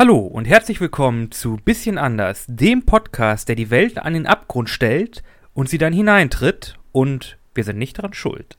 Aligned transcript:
Hallo 0.00 0.16
und 0.16 0.46
herzlich 0.46 0.80
willkommen 0.80 1.30
zu 1.30 1.58
Bisschen 1.62 1.98
anders, 1.98 2.46
dem 2.48 2.86
Podcast, 2.86 3.50
der 3.50 3.54
die 3.54 3.68
Welt 3.68 3.98
an 3.98 4.14
den 4.14 4.26
Abgrund 4.26 4.70
stellt 4.70 5.22
und 5.52 5.68
sie 5.68 5.76
dann 5.76 5.92
hineintritt 5.92 6.78
und 6.90 7.36
wir 7.52 7.64
sind 7.64 7.76
nicht 7.76 7.98
daran 7.98 8.14
schuld. 8.14 8.56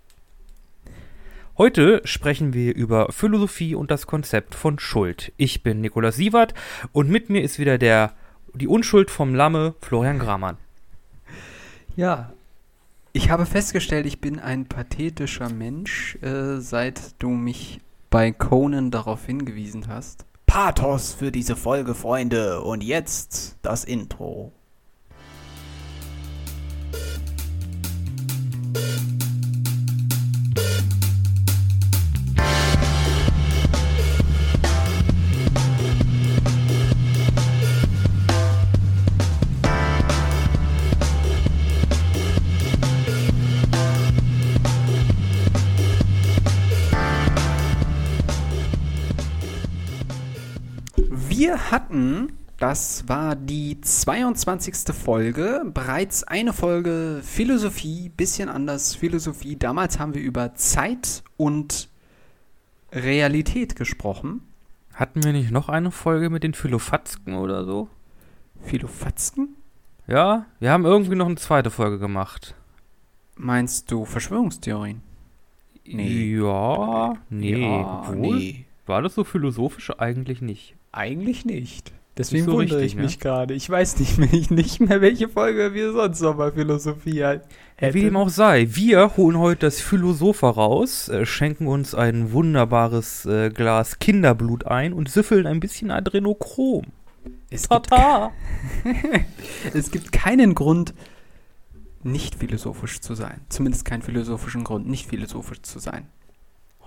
Heute 1.57 2.03
sprechen 2.05 2.53
wir 2.53 2.75
über 2.75 3.11
Philosophie 3.11 3.73
und 3.73 3.89
das 3.89 4.05
Konzept 4.05 4.53
von 4.53 4.77
Schuld. 4.77 5.33
Ich 5.37 5.63
bin 5.63 5.81
Nikolaus 5.81 6.17
Sievert 6.17 6.53
und 6.91 7.09
mit 7.09 7.31
mir 7.31 7.41
ist 7.41 7.57
wieder 7.57 7.79
der 7.79 8.13
die 8.53 8.67
Unschuld 8.67 9.09
vom 9.09 9.33
Lamme 9.33 9.73
Florian 9.81 10.19
Gramann. 10.19 10.57
Ja, 11.95 12.33
ich 13.13 13.31
habe 13.31 13.47
festgestellt, 13.47 14.05
ich 14.05 14.21
bin 14.21 14.37
ein 14.37 14.67
pathetischer 14.67 15.49
Mensch, 15.49 16.19
äh, 16.21 16.59
seit 16.59 17.15
du 17.17 17.29
mich 17.29 17.81
bei 18.11 18.31
Conan 18.31 18.91
darauf 18.91 19.25
hingewiesen 19.25 19.87
hast. 19.87 20.23
Pathos 20.51 21.13
für 21.13 21.31
diese 21.31 21.55
Folge, 21.55 21.95
Freunde. 21.95 22.59
Und 22.59 22.83
jetzt 22.83 23.55
das 23.61 23.85
Intro. 23.85 24.51
Hatten, 51.71 52.37
das 52.57 53.07
war 53.07 53.35
die 53.35 53.81
22. 53.81 54.93
Folge, 54.93 55.63
bereits 55.73 56.23
eine 56.23 56.53
Folge 56.53 57.21
Philosophie, 57.23 58.09
bisschen 58.09 58.49
anders 58.49 58.93
Philosophie. 58.93 59.55
Damals 59.55 59.97
haben 59.97 60.13
wir 60.13 60.21
über 60.21 60.53
Zeit 60.53 61.23
und 61.37 61.89
Realität 62.91 63.75
gesprochen. 63.75 64.41
Hatten 64.93 65.23
wir 65.23 65.31
nicht 65.31 65.51
noch 65.51 65.69
eine 65.69 65.89
Folge 65.89 66.29
mit 66.29 66.43
den 66.43 66.53
Philofatzken 66.53 67.35
oder 67.35 67.65
so? 67.65 67.87
Philofatzken? 68.63 69.55
Ja, 70.07 70.45
wir 70.59 70.71
haben 70.71 70.85
irgendwie 70.85 71.15
noch 71.15 71.25
eine 71.25 71.37
zweite 71.37 71.71
Folge 71.71 71.97
gemacht. 71.97 72.53
Meinst 73.35 73.91
du 73.91 74.05
Verschwörungstheorien? 74.05 75.01
Nee. 75.85 76.35
Ja, 76.35 77.13
nee. 77.29 77.59
Ja, 77.59 78.01
obwohl, 78.01 78.37
nee. 78.37 78.65
War 78.85 79.01
das 79.01 79.15
so 79.15 79.23
philosophisch? 79.23 79.89
Eigentlich 79.97 80.41
nicht. 80.41 80.75
Eigentlich 80.91 81.45
nicht. 81.45 81.91
Deswegen 82.17 82.45
so 82.45 82.53
wundere 82.53 82.79
richtig, 82.79 82.97
ich 82.97 83.01
mich 83.01 83.17
ne? 83.17 83.23
gerade. 83.23 83.53
Ich 83.53 83.69
weiß 83.69 83.99
nicht 83.99 84.17
mehr, 84.17 84.29
nicht 84.49 84.79
mehr, 84.81 85.01
welche 85.01 85.29
Folge 85.29 85.73
wir 85.73 85.93
sonst 85.93 86.21
noch 86.21 86.35
mal 86.35 86.51
Philosophie 86.51 87.23
halt 87.23 87.43
Ja, 87.79 87.93
wie 87.93 88.01
dem 88.01 88.17
auch 88.17 88.29
sei, 88.29 88.67
wir 88.71 89.15
holen 89.15 89.39
heute 89.39 89.67
das 89.67 89.79
Philosopher 89.79 90.49
raus, 90.49 91.07
äh, 91.07 91.25
schenken 91.25 91.67
uns 91.67 91.95
ein 91.95 92.33
wunderbares 92.33 93.25
äh, 93.25 93.49
Glas 93.49 93.99
Kinderblut 93.99 94.67
ein 94.67 94.91
und 94.93 95.09
süffeln 95.09 95.47
ein 95.47 95.61
bisschen 95.61 95.89
Adrenochrom. 95.89 96.85
Es 97.49 97.69
gibt, 97.69 97.89
Tata! 97.89 98.31
es 99.73 99.91
gibt 99.91 100.11
keinen 100.11 100.53
Grund, 100.53 100.93
nicht 102.03 102.35
philosophisch 102.35 102.99
zu 102.99 103.15
sein. 103.15 103.41
Zumindest 103.49 103.85
keinen 103.85 104.01
philosophischen 104.01 104.63
Grund, 104.63 104.87
nicht 104.87 105.07
philosophisch 105.07 105.61
zu 105.61 105.79
sein. 105.79 106.07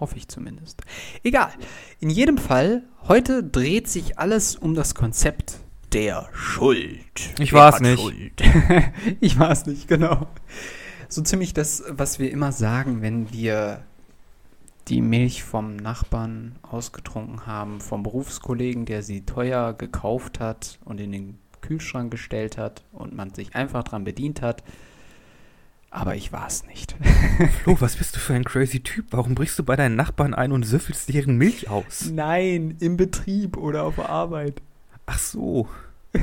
Hoffe 0.01 0.17
ich 0.17 0.29
zumindest. 0.29 0.83
Egal. 1.23 1.53
In 2.01 2.11
jedem 2.11 2.37
Fall, 2.37 2.83
heute 3.09 3.43
dreht 3.43 3.89
sich 3.89 4.19
alles 4.19 4.57
um 4.57 4.75
das 4.75 4.95
Konzept. 4.95 5.59
Der 5.93 6.29
Schuld. 6.33 6.99
Ich 7.39 7.53
war's 7.53 7.77
hat 7.77 7.83
nicht. 7.83 8.01
Schuld? 8.01 8.43
ich 9.21 9.39
war 9.39 9.51
es 9.51 9.67
nicht, 9.67 9.87
genau. 9.87 10.27
So 11.09 11.23
ziemlich 11.23 11.55
das, 11.55 11.85
was 11.89 12.19
wir 12.19 12.31
immer 12.31 12.51
sagen, 12.51 13.03
wenn 13.03 13.33
wir 13.33 13.85
die 14.89 15.01
Milch 15.01 15.45
vom 15.45 15.77
Nachbarn 15.77 16.57
ausgetrunken 16.63 17.47
haben, 17.47 17.81
vom 17.81 18.03
Berufskollegen, 18.03 18.85
der 18.87 19.03
sie 19.03 19.25
teuer 19.25 19.73
gekauft 19.73 20.41
hat 20.41 20.79
und 20.85 21.01
in 21.01 21.13
den 21.13 21.39
Kühlschrank 21.61 22.11
gestellt 22.11 22.59
hat 22.59 22.85
und 22.93 23.15
man 23.15 23.33
sich 23.33 23.55
einfach 23.55 23.85
dran 23.85 24.05
bedient 24.05 24.43
hat. 24.43 24.63
Aber 25.97 26.17
ich 26.17 26.33
war 26.33 26.49
es 26.49 26.67
nicht. 26.67 26.97
Flo, 27.63 27.77
was 27.79 27.95
bist 27.95 28.17
du 28.17 28.19
für 28.19 28.35
ein 28.35 28.43
crazy 28.43 28.81
Typ? 28.81 29.07
Warum 29.13 29.37
brichst 29.37 29.57
du 29.61 29.63
bei 29.63 29.77
deinen 29.77 29.95
Nachbarn 29.95 30.35
ein 30.35 30.51
und 30.51 30.65
süffelst 30.65 31.09
deren 31.15 31.37
Milch 31.39 31.71
aus? 31.71 32.11
Nein, 32.13 32.77
im 32.81 32.97
Betrieb 32.97 33.57
oder 33.57 33.85
auf 33.85 33.95
der 33.95 34.09
Arbeit. 34.09 34.61
Ach 35.07 35.21
so. 35.21 35.69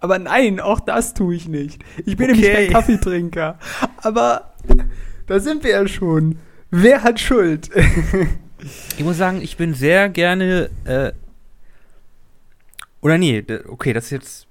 Aber 0.00 0.18
nein, 0.18 0.58
auch 0.58 0.80
das 0.80 1.14
tue 1.14 1.36
ich 1.36 1.46
nicht. 1.46 1.84
Ich 2.04 2.16
bin 2.16 2.30
Okay. 2.30 2.40
nämlich 2.40 2.52
kein 2.52 2.70
Kaffeetrinker. 2.72 3.60
Aber 3.98 4.54
da 5.28 5.38
sind 5.38 5.62
wir 5.62 5.70
ja 5.70 5.86
schon. 5.86 6.38
Wer 6.72 7.02
hat 7.04 7.20
Schuld? 7.20 7.70
Ich 8.96 9.02
muss 9.02 9.16
sagen, 9.16 9.42
ich 9.42 9.56
bin 9.56 9.74
sehr 9.74 10.08
gerne, 10.08 10.70
äh, 10.84 11.10
oder 13.00 13.18
nee, 13.18 13.44
okay, 13.66 13.92
das 13.92 14.04
ist 14.04 14.10
jetzt, 14.12 14.46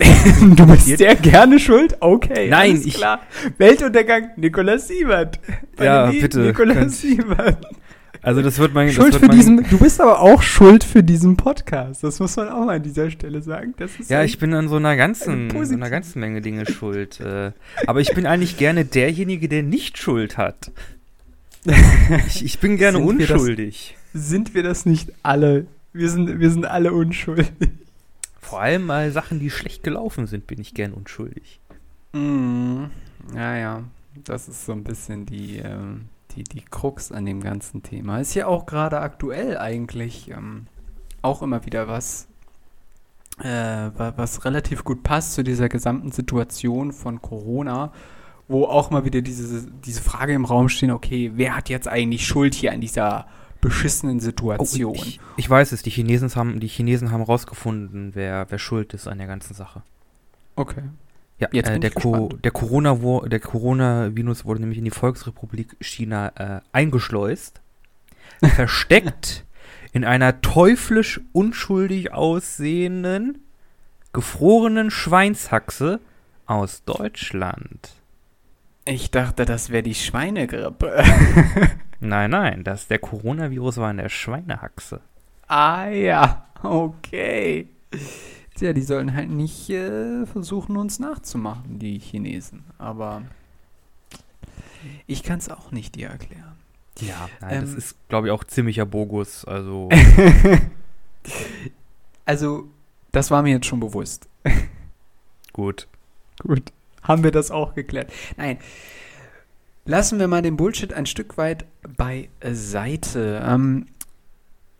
Du 0.56 0.66
bist 0.66 0.86
sehr 0.86 1.14
gerne 1.16 1.58
schuld? 1.58 1.96
Okay, 2.00 2.48
Nein, 2.48 2.80
ich- 2.84 2.94
klar. 2.94 3.20
Weltuntergang, 3.58 4.30
Nikolaus 4.36 4.88
Siebert. 4.88 5.38
Ja, 5.78 6.02
Pandemie, 6.04 6.22
bitte, 6.22 6.40
Nikolaus 6.40 7.00
Siebert. 7.00 7.66
also 8.22 8.42
das 8.42 8.58
wird 8.58 8.72
mein, 8.74 8.90
Schuld 8.90 9.12
wird 9.12 9.20
für 9.20 9.26
mein, 9.28 9.36
diesen, 9.36 9.68
du 9.68 9.78
bist 9.78 10.00
aber 10.00 10.20
auch 10.20 10.42
schuld 10.42 10.84
für 10.84 11.02
diesen 11.02 11.36
Podcast. 11.36 12.02
Das 12.02 12.18
muss 12.20 12.36
man 12.36 12.48
auch 12.48 12.64
mal 12.66 12.76
an 12.76 12.82
dieser 12.82 13.10
Stelle 13.10 13.42
sagen. 13.42 13.74
Das 13.78 13.90
ist 13.98 14.10
Ja, 14.10 14.22
ich 14.24 14.38
bin 14.38 14.52
an 14.54 14.68
so 14.68 14.76
einer 14.76 14.96
ganzen, 14.96 15.50
so 15.50 15.74
einer 15.74 15.90
ganzen 15.90 16.20
Menge 16.20 16.40
Dinge 16.40 16.64
schuld. 16.66 17.20
Äh, 17.20 17.52
aber 17.86 18.00
ich 18.00 18.14
bin 18.14 18.26
eigentlich 18.26 18.56
gerne 18.56 18.84
derjenige, 18.84 19.48
der 19.48 19.62
nicht 19.62 19.98
Schuld 19.98 20.38
hat. 20.38 20.70
Ich, 22.26 22.44
ich 22.44 22.58
bin 22.58 22.76
gerne 22.78 22.98
Sind 22.98 23.18
wir 23.18 23.26
das- 23.26 23.36
unschuldig. 23.40 23.96
Sind 24.14 24.54
wir 24.54 24.62
das 24.62 24.86
nicht 24.86 25.12
alle? 25.22 25.66
Wir 25.92 26.08
sind, 26.08 26.40
wir 26.40 26.50
sind 26.50 26.64
alle 26.64 26.92
unschuldig. 26.92 27.50
Vor 28.40 28.60
allem 28.60 28.86
bei 28.86 29.10
Sachen, 29.10 29.38
die 29.38 29.50
schlecht 29.50 29.82
gelaufen 29.82 30.26
sind, 30.26 30.46
bin 30.46 30.60
ich 30.60 30.74
gern 30.74 30.92
unschuldig. 30.92 31.60
Mm, 32.12 32.84
ja, 33.34 33.56
ja. 33.56 33.84
Das 34.24 34.48
ist 34.48 34.64
so 34.66 34.72
ein 34.72 34.82
bisschen 34.82 35.26
die, 35.26 35.58
ähm, 35.58 36.06
die, 36.34 36.42
die 36.44 36.62
Krux 36.62 37.12
an 37.12 37.26
dem 37.26 37.40
ganzen 37.42 37.82
Thema. 37.82 38.18
Ist 38.20 38.34
ja 38.34 38.46
auch 38.46 38.66
gerade 38.66 39.00
aktuell 39.00 39.56
eigentlich 39.58 40.30
ähm, 40.30 40.66
auch 41.22 41.42
immer 41.42 41.64
wieder 41.66 41.86
was, 41.86 42.26
äh, 43.38 43.44
wa- 43.46 44.14
was 44.16 44.44
relativ 44.44 44.84
gut 44.84 45.02
passt 45.02 45.34
zu 45.34 45.44
dieser 45.44 45.68
gesamten 45.68 46.10
Situation 46.10 46.92
von 46.92 47.22
Corona, 47.22 47.92
wo 48.48 48.64
auch 48.64 48.90
mal 48.90 49.04
wieder 49.04 49.20
diese, 49.22 49.70
diese 49.84 50.02
Frage 50.02 50.32
im 50.32 50.44
Raum 50.44 50.68
stehen, 50.68 50.90
okay, 50.90 51.32
wer 51.34 51.56
hat 51.56 51.68
jetzt 51.68 51.86
eigentlich 51.86 52.26
Schuld 52.26 52.54
hier 52.54 52.72
an 52.72 52.80
dieser 52.80 53.26
beschissenen 53.60 54.16
Oh, 54.16 54.20
Situation? 54.20 54.94
ich, 54.94 55.20
ich 55.36 55.48
weiß 55.50 55.72
es, 55.72 55.82
die 55.82 55.90
Chinesen 55.90 56.34
haben, 56.34 56.60
die 56.60 56.68
Chinesen 56.68 57.10
haben 57.10 57.22
rausgefunden, 57.22 58.14
wer, 58.14 58.46
wer 58.50 58.58
schuld 58.58 58.94
ist 58.94 59.06
an 59.08 59.18
der 59.18 59.26
ganzen 59.26 59.54
Sache. 59.54 59.82
okay. 60.56 60.82
Ja, 61.38 61.48
Jetzt 61.52 61.70
äh, 61.70 61.72
bin 61.72 61.80
der, 61.80 61.90
ich 61.90 61.96
Co 61.96 62.28
der 62.28 62.50
Corona 62.50 62.94
der 63.26 63.40
Coronavirus 63.40 64.44
wurde 64.44 64.60
nämlich 64.60 64.78
in 64.78 64.84
die 64.84 64.90
Volksrepublik 64.90 65.74
China 65.80 66.32
äh, 66.36 66.60
eingeschleust, 66.72 67.62
versteckt 68.44 69.46
in 69.92 70.04
einer 70.04 70.42
teuflisch 70.42 71.20
unschuldig 71.32 72.12
aussehenden 72.12 73.38
gefrorenen 74.12 74.90
Schweinshaxe 74.90 76.00
aus 76.44 76.84
Deutschland. 76.84 77.90
Ich 78.84 79.10
dachte, 79.10 79.44
das 79.44 79.70
wäre 79.70 79.82
die 79.82 79.94
Schweinegrippe. 79.94 81.02
Nein, 82.02 82.30
nein, 82.30 82.64
das 82.64 82.88
der 82.88 82.98
Coronavirus 82.98 83.76
war 83.76 83.90
in 83.90 83.98
der 83.98 84.08
Schweinehaxe. 84.08 85.00
Ah 85.48 85.86
ja, 85.88 86.46
okay. 86.62 87.68
Tja, 88.54 88.72
die 88.72 88.80
sollen 88.82 89.14
halt 89.14 89.28
nicht 89.28 89.68
äh, 89.68 90.24
versuchen, 90.24 90.78
uns 90.78 90.98
nachzumachen, 90.98 91.78
die 91.78 91.98
Chinesen. 91.98 92.64
Aber 92.78 93.20
ich 95.06 95.22
kann 95.22 95.40
es 95.40 95.50
auch 95.50 95.72
nicht 95.72 95.94
dir 95.96 96.08
erklären. 96.08 96.54
Ja, 97.00 97.28
nein, 97.42 97.60
das 97.60 97.72
Ähm. 97.72 97.78
ist, 97.78 97.96
glaube 98.08 98.28
ich, 98.28 98.32
auch 98.32 98.44
ziemlicher 98.44 98.86
Bogus. 98.86 99.44
Also, 99.44 99.90
Also, 102.24 102.68
das 103.12 103.30
war 103.30 103.42
mir 103.42 103.50
jetzt 103.54 103.66
schon 103.66 103.80
bewusst. 103.80 104.28
gut. 105.52 105.88
Gut. 106.42 106.72
Haben 107.02 107.24
wir 107.24 107.30
das 107.30 107.50
auch 107.50 107.74
geklärt? 107.74 108.12
Nein. 108.36 108.58
Lassen 109.84 110.18
wir 110.18 110.28
mal 110.28 110.42
den 110.42 110.56
Bullshit 110.56 110.92
ein 110.92 111.06
Stück 111.06 111.38
weit 111.38 111.64
beiseite. 111.96 113.42
Ähm, 113.44 113.86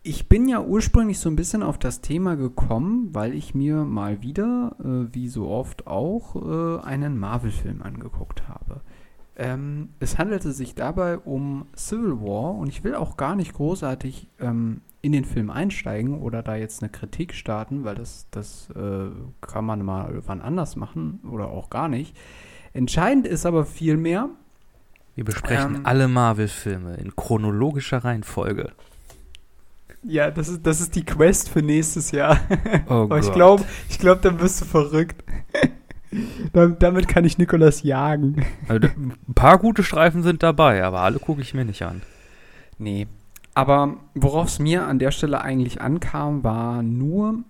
ich 0.03 0.29
bin 0.29 0.49
ja 0.49 0.63
ursprünglich 0.63 1.19
so 1.19 1.29
ein 1.29 1.37
bisschen 1.37 1.63
auf 1.63 1.79
das 1.79 2.01
Thema 2.01 2.37
gekommen, 2.37 3.11
weil 3.13 3.35
ich 3.35 3.55
mir 3.55 3.85
mal 3.85 4.23
wieder, 4.23 4.77
äh, 4.81 5.15
wie 5.15 5.29
so 5.29 5.49
oft 5.49 5.87
auch, 5.87 6.37
äh, 6.37 6.83
einen 6.83 7.19
Marvel-Film 7.19 7.83
angeguckt 7.83 8.49
habe. 8.49 8.81
Ähm, 9.37 9.91
es 10.01 10.19
handelte 10.19 10.53
sich 10.53 10.75
dabei 10.75 11.19
um 11.19 11.67
Civil 11.77 12.21
War 12.21 12.55
und 12.55 12.69
ich 12.69 12.85
will 12.85 12.95
auch 12.95 13.17
gar 13.17 13.37
nicht 13.37 13.55
großartig 13.55 14.29
ähm, 14.39 14.83
in 15.02 15.12
den 15.12 15.25
Film 15.25 15.50
einsteigen 15.50 16.20
oder 16.20 16.43
da 16.43 16.56
jetzt 16.56 16.82
eine 16.82 16.91
Kritik 16.91 17.35
starten, 17.35 17.85
weil 17.85 17.94
das, 17.94 18.26
das 18.31 18.69
äh, 18.76 19.08
kann 19.41 19.64
man 19.64 19.82
mal 19.85 20.23
wann 20.26 20.41
anders 20.43 20.76
machen 20.76 21.20
oder 21.31 21.49
auch 21.49 21.70
gar 21.70 21.88
nicht. 21.88 22.17
Entscheidend 22.75 23.26
ist 23.26 23.47
aber 23.47 23.64
vielmehr, 23.64 24.29
Wir 25.17 25.25
besprechen 25.25 25.76
Ähm. 25.76 25.87
alle 25.87 26.06
Marvel-Filme 26.08 26.97
in 26.97 27.17
chronologischer 27.17 28.05
Reihenfolge. 28.05 28.73
ja, 30.02 30.31
das 30.31 30.49
ist, 30.49 30.67
das 30.67 30.81
ist 30.81 30.94
die 30.94 31.05
Quest 31.05 31.49
für 31.49 31.62
nächstes 31.62 32.11
Jahr. 32.12 32.38
Oh 32.88 32.93
Aber 33.05 33.19
ich 33.19 33.26
Gott. 33.26 33.35
glaube, 33.35 33.64
ich 33.88 33.99
glaub, 33.99 34.23
dann 34.23 34.38
wirst 34.41 34.61
du 34.61 34.64
verrückt. 34.67 35.23
Dam- 36.52 36.76
Damit 36.79 37.06
kann 37.08 37.25
ich 37.25 37.38
Nikolas 37.38 37.82
jagen. 37.82 38.44
Also, 38.69 38.88
ein 38.88 39.14
paar 39.35 39.58
gute 39.58 39.82
Streifen 39.82 40.23
sind 40.23 40.43
dabei, 40.43 40.82
aber 40.85 41.00
alle 41.00 41.19
gucke 41.20 41.41
ich 41.41 41.55
mir 41.55 41.64
nicht 41.64 41.82
an. 41.82 42.02
Nee. 42.79 43.06
Aber 43.55 43.97
worauf 44.14 44.49
es 44.49 44.58
mir 44.58 44.87
an 44.87 44.99
der 44.99 45.11
Stelle 45.11 45.43
eigentlich 45.43 45.81
ankam, 45.81 46.44
war 46.44 46.82
nur, 46.82 47.41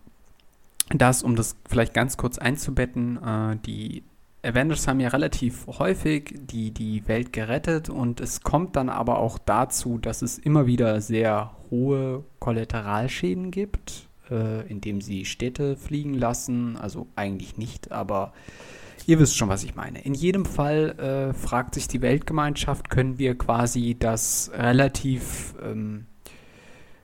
dass, 0.89 1.23
um 1.23 1.37
das 1.37 1.57
vielleicht 1.69 1.95
ganz 1.95 2.17
kurz 2.17 2.39
einzubetten, 2.39 3.23
äh, 3.23 3.57
die 3.65 4.03
Avengers 4.43 4.89
haben 4.89 5.01
ja 5.01 5.09
relativ 5.09 5.67
häufig 5.67 6.35
die, 6.35 6.71
die 6.71 7.07
Welt 7.07 7.33
gerettet 7.33 7.91
und 7.91 8.21
es 8.21 8.41
kommt 8.41 8.75
dann 8.77 8.89
aber 8.89 9.19
auch 9.19 9.39
dazu, 9.39 9.99
dass 9.99 10.23
es 10.23 10.39
immer 10.39 10.67
wieder 10.67 11.01
sehr 11.03 11.51
hohe 11.71 12.25
Kollateralschäden 12.39 13.51
gibt, 13.51 14.09
äh, 14.31 14.67
indem 14.69 15.03
sie 15.03 15.27
Städte 15.27 15.77
fliegen 15.77 16.15
lassen. 16.15 16.79
Also 16.79 17.07
eigentlich 17.17 17.59
nicht, 17.59 17.93
aber 17.93 18.33
Ihr 19.07 19.19
wisst 19.19 19.37
schon, 19.37 19.49
was 19.49 19.65
ich 19.65 19.75
meine. 19.75 20.01
In 20.03 20.15
jedem 20.15 20.45
Fall 20.45 20.91
äh, 20.99 21.35
fragt 21.35 21.75
sich 21.75 21.89
die 21.89 22.03
Weltgemeinschaft, 22.03 22.91
können 22.91 23.19
wir 23.19 23.37
quasi 23.37 23.97
das 23.99 24.51
relativ 24.55 25.55
ähm, 25.63 26.07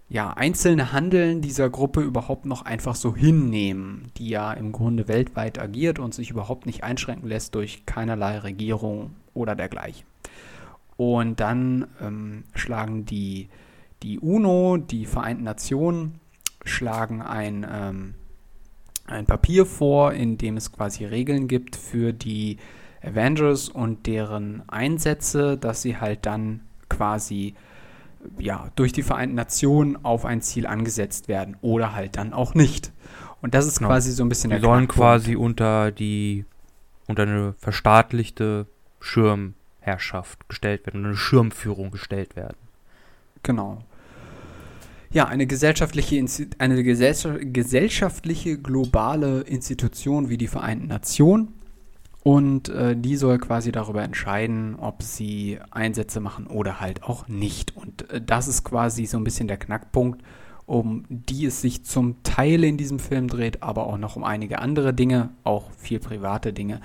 ja, 0.08 0.30
einzelne 0.30 0.92
Handeln 0.92 1.40
dieser 1.40 1.68
Gruppe 1.68 2.00
überhaupt 2.00 2.46
noch 2.46 2.64
einfach 2.64 2.94
so 2.94 3.16
hinnehmen, 3.16 4.12
die 4.18 4.28
ja 4.28 4.52
im 4.52 4.70
Grunde 4.70 5.08
weltweit 5.08 5.58
agiert 5.58 5.98
und 5.98 6.14
sich 6.14 6.30
überhaupt 6.30 6.66
nicht 6.66 6.84
einschränken 6.84 7.28
lässt 7.28 7.54
durch 7.54 7.86
keinerlei 7.86 8.38
Regierung 8.38 9.16
oder 9.34 9.56
dergleichen. 9.56 10.06
Und 10.96 11.40
dann 11.40 11.88
ähm, 12.00 12.44
schlagen 12.54 13.04
die, 13.04 13.48
die 14.02 14.18
UNO, 14.18 14.76
die 14.76 15.06
Vereinten 15.06 15.44
Nationen, 15.44 16.20
schlagen 16.64 17.20
ein 17.20 17.66
ähm, 17.68 18.14
ein 19.06 19.26
Papier 19.26 19.66
vor, 19.66 20.12
in 20.12 20.38
dem 20.38 20.56
es 20.56 20.72
quasi 20.72 21.04
Regeln 21.04 21.48
gibt 21.48 21.76
für 21.76 22.12
die 22.12 22.58
Avengers 23.02 23.68
und 23.68 24.06
deren 24.06 24.62
Einsätze, 24.68 25.56
dass 25.56 25.82
sie 25.82 25.98
halt 25.98 26.26
dann 26.26 26.60
quasi 26.88 27.54
ja, 28.38 28.68
durch 28.74 28.92
die 28.92 29.02
Vereinten 29.02 29.36
Nationen 29.36 30.04
auf 30.04 30.24
ein 30.24 30.42
Ziel 30.42 30.66
angesetzt 30.66 31.28
werden 31.28 31.56
oder 31.60 31.94
halt 31.94 32.16
dann 32.16 32.32
auch 32.32 32.54
nicht. 32.54 32.92
Und 33.40 33.54
das 33.54 33.66
ist 33.66 33.78
Genau. 33.78 33.90
quasi 33.90 34.10
so 34.12 34.24
ein 34.24 34.28
bisschen 34.28 34.50
Die 34.50 34.56
der 34.56 34.62
sollen 34.62 34.88
quasi 34.88 35.36
unter 35.36 35.92
die 35.92 36.44
unter 37.06 37.22
eine 37.22 37.54
verstaatlichte 37.58 38.66
Schirmherrschaft 38.98 40.48
gestellt 40.48 40.86
werden, 40.86 41.04
eine 41.04 41.16
Schirmführung 41.16 41.92
gestellt 41.92 42.34
werden. 42.34 42.56
Genau. 43.44 43.78
Ja, 45.16 45.24
eine 45.24 45.46
gesellschaftliche, 45.46 46.22
eine 46.58 46.82
gesellscha 46.82 47.38
gesellschaftliche 47.40 48.58
globale 48.58 49.40
Institution 49.40 50.28
wie 50.28 50.36
die 50.36 50.46
Vereinten 50.46 50.88
Nationen. 50.88 51.54
Und 52.22 52.68
äh, 52.68 52.94
die 52.94 53.16
soll 53.16 53.38
quasi 53.38 53.72
darüber 53.72 54.02
entscheiden, 54.02 54.76
ob 54.78 55.02
sie 55.02 55.58
Einsätze 55.70 56.20
machen 56.20 56.46
oder 56.46 56.80
halt 56.80 57.02
auch 57.02 57.28
nicht. 57.28 57.74
Und 57.74 58.10
äh, 58.10 58.20
das 58.20 58.46
ist 58.46 58.62
quasi 58.62 59.06
so 59.06 59.16
ein 59.16 59.24
bisschen 59.24 59.48
der 59.48 59.56
Knackpunkt, 59.56 60.20
um 60.66 61.04
die 61.08 61.46
es 61.46 61.62
sich 61.62 61.82
zum 61.86 62.22
Teil 62.22 62.62
in 62.62 62.76
diesem 62.76 62.98
Film 62.98 63.28
dreht, 63.28 63.62
aber 63.62 63.86
auch 63.86 63.96
noch 63.96 64.16
um 64.16 64.22
einige 64.22 64.58
andere 64.58 64.92
Dinge, 64.92 65.30
auch 65.44 65.70
viel 65.78 65.98
private 65.98 66.52
Dinge. 66.52 66.82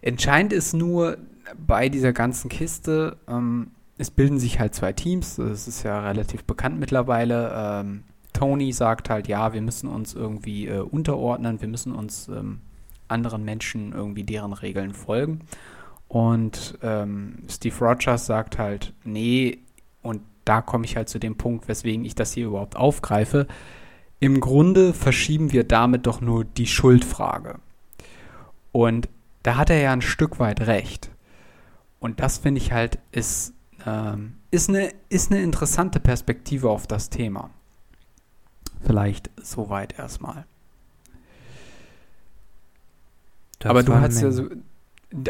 Entscheidend 0.00 0.54
ist 0.54 0.72
nur 0.72 1.18
bei 1.58 1.90
dieser 1.90 2.14
ganzen 2.14 2.48
Kiste, 2.48 3.18
ähm, 3.28 3.72
es 4.00 4.10
bilden 4.10 4.38
sich 4.38 4.58
halt 4.58 4.74
zwei 4.74 4.92
Teams, 4.92 5.36
das 5.36 5.68
ist 5.68 5.82
ja 5.82 6.00
relativ 6.00 6.44
bekannt 6.44 6.80
mittlerweile. 6.80 7.52
Ähm, 7.54 8.04
Tony 8.32 8.72
sagt 8.72 9.10
halt, 9.10 9.28
ja, 9.28 9.52
wir 9.52 9.60
müssen 9.60 9.88
uns 9.88 10.14
irgendwie 10.14 10.66
äh, 10.68 10.80
unterordnen, 10.80 11.60
wir 11.60 11.68
müssen 11.68 11.92
uns 11.92 12.28
ähm, 12.28 12.60
anderen 13.08 13.44
Menschen 13.44 13.92
irgendwie 13.92 14.24
deren 14.24 14.52
Regeln 14.52 14.94
folgen. 14.94 15.40
Und 16.08 16.78
ähm, 16.82 17.44
Steve 17.48 17.76
Rogers 17.78 18.26
sagt 18.26 18.58
halt, 18.58 18.94
nee, 19.04 19.58
und 20.02 20.22
da 20.44 20.62
komme 20.62 20.84
ich 20.84 20.96
halt 20.96 21.08
zu 21.08 21.18
dem 21.18 21.36
Punkt, 21.36 21.68
weswegen 21.68 22.04
ich 22.04 22.14
das 22.14 22.32
hier 22.32 22.46
überhaupt 22.46 22.76
aufgreife. 22.76 23.46
Im 24.18 24.40
Grunde 24.40 24.94
verschieben 24.94 25.52
wir 25.52 25.64
damit 25.64 26.06
doch 26.06 26.20
nur 26.20 26.44
die 26.44 26.66
Schuldfrage. 26.66 27.58
Und 28.72 29.08
da 29.42 29.56
hat 29.56 29.70
er 29.70 29.80
ja 29.80 29.92
ein 29.92 30.02
Stück 30.02 30.38
weit 30.40 30.62
recht. 30.62 31.10
Und 31.98 32.20
das 32.20 32.38
finde 32.38 32.60
ich 32.60 32.72
halt 32.72 32.98
ist, 33.12 33.54
ähm, 33.86 34.34
ist, 34.50 34.68
eine, 34.68 34.92
ist 35.08 35.30
eine 35.30 35.42
interessante 35.42 36.00
Perspektive 36.00 36.68
auf 36.70 36.86
das 36.86 37.10
Thema. 37.10 37.50
Vielleicht 38.82 39.30
soweit 39.42 39.98
erstmal. 39.98 40.46
Das 43.58 43.70
aber 43.70 43.82
du 43.82 43.94
hast 43.94 44.20
ja 44.22 44.30
so, 44.30 44.48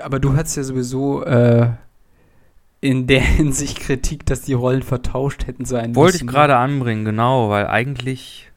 aber 0.03 0.21
du 0.21 0.37
hast 0.37 0.55
ja 0.57 0.63
sowieso 0.63 1.25
äh, 1.25 1.71
in 2.81 3.07
der 3.07 3.21
Hinsicht 3.37 3.81
Kritik, 3.81 4.25
dass 4.27 4.43
die 4.43 4.53
Rollen 4.53 4.83
vertauscht 4.83 5.47
hätten 5.47 5.65
sein 5.65 5.95
Wollte 5.95 6.17
ich 6.17 6.23
müssen. 6.23 6.33
gerade 6.33 6.57
anbringen, 6.57 7.05
genau, 7.05 7.51
weil 7.51 7.67
eigentlich, 7.67 8.51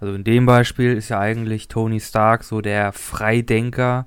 also 0.00 0.14
in 0.14 0.24
dem 0.24 0.46
Beispiel 0.46 0.94
ist 0.94 1.10
ja 1.10 1.20
eigentlich 1.20 1.68
Tony 1.68 2.00
Stark 2.00 2.42
so 2.42 2.62
der 2.62 2.92
Freidenker, 2.92 4.06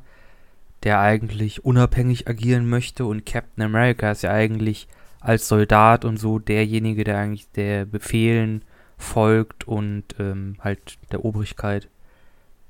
der 0.84 1.00
eigentlich 1.00 1.66
unabhängig 1.66 2.28
agieren 2.28 2.68
möchte 2.68 3.06
und 3.06 3.26
Captain 3.26 3.64
America 3.64 4.12
ist 4.12 4.24
ja 4.24 4.32
eigentlich 4.32 4.88
als 5.20 5.48
Soldat 5.48 6.06
und 6.06 6.18
so 6.18 6.40
derjenige, 6.40 7.04
der 7.04 7.18
eigentlich 7.18 7.50
der 7.52 7.86
Befehlen 7.86 8.64
folgt 8.98 9.68
und 9.68 10.04
ähm, 10.20 10.58
halt 10.60 10.98
der 11.12 11.26
Obrigkeit 11.26 11.90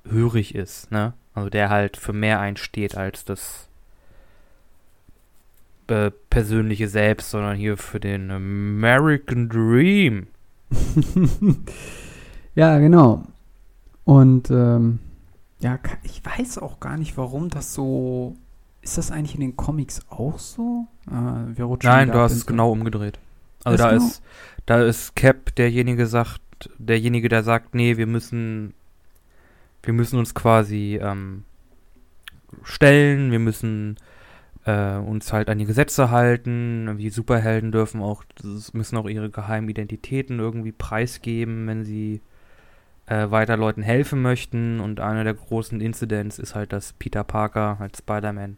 hörig 0.07 0.55
ist, 0.55 0.91
ne? 0.91 1.13
Also 1.33 1.49
der 1.49 1.69
halt 1.69 1.97
für 1.97 2.13
mehr 2.13 2.39
einsteht 2.39 2.97
als 2.97 3.23
das 3.23 3.69
äh, 5.87 6.11
persönliche 6.29 6.87
Selbst, 6.87 7.31
sondern 7.31 7.55
hier 7.55 7.77
für 7.77 7.99
den 7.99 8.29
American 8.31 9.49
Dream. 9.49 10.27
ja, 12.55 12.77
genau. 12.79 13.23
Und 14.05 14.51
ähm, 14.51 14.99
ja, 15.59 15.79
ich 16.03 16.23
weiß 16.25 16.57
auch 16.59 16.79
gar 16.79 16.97
nicht, 16.97 17.17
warum 17.17 17.49
das 17.49 17.73
so. 17.73 18.35
Ist 18.81 18.97
das 18.97 19.11
eigentlich 19.11 19.35
in 19.35 19.41
den 19.41 19.57
Comics 19.57 20.01
auch 20.09 20.39
so? 20.39 20.87
Äh, 21.09 21.57
wir 21.57 21.65
rutschen 21.65 21.89
Nein, 21.89 22.11
du 22.11 22.19
hast 22.19 22.33
es 22.33 22.45
genau 22.45 22.71
umgedreht. 22.71 23.19
Also 23.63 23.77
da 23.83 23.91
genau- 23.91 24.05
ist, 24.05 24.23
da 24.65 24.83
ist 24.83 25.15
Cap 25.15 25.55
derjenige 25.55 26.05
sagt, 26.05 26.41
derjenige, 26.77 27.29
der 27.29 27.43
sagt, 27.43 27.75
nee, 27.75 27.97
wir 27.97 28.07
müssen, 28.07 28.73
wir 29.83 29.93
müssen 29.93 30.19
uns 30.19 30.33
quasi 30.33 30.99
ähm, 31.01 31.43
stellen, 32.63 33.31
wir 33.31 33.39
müssen 33.39 33.97
äh, 34.65 34.95
uns 34.95 35.31
halt 35.33 35.49
an 35.49 35.57
die 35.57 35.65
Gesetze 35.65 36.11
halten. 36.11 36.97
Die 36.97 37.09
Superhelden 37.09 37.71
dürfen 37.71 38.01
auch, 38.01 38.23
müssen 38.73 38.97
auch 38.97 39.07
ihre 39.07 39.29
geheimen 39.29 39.69
Identitäten 39.69 40.39
irgendwie 40.39 40.71
preisgeben, 40.71 41.67
wenn 41.67 41.83
sie 41.83 42.21
äh, 43.05 43.31
weiter 43.31 43.57
Leuten 43.57 43.81
helfen 43.81 44.21
möchten. 44.21 44.79
Und 44.79 44.99
einer 44.99 45.23
der 45.23 45.33
großen 45.33 45.81
Incidents 45.81 46.39
ist 46.39 46.55
halt, 46.55 46.73
dass 46.73 46.93
Peter 46.93 47.23
Parker 47.23 47.77
als 47.79 47.99
Spider-Man 47.99 48.57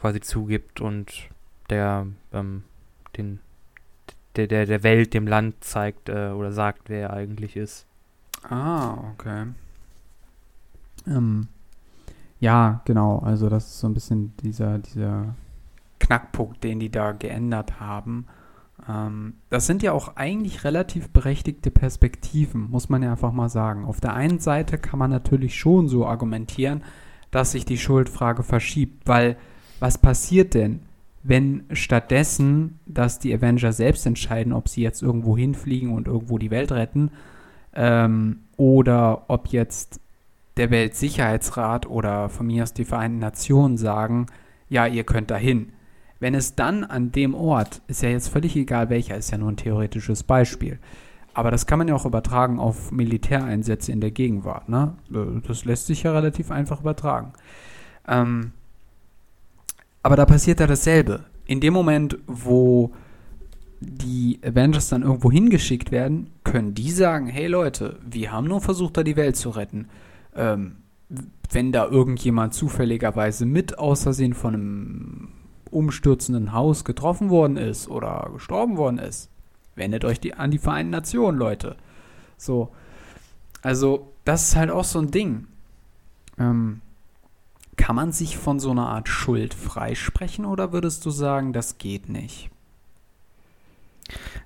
quasi 0.00 0.20
zugibt 0.20 0.80
und 0.80 1.28
der 1.70 2.06
ähm, 2.32 2.62
den 3.16 3.40
der, 4.36 4.46
der, 4.46 4.66
der 4.66 4.82
Welt, 4.82 5.14
dem 5.14 5.26
Land 5.26 5.64
zeigt 5.64 6.08
äh, 6.08 6.30
oder 6.30 6.52
sagt, 6.52 6.88
wer 6.88 7.00
er 7.00 7.12
eigentlich 7.14 7.56
ist. 7.56 7.86
Ah, 8.48 8.98
okay. 9.12 9.46
Ähm, 11.06 11.48
ja, 12.38 12.82
genau. 12.84 13.18
Also 13.20 13.48
das 13.48 13.66
ist 13.66 13.80
so 13.80 13.88
ein 13.88 13.94
bisschen 13.94 14.36
dieser, 14.42 14.78
dieser 14.78 15.34
Knackpunkt, 15.98 16.62
den 16.62 16.80
die 16.80 16.90
da 16.90 17.12
geändert 17.12 17.80
haben. 17.80 18.26
Ähm, 18.88 19.34
das 19.48 19.66
sind 19.66 19.82
ja 19.82 19.92
auch 19.92 20.16
eigentlich 20.16 20.64
relativ 20.64 21.08
berechtigte 21.10 21.70
Perspektiven, 21.70 22.70
muss 22.70 22.88
man 22.88 23.02
ja 23.02 23.12
einfach 23.12 23.32
mal 23.32 23.48
sagen. 23.48 23.84
Auf 23.84 24.00
der 24.00 24.14
einen 24.14 24.38
Seite 24.38 24.78
kann 24.78 24.98
man 24.98 25.10
natürlich 25.10 25.58
schon 25.58 25.88
so 25.88 26.06
argumentieren, 26.06 26.84
dass 27.30 27.52
sich 27.52 27.64
die 27.64 27.78
Schuldfrage 27.78 28.42
verschiebt, 28.42 29.08
weil 29.08 29.36
was 29.80 29.98
passiert 29.98 30.54
denn, 30.54 30.80
wenn 31.28 31.64
stattdessen, 31.72 32.78
dass 32.86 33.18
die 33.18 33.34
Avenger 33.34 33.72
selbst 33.72 34.06
entscheiden, 34.06 34.52
ob 34.52 34.68
sie 34.68 34.82
jetzt 34.82 35.02
irgendwo 35.02 35.36
hinfliegen 35.36 35.92
und 35.92 36.06
irgendwo 36.06 36.38
die 36.38 36.50
Welt 36.50 36.72
retten, 36.72 37.10
ähm, 37.74 38.40
oder 38.56 39.24
ob 39.28 39.48
jetzt 39.48 40.00
der 40.56 40.70
Weltsicherheitsrat 40.70 41.86
oder 41.86 42.28
von 42.28 42.46
mir 42.46 42.62
aus 42.62 42.72
die 42.72 42.84
Vereinten 42.84 43.18
Nationen 43.18 43.76
sagen, 43.76 44.26
ja, 44.68 44.86
ihr 44.86 45.04
könnt 45.04 45.30
dahin. 45.30 45.72
Wenn 46.18 46.34
es 46.34 46.54
dann 46.54 46.84
an 46.84 47.12
dem 47.12 47.34
Ort, 47.34 47.82
ist 47.88 48.02
ja 48.02 48.08
jetzt 48.08 48.28
völlig 48.28 48.56
egal 48.56 48.88
welcher, 48.88 49.16
ist 49.16 49.30
ja 49.30 49.38
nur 49.38 49.50
ein 49.50 49.58
theoretisches 49.58 50.22
Beispiel, 50.22 50.78
aber 51.34 51.50
das 51.50 51.66
kann 51.66 51.78
man 51.78 51.88
ja 51.88 51.94
auch 51.94 52.06
übertragen 52.06 52.58
auf 52.58 52.90
Militäreinsätze 52.90 53.92
in 53.92 54.00
der 54.00 54.12
Gegenwart. 54.12 54.70
Ne? 54.70 54.96
Äh, 55.12 55.40
das 55.46 55.66
lässt 55.66 55.86
sich 55.86 56.04
ja 56.04 56.12
relativ 56.12 56.50
einfach 56.50 56.80
übertragen. 56.80 57.34
Ähm, 58.08 58.52
aber 60.06 60.14
da 60.14 60.24
passiert 60.24 60.60
ja 60.60 60.68
dasselbe. 60.68 61.24
In 61.46 61.60
dem 61.60 61.74
Moment, 61.74 62.16
wo 62.28 62.92
die 63.80 64.38
Avengers 64.40 64.88
dann 64.88 65.02
irgendwo 65.02 65.32
hingeschickt 65.32 65.90
werden, 65.90 66.30
können 66.44 66.74
die 66.74 66.92
sagen, 66.92 67.26
hey 67.26 67.48
Leute, 67.48 67.98
wir 68.08 68.30
haben 68.30 68.46
nur 68.46 68.60
versucht, 68.60 68.96
da 68.96 69.02
die 69.02 69.16
Welt 69.16 69.34
zu 69.34 69.50
retten. 69.50 69.88
Ähm, 70.36 70.76
wenn 71.50 71.72
da 71.72 71.88
irgendjemand 71.88 72.54
zufälligerweise 72.54 73.46
mit 73.46 73.80
Außersehen 73.80 74.34
von 74.34 74.54
einem 74.54 75.28
umstürzenden 75.72 76.52
Haus 76.52 76.84
getroffen 76.84 77.28
worden 77.28 77.56
ist 77.56 77.88
oder 77.88 78.30
gestorben 78.32 78.76
worden 78.76 78.98
ist, 78.98 79.28
wendet 79.74 80.04
euch 80.04 80.20
die, 80.20 80.34
an 80.34 80.52
die 80.52 80.58
Vereinten 80.58 80.90
Nationen, 80.90 81.36
Leute. 81.36 81.74
So. 82.36 82.68
Also, 83.60 84.12
das 84.24 84.50
ist 84.50 84.54
halt 84.54 84.70
auch 84.70 84.84
so 84.84 85.00
ein 85.00 85.10
Ding. 85.10 85.48
Ähm, 86.38 86.80
kann 87.76 87.96
man 87.96 88.12
sich 88.12 88.36
von 88.36 88.58
so 88.58 88.70
einer 88.70 88.88
Art 88.88 89.08
Schuld 89.08 89.54
freisprechen 89.54 90.44
oder 90.44 90.72
würdest 90.72 91.04
du 91.04 91.10
sagen, 91.10 91.52
das 91.52 91.78
geht 91.78 92.08
nicht? 92.08 92.50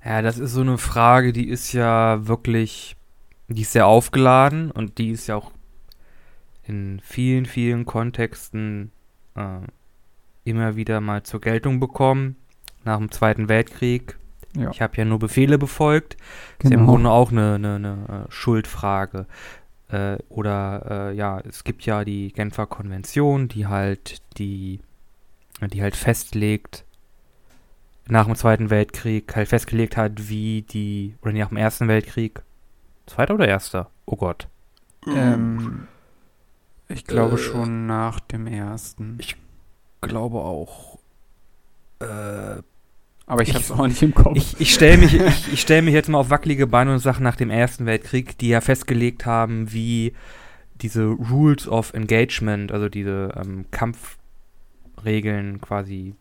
Ja, 0.05 0.23
das 0.23 0.39
ist 0.39 0.53
so 0.53 0.63
eine 0.63 0.79
Frage, 0.79 1.33
die 1.33 1.49
ist 1.49 1.73
ja 1.73 2.27
wirklich, 2.27 2.97
die 3.49 3.63
ist 3.63 3.73
sehr 3.73 3.87
aufgeladen 3.87 4.71
und 4.71 4.99
die 4.99 5.11
ist 5.11 5.27
ja 5.27 5.37
auch 5.37 5.53
in 6.65 7.01
vielen, 7.05 7.47
vielen 7.47 7.85
Kontexten 7.85 8.93
äh, 9.35 9.61
immer 10.45 10.77
wieder 10.77 11.01
mal 11.01 11.23
zur 11.23 11.41
Geltung 11.41 11.81
bekommen. 11.81 12.37
Nach 12.85 12.97
dem 12.97 13.11
Zweiten 13.11 13.49
Weltkrieg. 13.49 14.17
Ja. 14.57 14.71
Ich 14.71 14.81
habe 14.81 14.97
ja 14.97 15.05
nur 15.05 15.19
Befehle 15.19 15.59
befolgt. 15.59 16.17
Genau. 16.17 16.27
Das 16.59 16.65
ist 16.65 16.71
ja 16.71 16.75
im 16.75 16.81
genau. 16.81 16.93
Grunde 16.93 17.11
auch 17.11 17.31
eine, 17.31 17.55
eine, 17.55 17.75
eine 17.75 18.27
äh, 18.29 18.33
Schuldfrage. 18.33 19.27
Äh, 19.91 20.19
oder 20.29 21.11
äh, 21.11 21.17
ja, 21.17 21.41
es 21.41 21.65
gibt 21.65 21.85
ja 21.85 22.05
die 22.05 22.33
Genfer 22.33 22.67
Konvention, 22.67 23.49
die 23.49 23.67
halt 23.67 24.23
die, 24.39 24.81
die 25.61 25.83
halt 25.83 25.97
festlegt, 25.97 26.85
nach 28.07 28.27
dem 28.27 28.37
Zweiten 28.37 28.71
Weltkrieg 28.71 29.35
halt 29.35 29.49
festgelegt 29.49 29.97
hat, 29.97 30.29
wie 30.29 30.63
die, 30.63 31.17
oder 31.23 31.33
nach 31.33 31.49
dem 31.49 31.57
Ersten 31.57 31.89
Weltkrieg, 31.89 32.43
Zweiter 33.07 33.35
oder 33.35 33.49
Erster? 33.49 33.91
Oh 34.07 34.17
Gott. 34.17 34.49
Ähm, 35.07 35.89
ich 36.89 37.05
glaube 37.05 37.35
äh, 37.35 37.39
schon 37.39 37.87
nach 37.87 38.21
dem 38.21 38.47
Ersten. 38.47 39.17
Ich 39.19 39.37
glaube 40.01 40.39
auch. 40.39 40.99
Äh, 42.01 42.63
aber 43.31 43.43
ich, 43.43 43.51
ich 43.51 43.55
habe 43.55 43.65
es 43.65 43.71
auch 43.71 43.87
nicht 43.87 44.03
im 44.03 44.15
Kopf. 44.15 44.37
Ich, 44.37 44.61
ich 44.61 44.75
stelle 44.75 44.99
mich, 44.99 45.15
ich, 45.15 45.53
ich 45.53 45.61
stell 45.61 45.83
mich 45.83 45.95
jetzt 45.95 46.09
mal 46.09 46.19
auf 46.19 46.31
wackelige 46.31 46.67
Beine 46.67 46.93
und 46.93 46.99
sage 46.99 47.23
nach 47.23 47.37
dem 47.37 47.51
Ersten 47.51 47.87
Weltkrieg, 47.87 48.37
die 48.39 48.49
ja 48.49 48.61
festgelegt 48.61 49.25
haben, 49.25 49.73
wie 49.73 50.15
diese 50.83 51.05
Rules 51.05 51.69
of 51.69 51.95
Engagement, 51.95 52.73
also 52.73 52.89
diese 52.89 53.33
ähm, 53.37 53.67
Kampfregeln 53.71 55.61
quasi 55.61 56.15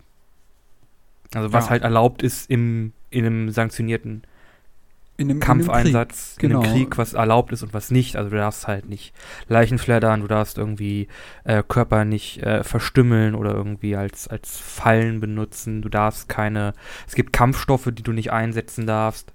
also 1.33 1.53
was 1.53 1.65
ja. 1.65 1.71
halt 1.71 1.83
erlaubt 1.83 2.23
ist 2.23 2.49
im, 2.49 2.93
in 3.09 3.25
einem 3.25 3.49
sanktionierten 3.51 4.23
in 5.19 5.29
einem, 5.29 5.39
Kampfeinsatz, 5.39 5.91
in 5.91 5.91
einem, 5.91 6.37
Krieg, 6.37 6.43
in 6.43 6.51
einem 6.51 6.61
genau. 6.61 6.73
Krieg, 6.73 6.97
was 6.97 7.13
erlaubt 7.13 7.51
ist 7.51 7.61
und 7.63 7.73
was 7.73 7.91
nicht. 7.91 8.15
Also 8.15 8.29
du 8.29 8.37
darfst 8.37 8.67
halt 8.67 8.87
nicht 8.87 9.13
Leichen 9.47 9.77
flattern, 9.77 10.21
du 10.21 10.27
darfst 10.27 10.57
irgendwie 10.57 11.07
äh, 11.43 11.61
Körper 11.67 12.05
nicht 12.05 12.41
äh, 12.41 12.63
verstümmeln 12.63 13.35
oder 13.35 13.53
irgendwie 13.53 13.95
als, 13.97 14.27
als 14.27 14.57
Fallen 14.57 15.19
benutzen. 15.19 15.81
Du 15.81 15.89
darfst 15.89 16.29
keine, 16.29 16.73
es 17.05 17.15
gibt 17.15 17.33
Kampfstoffe, 17.33 17.89
die 17.93 18.03
du 18.03 18.13
nicht 18.13 18.31
einsetzen 18.31 18.87
darfst. 18.87 19.33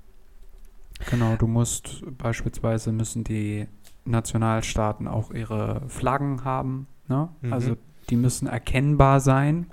Genau, 1.11 1.37
du 1.37 1.47
musst 1.47 2.03
beispielsweise 2.17 2.91
müssen 2.91 3.25
die 3.25 3.69
Nationalstaaten 4.07 5.07
auch 5.07 5.33
ihre 5.33 5.83
Flaggen 5.89 6.45
haben. 6.45 6.87
Ne? 7.09 7.29
Mhm. 7.43 7.53
Also 7.53 7.77
die 8.09 8.17
müssen 8.17 8.47
erkennbar 8.47 9.21
sein 9.21 9.67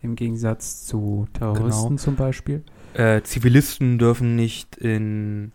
im 0.00 0.14
Gegensatz 0.14 0.86
zu 0.86 1.26
Terroristen 1.32 1.88
genau. 1.88 2.00
zum 2.00 2.14
Beispiel. 2.16 2.62
Äh, 2.94 3.22
Zivilisten 3.22 3.98
dürfen 3.98 4.36
nicht 4.36 4.76
in, 4.76 5.52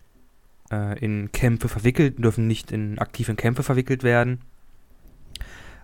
äh, 0.72 0.98
in 1.00 1.32
Kämpfe 1.32 1.68
verwickelt, 1.68 2.24
dürfen 2.24 2.48
nicht 2.48 2.72
in 2.72 3.00
aktiv 3.00 3.30
in 3.30 3.36
Kämpfe 3.36 3.64
verwickelt 3.64 4.04
werden. 4.04 4.42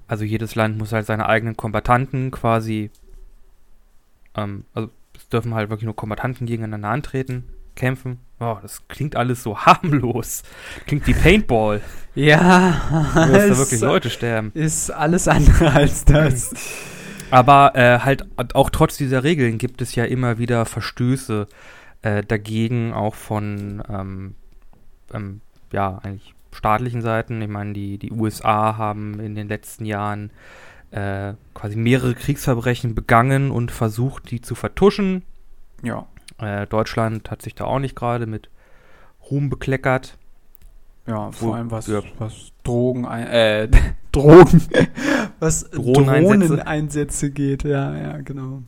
Also 0.08 0.24
jedes 0.24 0.56
Land 0.56 0.78
muss 0.78 0.94
halt 0.94 1.06
seine 1.06 1.28
eigenen 1.28 1.58
Kombatanten 1.58 2.32
quasi, 2.32 2.92
ähm, 4.36 4.66
also 4.74 4.90
es 5.16 5.28
dürfen 5.30 5.54
halt 5.54 5.70
wirklich 5.70 5.86
nur 5.86 5.96
Kombatanten 5.96 6.48
gegeneinander 6.48 6.90
antreten, 6.90 7.44
kämpfen. 7.76 8.20
Oh, 8.40 8.58
das 8.62 8.88
klingt 8.88 9.16
alles 9.16 9.44
so 9.44 9.58
harmlos. 9.66 10.44
Klingt 10.86 11.06
wie 11.08 11.14
Paintball. 11.14 11.82
ja. 12.16 12.82
Wo 13.14 13.34
da 13.34 13.58
wirklich 13.58 13.82
Leute 13.82 14.10
sterben. 14.10 14.52
Ist 14.54 14.92
alles 14.92 15.28
andere 15.28 15.74
als 15.74 16.06
das. 16.06 16.54
Aber 17.30 17.76
äh, 17.76 18.00
halt 18.00 18.26
auch 18.54 18.70
trotz 18.70 18.96
dieser 18.96 19.24
Regeln 19.24 19.58
gibt 19.58 19.82
es 19.82 19.96
ja 19.96 20.06
immer 20.06 20.38
wieder 20.38 20.66
Verstöße 20.66 21.48
äh, 22.02 22.24
dagegen, 22.24 22.94
auch 22.94 23.16
von 23.16 23.84
ähm, 23.90 24.36
ähm, 25.14 25.42
ja 25.72 26.00
eigentlich 26.04 26.34
staatlichen 26.52 27.02
Seiten. 27.02 27.42
Ich 27.42 27.50
meine, 27.50 27.74
die, 27.74 27.98
die 27.98 28.12
USA 28.12 28.78
haben 28.78 29.20
in 29.20 29.36
den 29.36 29.48
letzten 29.48 29.86
Jahren 29.86 30.32
äh, 30.92 31.34
quasi 31.54 31.76
mehrere 31.76 32.16
Kriegsverbrechen 32.16 32.96
begangen 32.96 33.52
und 33.52 33.72
versucht, 33.72 34.32
die 34.32 34.42
zu 34.42 34.56
vertuschen. 34.56 35.24
Ja. 35.84 36.08
Äh, 36.40 36.68
Deutschland 36.68 37.30
hat 37.32 37.42
sich 37.42 37.56
da 37.56 37.66
auch 37.66 37.80
nicht 37.80 37.96
gerade 37.96 38.26
mit 38.26 38.50
Ruhm 39.30 39.50
bekleckert. 39.50 40.18
Ja, 41.06 41.32
vor 41.32 41.50
Wo, 41.50 41.54
allem 41.54 41.72
was, 41.72 41.88
ja. 41.88 42.02
was 42.18 42.52
Drogen, 42.64 43.06
äh, 43.06 43.70
Drogen, 44.12 44.62
was 45.40 45.70
Drohneneinsätze 45.70 47.32
geht, 47.32 47.64
ja, 47.64 47.96
ja, 47.96 48.18
genau. 48.22 48.64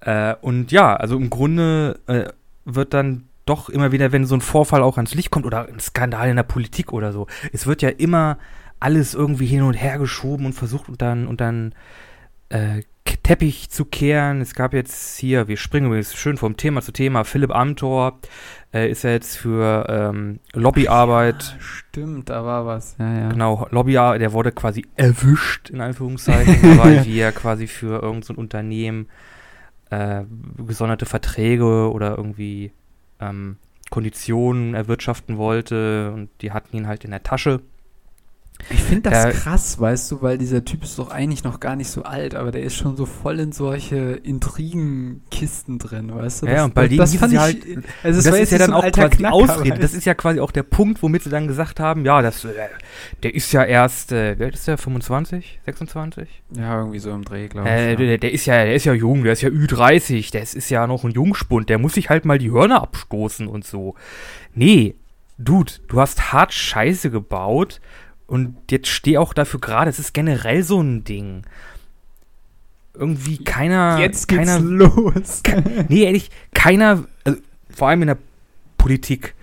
Äh, 0.00 0.34
und 0.42 0.72
ja, 0.72 0.94
also 0.94 1.16
im 1.16 1.30
Grunde 1.30 2.00
äh, 2.06 2.26
wird 2.66 2.92
dann 2.92 3.28
doch 3.44 3.68
immer 3.68 3.92
wieder, 3.92 4.12
wenn 4.12 4.26
so 4.26 4.34
ein 4.34 4.40
Vorfall 4.40 4.82
auch 4.82 4.96
ans 4.96 5.14
Licht 5.14 5.30
kommt 5.30 5.46
oder 5.46 5.68
ein 5.68 5.80
Skandal 5.80 6.30
in 6.30 6.36
der 6.36 6.42
Politik 6.42 6.92
oder 6.92 7.12
so, 7.12 7.26
es 7.52 7.66
wird 7.66 7.82
ja 7.82 7.90
immer 7.90 8.38
alles 8.80 9.14
irgendwie 9.14 9.46
hin 9.46 9.62
und 9.62 9.74
her 9.74 9.98
geschoben 9.98 10.46
und 10.46 10.52
versucht 10.52 10.88
und 10.88 11.00
dann 11.00 11.26
und 11.26 11.40
dann 11.40 11.74
äh, 12.48 12.82
Teppich 13.24 13.70
zu 13.70 13.86
kehren. 13.86 14.40
Es 14.40 14.54
gab 14.54 14.74
jetzt 14.74 15.18
hier, 15.18 15.48
wir 15.48 15.56
springen 15.56 15.86
übrigens 15.86 16.14
schön 16.14 16.36
vom 16.36 16.56
Thema 16.56 16.82
zu 16.82 16.92
Thema, 16.92 17.24
Philipp 17.24 17.54
Amthor 17.54 18.18
äh, 18.72 18.90
ist 18.90 19.02
ja 19.02 19.10
jetzt 19.10 19.36
für 19.36 19.86
ähm, 19.88 20.40
Lobbyarbeit. 20.52 21.42
Ja, 21.42 21.60
stimmt, 21.60 22.28
da 22.28 22.44
war 22.44 22.66
was. 22.66 22.96
Ja, 22.98 23.18
ja. 23.18 23.28
Genau, 23.30 23.66
Lobbyarbeit, 23.70 24.20
der 24.20 24.32
wurde 24.32 24.52
quasi 24.52 24.86
erwischt, 24.96 25.70
in 25.70 25.80
Anführungszeichen, 25.80 26.78
weil 26.78 27.04
wir 27.06 27.32
quasi 27.32 27.66
für 27.66 28.02
irgendein 28.02 28.22
so 28.22 28.34
Unternehmen 28.34 29.08
äh, 29.90 30.24
gesonderte 30.58 31.06
Verträge 31.06 31.90
oder 31.90 32.16
irgendwie 32.16 32.72
ähm, 33.20 33.56
Konditionen 33.90 34.74
erwirtschaften 34.74 35.36
wollte 35.36 36.12
und 36.12 36.30
die 36.40 36.52
hatten 36.52 36.76
ihn 36.76 36.86
halt 36.86 37.04
in 37.04 37.10
der 37.10 37.22
Tasche. 37.22 37.60
Ich 38.70 38.80
finde 38.80 39.10
das 39.10 39.24
äh, 39.26 39.32
krass, 39.32 39.78
weißt 39.78 40.10
du, 40.10 40.22
weil 40.22 40.38
dieser 40.38 40.64
Typ 40.64 40.84
ist 40.84 40.98
doch 40.98 41.10
eigentlich 41.10 41.44
noch 41.44 41.60
gar 41.60 41.76
nicht 41.76 41.90
so 41.90 42.02
alt, 42.02 42.34
aber 42.34 42.50
der 42.50 42.62
ist 42.62 42.74
schon 42.74 42.96
so 42.96 43.04
voll 43.04 43.38
in 43.38 43.52
solche 43.52 43.96
Intrigenkisten 44.22 45.78
drin, 45.78 46.14
weißt 46.14 46.42
du? 46.42 46.46
Das, 46.46 46.54
ja, 46.54 46.64
und 46.64 46.74
bei 46.74 46.88
denen 46.88 47.06
fand 47.06 47.32
ich 47.32 47.38
halt, 47.38 47.58
also 48.02 48.22
das, 48.22 48.24
das 48.24 48.38
ist 48.40 48.52
ja 48.52 48.58
dann 48.58 48.70
so 48.70 48.76
auch 48.76 48.90
quasi 48.90 49.16
Knacker, 49.16 49.34
Ausrede. 49.34 49.78
Das 49.78 49.92
ist 49.92 50.06
ja 50.06 50.14
quasi 50.14 50.40
auch 50.40 50.50
der 50.50 50.62
Punkt, 50.62 51.02
womit 51.02 51.24
sie 51.24 51.30
dann 51.30 51.46
gesagt 51.46 51.78
haben, 51.78 52.06
ja, 52.06 52.22
das, 52.22 52.44
äh, 52.44 52.52
der 53.22 53.34
ist 53.34 53.52
ja 53.52 53.64
erst, 53.64 54.12
äh, 54.12 54.38
wer 54.38 54.52
ist 54.52 54.66
der, 54.66 54.78
25, 54.78 55.60
26? 55.66 56.42
Ja, 56.56 56.78
irgendwie 56.78 57.00
so 57.00 57.10
im 57.10 57.24
Dreh, 57.24 57.48
glaube 57.48 57.68
äh, 57.68 57.92
ich. 57.92 58.00
Ja. 58.00 58.06
Der, 58.06 58.18
der, 58.18 58.32
ist 58.32 58.46
ja, 58.46 58.64
der 58.64 58.74
ist 58.74 58.84
ja 58.84 58.94
jung, 58.94 59.24
der 59.24 59.34
ist 59.34 59.42
ja 59.42 59.50
Ü30, 59.50 60.32
der 60.32 60.42
ist, 60.42 60.54
ist 60.54 60.70
ja 60.70 60.86
noch 60.86 61.04
ein 61.04 61.10
Jungspund, 61.10 61.68
der 61.68 61.78
muss 61.78 61.94
sich 61.94 62.08
halt 62.08 62.24
mal 62.24 62.38
die 62.38 62.50
Hörner 62.50 62.82
abstoßen 62.82 63.46
und 63.46 63.66
so. 63.66 63.94
Nee, 64.54 64.94
Dude, 65.36 65.72
du 65.88 66.00
hast 66.00 66.32
hart 66.32 66.52
Scheiße 66.52 67.10
gebaut 67.10 67.80
und 68.26 68.56
jetzt 68.70 68.88
stehe 68.88 69.20
auch 69.20 69.34
dafür 69.34 69.60
gerade, 69.60 69.90
es 69.90 69.98
ist 69.98 70.14
generell 70.14 70.62
so 70.62 70.80
ein 70.80 71.04
Ding. 71.04 71.42
Irgendwie 72.94 73.38
keiner. 73.38 73.98
Jetzt 73.98 74.28
geht's 74.28 74.46
keiner, 74.46 74.60
los. 74.60 75.42
nee, 75.88 76.04
ehrlich, 76.04 76.30
keiner, 76.54 77.04
also 77.24 77.38
vor 77.70 77.88
allem 77.88 78.02
in 78.02 78.08
der 78.08 78.18
Politik, 78.78 79.34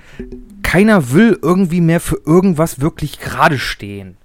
keiner 0.64 1.12
will 1.12 1.38
irgendwie 1.42 1.82
mehr 1.82 2.00
für 2.00 2.22
irgendwas 2.26 2.80
wirklich 2.80 3.20
gerade 3.20 3.60
stehen. 3.60 4.18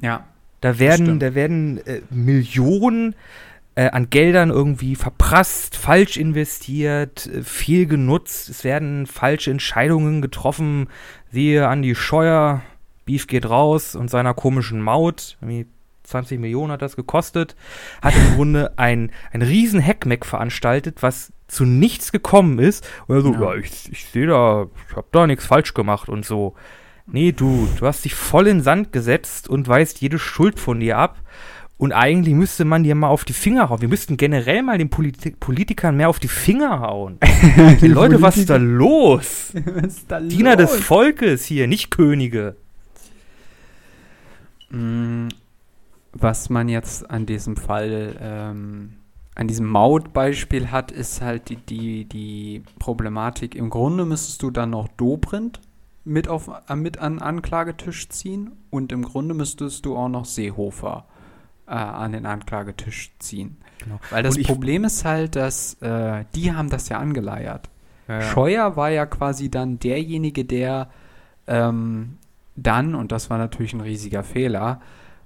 Ja. 0.00 0.24
Da 0.60 0.78
werden, 0.78 1.20
da 1.20 1.34
werden 1.34 1.78
äh, 1.86 2.00
Millionen 2.10 3.14
äh, 3.74 3.90
an 3.90 4.10
Geldern 4.10 4.50
irgendwie 4.50 4.96
verprasst, 4.96 5.76
falsch 5.76 6.16
investiert, 6.16 7.26
äh, 7.26 7.42
viel 7.42 7.86
genutzt. 7.86 8.48
Es 8.48 8.64
werden 8.64 9.06
falsche 9.06 9.52
Entscheidungen 9.52 10.20
getroffen. 10.20 10.88
Siehe 11.30 11.68
an 11.68 11.82
die 11.82 11.94
Scheuer 11.94 12.62
Beef 13.08 13.26
geht 13.26 13.48
raus 13.48 13.94
und 13.96 14.10
seiner 14.10 14.34
komischen 14.34 14.82
Maut, 14.82 15.38
20 16.04 16.38
Millionen 16.38 16.72
hat 16.72 16.82
das 16.82 16.94
gekostet, 16.94 17.56
hat 18.02 18.14
im 18.14 18.34
Grunde 18.36 18.72
ein, 18.76 19.10
ein 19.32 19.40
riesen 19.40 19.82
Hackmeck 19.84 20.26
veranstaltet, 20.26 21.02
was 21.02 21.32
zu 21.46 21.64
nichts 21.64 22.12
gekommen 22.12 22.58
ist. 22.58 22.86
Oder 23.08 23.22
so, 23.22 23.32
Ja. 23.32 23.40
ja, 23.40 23.54
ich, 23.54 23.90
ich 23.90 24.04
sehe 24.04 24.26
da, 24.26 24.66
ich 24.90 24.94
habe 24.96 25.08
da 25.10 25.26
nichts 25.26 25.46
falsch 25.46 25.72
gemacht 25.72 26.10
und 26.10 26.26
so. 26.26 26.54
Nee, 27.06 27.32
du, 27.32 27.66
du 27.78 27.86
hast 27.86 28.04
dich 28.04 28.14
voll 28.14 28.46
in 28.46 28.60
Sand 28.60 28.92
gesetzt 28.92 29.48
und 29.48 29.66
weist 29.68 30.02
jede 30.02 30.18
Schuld 30.18 30.60
von 30.60 30.80
dir 30.80 30.98
ab. 30.98 31.16
Und 31.78 31.92
eigentlich 31.92 32.34
müsste 32.34 32.64
man 32.64 32.82
dir 32.82 32.94
mal 32.94 33.06
auf 33.08 33.24
die 33.24 33.32
Finger 33.32 33.70
hauen. 33.70 33.80
Wir 33.80 33.88
müssten 33.88 34.16
generell 34.16 34.62
mal 34.62 34.76
den 34.78 34.90
Politi 34.90 35.30
Politikern 35.30 35.96
mehr 35.96 36.08
auf 36.10 36.18
die 36.18 36.28
Finger 36.28 36.80
hauen. 36.80 37.18
Die 37.80 37.86
Leute, 37.98 38.20
was 38.20 38.36
ist 38.36 38.50
da 38.50 38.56
los? 38.56 39.52
Was 39.74 39.84
ist 39.98 40.10
da 40.10 40.20
Diener 40.20 40.56
des 40.56 40.72
los? 40.72 40.80
Volkes 40.80 41.44
hier, 41.46 41.66
nicht 41.68 41.90
Könige. 41.90 42.56
Mm, 44.70 45.28
Was 46.12 46.48
man 46.50 46.68
jetzt 46.68 47.08
an 47.10 47.26
diesem 47.26 47.56
Fall, 47.56 48.16
ähm, 48.20 48.94
an 49.34 49.46
diesem 49.46 49.66
Mautbeispiel 49.66 50.70
hat, 50.70 50.90
ist 50.90 51.20
halt 51.20 51.48
die, 51.50 51.56
die, 51.56 52.04
die 52.06 52.62
Problematik. 52.78 53.54
Im 53.54 53.70
Grunde 53.70 54.04
müsstest 54.04 54.42
du 54.42 54.50
dann 54.50 54.70
noch 54.70 54.88
Dobrindt 54.96 55.60
mit, 56.04 56.26
auf, 56.28 56.50
äh, 56.68 56.74
mit 56.76 56.98
an 56.98 57.14
den 57.14 57.22
Anklagetisch 57.22 58.08
ziehen 58.08 58.52
und 58.70 58.90
im 58.92 59.02
Grunde 59.02 59.34
müsstest 59.34 59.84
du 59.86 59.96
auch 59.96 60.08
noch 60.08 60.24
Seehofer 60.24 61.04
äh, 61.66 61.72
an 61.72 62.12
den 62.12 62.24
Anklagetisch 62.26 63.12
ziehen. 63.18 63.58
Genau. 63.84 64.00
Weil 64.10 64.22
das 64.22 64.36
ich- 64.36 64.46
Problem 64.46 64.84
ist 64.84 65.04
halt, 65.04 65.36
dass 65.36 65.74
äh, 65.82 66.24
die 66.34 66.52
haben 66.52 66.70
das 66.70 66.88
ja 66.88 66.98
angeleiert. 66.98 67.68
Ja, 68.08 68.14
ja. 68.16 68.22
Scheuer 68.22 68.76
war 68.76 68.90
ja 68.90 69.04
quasi 69.06 69.50
dann 69.50 69.78
derjenige, 69.78 70.44
der 70.46 70.88
ähm, 71.46 72.16
dann, 72.62 72.94
und 72.94 73.12
das 73.12 73.30
war 73.30 73.38
natürlich 73.38 73.72
ein 73.72 73.80
riesiger 73.80 74.22
Fehler, 74.22 74.80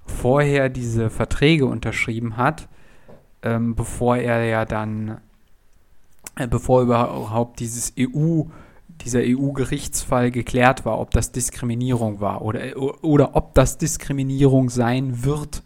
vorher 0.05 0.69
diese 0.69 1.11
Verträge 1.11 1.67
unterschrieben 1.67 2.37
hat, 2.37 2.69
ähm, 3.43 3.75
bevor 3.75 4.17
er 4.17 4.45
ja 4.45 4.65
dann, 4.65 5.21
äh, 6.37 6.47
bevor 6.47 6.83
überhaupt 6.83 7.61
dieses 7.61 7.95
EU, 7.99 8.45
dieser 9.05 9.21
EU-Gerichtsfall 9.23 10.31
geklärt 10.31 10.85
war, 10.85 10.99
ob 10.99 11.11
das 11.11 11.33
Diskriminierung 11.33 12.21
war 12.21 12.43
oder, 12.43 12.61
oder 13.03 13.35
ob 13.35 13.55
das 13.55 13.79
Diskriminierung 13.79 14.71
sein 14.71 15.25
wird, 15.25 15.63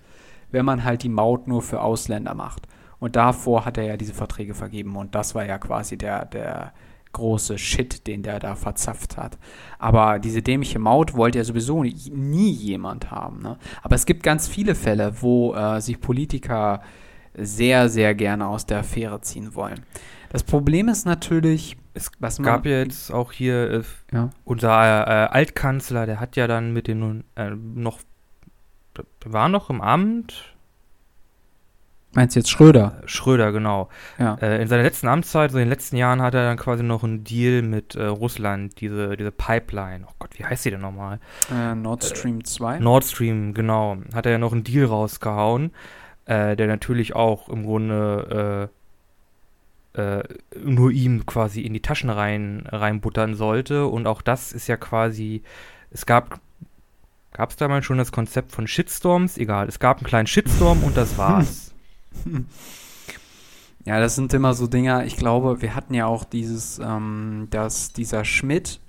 wenn 0.50 0.64
man 0.64 0.84
halt 0.84 1.02
die 1.02 1.08
Maut 1.08 1.48
nur 1.48 1.62
für 1.62 1.82
Ausländer 1.82 2.34
macht. 2.34 2.66
Und 2.98 3.16
davor 3.16 3.66
hat 3.66 3.76
er 3.76 3.84
ja 3.84 3.96
diese 3.96 4.14
Verträge 4.14 4.54
vergeben 4.54 4.96
und 4.96 5.14
das 5.14 5.34
war 5.34 5.44
ja 5.44 5.58
quasi 5.58 5.98
der, 5.98 6.24
der 6.24 6.72
große 7.12 7.58
Shit, 7.58 8.06
den 8.06 8.22
der 8.22 8.38
da 8.38 8.54
verzapft 8.54 9.16
hat. 9.16 9.38
Aber 9.78 10.18
diese 10.18 10.42
dämliche 10.42 10.78
Maut 10.78 11.14
wollte 11.14 11.38
ja 11.38 11.44
sowieso 11.44 11.82
nie, 11.82 11.94
nie 12.12 12.50
jemand 12.50 13.10
haben. 13.10 13.42
Ne? 13.42 13.58
Aber 13.82 13.94
es 13.94 14.06
gibt 14.06 14.22
ganz 14.22 14.48
viele 14.48 14.74
Fälle, 14.74 15.22
wo 15.22 15.54
äh, 15.54 15.80
sich 15.80 16.00
Politiker 16.00 16.82
sehr, 17.34 17.88
sehr 17.88 18.14
gerne 18.14 18.46
aus 18.46 18.66
der 18.66 18.78
Affäre 18.80 19.20
ziehen 19.20 19.54
wollen. 19.54 19.84
Das 20.30 20.42
Problem 20.42 20.88
ist 20.88 21.06
natürlich, 21.06 21.76
Es 21.94 22.10
was 22.18 22.42
gab 22.42 22.66
ja 22.66 22.78
jetzt 22.78 23.12
auch 23.12 23.32
hier 23.32 23.70
äh, 23.70 23.82
Ja. 24.12 24.30
unser 24.44 24.70
äh, 24.70 25.28
Altkanzler, 25.28 26.06
der 26.06 26.20
hat 26.20 26.36
ja 26.36 26.46
dann 26.46 26.72
mit 26.72 26.88
den 26.88 27.24
äh, 27.36 27.50
noch 27.50 28.00
war 29.24 29.48
noch 29.50 29.68
im 29.68 29.82
Amt 29.82 30.55
Meinst 32.16 32.34
du 32.34 32.40
jetzt 32.40 32.50
Schröder? 32.50 33.02
Schröder 33.04 33.52
genau. 33.52 33.90
Ja. 34.18 34.36
Äh, 34.40 34.62
in 34.62 34.68
seiner 34.68 34.82
letzten 34.82 35.06
Amtszeit, 35.06 35.50
so 35.50 35.58
in 35.58 35.64
den 35.64 35.68
letzten 35.68 35.96
Jahren, 35.96 36.22
hat 36.22 36.32
er 36.32 36.44
dann 36.44 36.56
quasi 36.56 36.82
noch 36.82 37.04
einen 37.04 37.24
Deal 37.24 37.60
mit 37.60 37.94
äh, 37.94 38.06
Russland, 38.06 38.80
diese 38.80 39.18
diese 39.18 39.30
Pipeline. 39.30 40.06
Oh 40.08 40.14
Gott, 40.18 40.30
wie 40.38 40.44
heißt 40.46 40.64
die 40.64 40.70
denn 40.70 40.80
nochmal? 40.80 41.20
Äh, 41.52 41.74
Nord 41.74 42.04
Stream 42.04 42.42
2. 42.42 42.78
Nord 42.78 43.04
Stream, 43.04 43.52
genau. 43.52 43.98
Hat 44.14 44.24
er 44.24 44.32
ja 44.32 44.38
noch 44.38 44.52
einen 44.52 44.64
Deal 44.64 44.86
rausgehauen, 44.86 45.72
äh, 46.24 46.56
der 46.56 46.66
natürlich 46.68 47.14
auch 47.14 47.50
im 47.50 47.64
Grunde 47.64 48.70
äh, 49.94 50.00
äh, 50.18 50.22
nur 50.58 50.92
ihm 50.92 51.26
quasi 51.26 51.60
in 51.60 51.74
die 51.74 51.82
Taschen 51.82 52.08
rein 52.08 52.64
reinbuttern 52.66 53.34
sollte. 53.34 53.88
Und 53.88 54.06
auch 54.06 54.22
das 54.22 54.52
ist 54.52 54.68
ja 54.68 54.78
quasi, 54.78 55.42
es 55.90 56.06
gab, 56.06 56.40
gab 57.34 57.50
es 57.50 57.56
damals 57.56 57.84
schon 57.84 57.98
das 57.98 58.10
Konzept 58.10 58.52
von 58.52 58.66
Shitstorms? 58.66 59.36
Egal, 59.36 59.68
es 59.68 59.78
gab 59.80 59.98
einen 59.98 60.06
kleinen 60.06 60.26
Shitstorm 60.26 60.82
und 60.82 60.96
das 60.96 61.18
war's. 61.18 61.64
Ja, 63.86 64.00
das 64.00 64.16
sind 64.16 64.34
immer 64.34 64.52
so 64.52 64.66
Dinger, 64.66 65.04
ich 65.04 65.16
glaube, 65.16 65.62
wir 65.62 65.76
hatten 65.76 65.94
ja 65.94 66.06
auch 66.06 66.24
dieses, 66.24 66.80
ähm, 66.80 67.46
dass 67.50 67.92
dieser 67.92 68.24
Schmidt, 68.24 68.80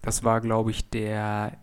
das 0.00 0.24
war, 0.24 0.40
glaube 0.40 0.70
ich, 0.70 0.88
der 0.88 1.58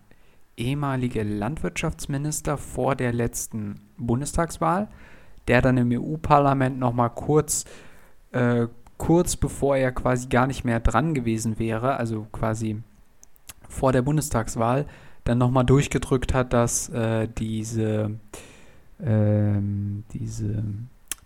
ehemalige 0.56 1.24
Landwirtschaftsminister 1.24 2.58
vor 2.60 2.94
der 2.96 3.12
letzten 3.12 3.82
Bundestagswahl, 3.98 4.88
der 5.48 5.64
dann 5.64 5.78
im 5.78 5.92
EU-Parlament 5.92 6.78
nochmal 6.78 7.10
kurz, 7.10 7.66
äh, 8.34 8.68
kurz 8.98 9.36
bevor 9.36 9.76
er 9.76 9.92
quasi 9.92 10.28
gar 10.28 10.46
nicht 10.46 10.64
mehr 10.64 10.80
dran 10.80 11.16
gewesen 11.16 11.58
wäre, 11.58 11.96
also 11.96 12.28
quasi 12.32 12.84
vor 13.68 13.94
der 13.94 14.04
Bundestagswahl, 14.04 14.86
dann 15.24 15.40
nochmal 15.40 15.66
durchgedrückt 15.66 16.36
hat, 16.36 16.54
dass 16.54 16.90
äh, 16.90 17.28
diese, 17.38 18.20
ähm, 19.04 20.04
diese 20.14 20.64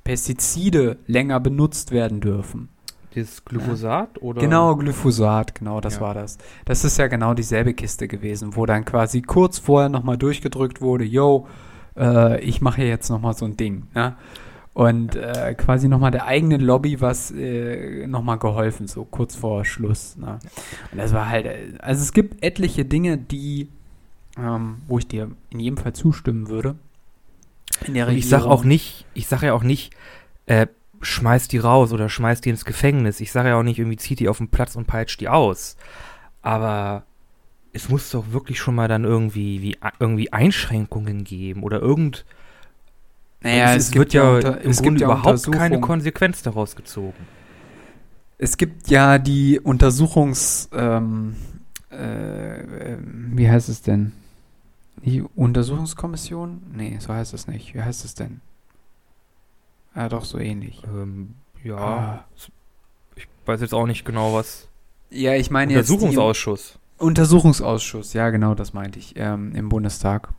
Pestizide 0.03 0.97
länger 1.07 1.39
benutzt 1.39 1.91
werden 1.91 2.19
dürfen. 2.19 2.69
Dieses 3.15 3.45
Glyphosat 3.45 4.21
oder? 4.21 4.41
Genau, 4.41 4.75
Glyphosat, 4.75 5.55
genau, 5.55 5.79
das 5.81 5.95
Ja. 5.95 6.01
war 6.01 6.13
das. 6.15 6.37
Das 6.65 6.83
ist 6.83 6.97
ja 6.97 7.07
genau 7.07 7.33
dieselbe 7.33 7.73
Kiste 7.73 8.07
gewesen, 8.07 8.55
wo 8.55 8.65
dann 8.65 8.85
quasi 8.85 9.21
kurz 9.21 9.59
vorher 9.59 9.89
nochmal 9.89 10.17
durchgedrückt 10.17 10.81
wurde, 10.81 11.03
yo, 11.03 11.47
äh, 11.95 12.39
ich 12.41 12.61
mache 12.61 12.77
hier 12.77 12.87
jetzt 12.89 13.09
nochmal 13.09 13.33
so 13.35 13.45
ein 13.45 13.55
Ding. 13.55 13.83
Ne? 13.93 14.15
Und 14.73 15.15
äh, 15.15 15.53
quasi 15.55 15.87
nochmal 15.87 16.09
der 16.09 16.25
eigenen 16.25 16.59
Lobby 16.59 16.99
was 16.99 17.29
äh, 17.29 18.07
nochmal 18.07 18.39
geholfen, 18.39 18.87
so 18.87 19.05
kurz 19.05 19.35
vor 19.35 19.63
Schluss. 19.65 20.17
Ne? 20.17 20.39
Und 20.91 20.97
das 20.97 21.13
war 21.13 21.29
halt, 21.29 21.45
äh, 21.45 21.73
also 21.79 22.01
es 22.01 22.13
gibt 22.13 22.43
etliche 22.43 22.83
Dinge, 22.83 23.19
die, 23.19 23.69
ähm, 24.39 24.77
wo 24.87 24.97
ich 24.97 25.07
dir 25.07 25.29
in 25.51 25.59
jedem 25.59 25.77
Fall 25.77 25.93
zustimmen 25.93 26.49
würde. 26.49 26.75
In 27.85 27.93
der 27.93 28.07
Und 28.07 28.15
ich 28.15 28.27
sag 28.29 28.39
Regierung. 28.41 28.57
auch 28.59 28.63
nicht, 28.63 29.05
ich 29.13 29.27
sage 29.27 29.47
ja 29.47 29.53
auch 29.53 29.63
nicht, 29.63 29.93
äh, 30.45 30.67
schmeiß 31.01 31.47
die 31.49 31.57
raus 31.57 31.91
oder 31.91 32.09
schmeiß 32.09 32.41
die 32.41 32.49
ins 32.49 32.65
Gefängnis. 32.65 33.19
Ich 33.19 33.31
sage 33.31 33.49
ja 33.49 33.55
auch 33.59 33.63
nicht, 33.63 33.79
irgendwie 33.79 33.97
zieht 33.97 34.19
die 34.19 34.29
auf 34.29 34.37
den 34.37 34.47
Platz 34.49 34.75
und 34.75 34.87
peitscht 34.87 35.19
die 35.21 35.29
aus. 35.29 35.75
Aber 36.41 37.03
es 37.73 37.89
muss 37.89 38.09
doch 38.11 38.31
wirklich 38.31 38.59
schon 38.59 38.75
mal 38.75 38.87
dann 38.87 39.03
irgendwie, 39.03 39.61
wie, 39.61 39.77
irgendwie 39.99 40.31
Einschränkungen 40.31 41.23
geben 41.23 41.63
oder 41.63 41.79
irgend. 41.81 42.25
naja, 43.41 43.73
es, 43.75 43.89
es 43.89 43.95
wird 43.95 44.13
ja 44.13 44.35
unter- 44.35 44.61
im 44.61 44.69
es 44.71 44.77
gibt 44.77 44.99
Grunde 44.99 45.01
ja 45.01 45.07
überhaupt 45.07 45.51
keine. 45.51 45.79
Konsequenz 45.81 46.41
daraus 46.43 46.75
gezogen. 46.75 47.27
Es 48.37 48.57
gibt 48.57 48.89
ja 48.89 49.17
die 49.19 49.59
Untersuchungs, 49.59 50.69
ähm, 50.73 51.35
äh, 51.91 52.93
ähm, 52.93 53.31
wie 53.35 53.49
heißt 53.49 53.69
es 53.69 53.81
denn? 53.81 54.11
Die 55.05 55.21
Untersuchungskommission? 55.21 56.61
Nee, 56.73 56.97
so 56.99 57.13
heißt 57.13 57.33
es 57.33 57.47
nicht. 57.47 57.73
Wie 57.73 57.81
heißt 57.81 58.05
es 58.05 58.15
denn? 58.15 58.41
Ja, 59.95 60.09
doch, 60.09 60.25
so 60.25 60.39
ähnlich. 60.39 60.81
Ähm, 60.85 61.35
ja, 61.63 61.77
Ah. 61.77 62.25
ich 63.15 63.27
weiß 63.45 63.61
jetzt 63.61 63.73
auch 63.73 63.85
nicht 63.85 64.05
genau 64.05 64.33
was. 64.33 64.67
Ja, 65.09 65.33
ich 65.35 65.51
meine 65.51 65.73
jetzt 65.73 65.89
die 65.89 65.93
Untersuchungsausschuss. 65.93 66.79
Untersuchungsausschuss, 66.97 68.13
ja 68.13 68.29
genau, 68.29 68.55
das 68.55 68.73
meinte 68.73 68.97
ich, 68.99 69.13
ähm, 69.17 69.53
im 69.55 69.69
Bundestag. 69.69 70.29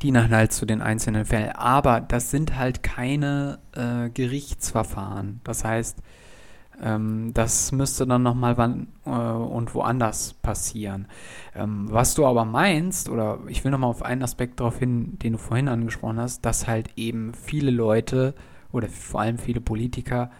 Die 0.00 0.10
dann 0.10 0.30
halt 0.30 0.52
zu 0.52 0.64
den 0.64 0.80
einzelnen 0.80 1.26
Fällen. 1.26 1.50
Aber 1.50 2.00
das 2.00 2.30
sind 2.30 2.56
halt 2.56 2.82
keine 2.82 3.58
äh, 3.72 4.08
Gerichtsverfahren. 4.08 5.40
Das 5.44 5.64
heißt, 5.64 5.98
ähm, 6.82 7.30
das 7.32 7.72
müsste 7.72 8.06
dann 8.06 8.22
nochmal 8.22 8.58
wann 8.58 8.88
äh, 9.06 9.10
und 9.10 9.74
woanders 9.74 10.34
passieren. 10.34 11.06
Ähm, 11.54 11.86
was 11.90 12.14
du 12.14 12.26
aber 12.26 12.44
meinst, 12.44 13.08
oder 13.08 13.38
ich 13.46 13.64
will 13.64 13.70
nochmal 13.70 13.90
auf 13.90 14.02
einen 14.02 14.22
Aspekt 14.22 14.60
darauf 14.60 14.78
hin, 14.78 15.18
den 15.20 15.34
du 15.34 15.38
vorhin 15.38 15.68
angesprochen 15.68 16.18
hast, 16.18 16.44
dass 16.44 16.66
halt 16.66 16.90
eben 16.96 17.32
viele 17.34 17.70
Leute 17.70 18.34
oder 18.72 18.88
vor 18.88 19.20
allem 19.20 19.38
viele 19.38 19.60
Politiker 19.60 20.30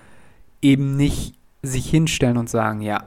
eben 0.60 0.96
nicht 0.96 1.34
sich 1.62 1.88
hinstellen 1.88 2.36
und 2.36 2.50
sagen, 2.50 2.80
ja, 2.80 3.04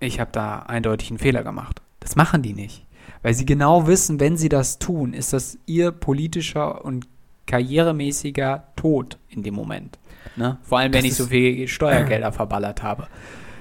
ich 0.00 0.18
habe 0.18 0.30
da 0.32 0.60
eindeutig 0.60 1.10
einen 1.10 1.18
Fehler 1.18 1.44
gemacht. 1.44 1.80
Das 2.00 2.16
machen 2.16 2.42
die 2.42 2.52
nicht. 2.52 2.84
Weil 3.22 3.34
sie 3.34 3.46
genau 3.46 3.86
wissen, 3.86 4.20
wenn 4.20 4.36
sie 4.36 4.48
das 4.48 4.78
tun, 4.78 5.12
ist 5.12 5.32
das 5.32 5.58
ihr 5.66 5.92
politischer 5.92 6.84
und 6.84 7.06
karrieremäßiger 7.46 8.64
Tod 8.74 9.18
in 9.28 9.42
dem 9.42 9.54
Moment. 9.54 9.98
Ne? 10.36 10.58
Vor 10.62 10.78
allem, 10.78 10.92
wenn 10.92 11.02
Das 11.02 11.10
ich 11.12 11.14
so 11.16 11.26
viel 11.26 11.68
Steuergelder 11.68 12.32
verballert 12.32 12.82
habe. 12.82 13.06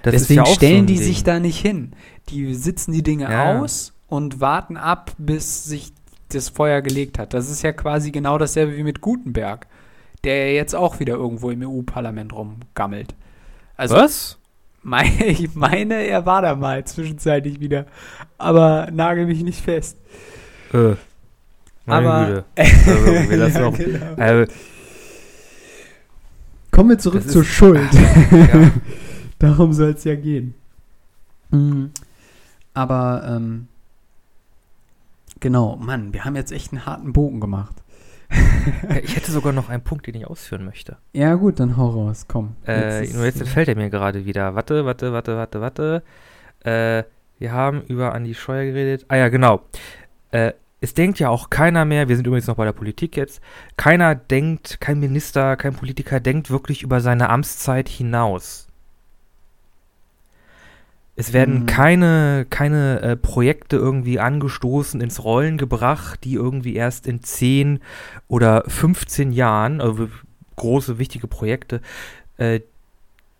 Deswegen 0.04 0.39
ja 0.39 0.45
so 0.45 0.54
stellen 0.54 0.84
ein 0.84 0.88
die 0.88 0.95
Ding. 0.95 1.04
sich 1.04 1.23
da 1.23 1.39
nicht 1.39 1.60
hin. 1.60 1.91
Die 2.30 2.54
sitzen 2.54 2.91
die 2.91 3.04
Dinge 3.04 3.23
Ja. 3.32 3.60
aus 3.60 3.93
und 4.08 4.39
warten 4.39 4.78
ab, 4.78 5.12
bis 5.17 5.65
sich 5.65 5.93
das 6.30 6.49
Feuer 6.49 6.82
gelegt 6.82 7.17
hat. 7.19 7.34
Das 7.34 7.49
ist 7.49 7.62
ja 7.63 7.71
quasi 7.71 8.12
genau 8.12 8.38
dasselbe 8.38 8.75
wie 8.78 8.84
mit 8.84 9.01
Gutenberg, 9.01 9.67
der 10.23 10.54
jetzt 10.54 10.75
auch 10.75 10.99
wieder 10.99 11.13
irgendwo 11.15 11.49
im 11.51 11.62
EU-Parlament 11.63 12.34
rumgammelt. 12.34 13.15
Also 13.78 13.95
was? 13.95 14.38
mein, 14.84 15.12
ich 15.25 15.56
meine, 15.56 15.95
er 16.06 16.25
war 16.25 16.41
da 16.43 16.56
mal 16.56 16.84
zwischenzeitlich 16.86 17.60
wieder. 17.60 17.86
Aber 18.38 18.89
nagel 18.91 19.25
mich 19.25 19.41
nicht 19.43 19.62
fest. 19.62 19.97
Äh, 20.73 20.93
meine 21.86 22.10
Aber- 22.10 22.25
Güte. 22.28 22.45
Also, 23.41 23.60
Ja, 23.60 23.69
genau. 23.71 24.41
äh, 24.41 24.47
Kommen 26.75 26.89
wir 26.89 26.97
zurück 26.99 27.23
Das 27.23 27.31
zur 27.31 27.41
ist- 27.41 27.47
Schuld. 27.47 27.89
Ja. 28.31 28.71
Darum 29.39 29.73
soll 29.73 29.89
es 29.91 30.03
ja 30.03 30.15
gehen. 30.15 30.53
Mhm. 31.51 31.91
Aber, 32.73 33.23
ähm, 33.27 33.67
genau, 35.39 35.75
Mann, 35.77 36.13
wir 36.13 36.25
haben 36.25 36.35
jetzt 36.35 36.51
echt 36.51 36.71
einen 36.71 36.85
harten 36.85 37.13
Bogen 37.13 37.39
gemacht. 37.39 37.75
Ich 39.03 39.15
hätte 39.15 39.31
sogar 39.31 39.53
noch 39.53 39.69
einen 39.69 39.83
Punkt, 39.83 40.07
den 40.07 40.15
ich 40.15 40.25
ausführen 40.25 40.65
möchte. 40.65 40.97
Ja, 41.13 41.35
gut, 41.35 41.59
dann 41.59 41.77
hau 41.77 41.89
raus, 41.89 42.25
komm. 42.27 42.55
Äh, 42.65 43.07
nur 43.13 43.23
jetzt 43.25 43.39
entfällt 43.39 43.67
er 43.69 43.75
mir 43.75 43.89
gerade 43.89 44.25
wieder. 44.25 44.55
Warte, 44.55 44.83
warte, 44.85 45.13
warte, 45.13 45.38
warte, 45.38 45.61
warte. 45.61 46.03
Äh, 46.61 47.03
wir 47.38 47.51
haben 47.51 47.81
über 47.83 48.13
Andi 48.15 48.33
Scheuer 48.33 48.65
geredet. 48.65 49.05
Ah 49.09 49.15
ja, 49.17 49.29
genau. 49.29 49.61
Äh, 50.31 50.53
es 50.85 50.93
denkt 50.93 51.17
ja 51.17 51.29
auch 51.29 51.49
keiner 51.49 51.83
mehr, 51.83 52.07
wir 52.09 52.15
sind 52.15 52.27
übrigens 52.27 52.45
noch 52.45 52.57
bei 52.57 52.65
der 52.65 52.71
Politik 52.71 53.17
jetzt, 53.17 53.41
keiner 53.75 54.13
denkt, 54.13 54.79
kein 54.79 54.99
Minister, 54.99 55.57
kein 55.57 55.73
Politiker 55.73 56.19
denkt 56.19 56.51
wirklich 56.51 56.83
über 56.83 57.01
seine 57.01 57.29
Amtszeit 57.29 57.89
hinaus. 57.89 58.67
Es 61.15 61.33
werden 61.33 61.61
Mhm. 61.61 61.65
keine, 61.65 62.45
keine 62.51 63.01
äh, 63.01 63.15
Projekte 63.15 63.77
irgendwie 63.77 64.19
angestoßen, 64.19 65.01
ins 65.01 65.23
Rollen 65.23 65.57
gebracht, 65.57 66.23
die 66.23 66.35
irgendwie 66.35 66.75
erst 66.75 67.07
in 67.07 67.23
10 67.23 67.79
oder 68.27 68.63
15 68.67 69.31
Jahren, 69.31 69.81
also 69.81 70.07
große, 70.55 70.99
wichtige 70.99 71.27
Projekte, 71.27 71.81
äh, 72.37 72.59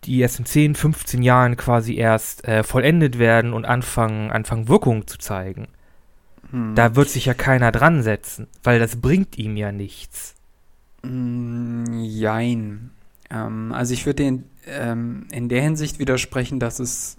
die 0.05 0.19
erst 0.19 0.39
in 0.39 0.45
10, 0.47 0.73
15 0.73 1.21
Jahren 1.21 1.58
quasi 1.58 1.95
erst 1.95 2.47
äh, 2.47 2.63
vollendet 2.63 3.19
werden 3.19 3.53
und 3.53 3.65
anfangen, 3.65 4.31
anfangen 4.31 4.67
Wirkung 4.67 5.05
zu 5.05 5.19
zeigen. 5.19 5.67
Hm. 6.51 6.75
Da 6.75 6.95
wird 6.95 7.10
sich 7.10 7.25
ja 7.25 7.34
keiner 7.34 7.71
dran 7.71 8.03
setzen, 8.03 8.47
weil 8.63 8.79
das 8.79 8.97
bringt 8.97 9.38
ihm 9.38 9.58
ja 9.58 9.71
nichts. 9.71 10.36
Mm, 11.03 12.03
Jein. 12.03 12.91
Ähm, 13.29 13.71
also 13.71 13.93
ich 13.93 14.05
würde 14.05 14.23
den 14.23 14.43
ähm, 14.67 15.27
in 15.31 15.49
der 15.49 15.62
Hinsicht 15.62 15.99
widersprechen, 15.99 16.60
dass 16.60 16.79
es, 16.79 17.17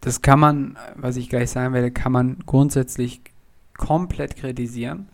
das 0.00 0.22
kann 0.22 0.40
man, 0.40 0.78
was 0.96 1.16
ich 1.16 1.28
gleich 1.28 1.50
sagen 1.50 1.74
werde, 1.74 1.90
kann 1.90 2.12
man 2.12 2.38
grundsätzlich 2.46 3.20
komplett 3.76 4.36
kritisieren. 4.36 5.08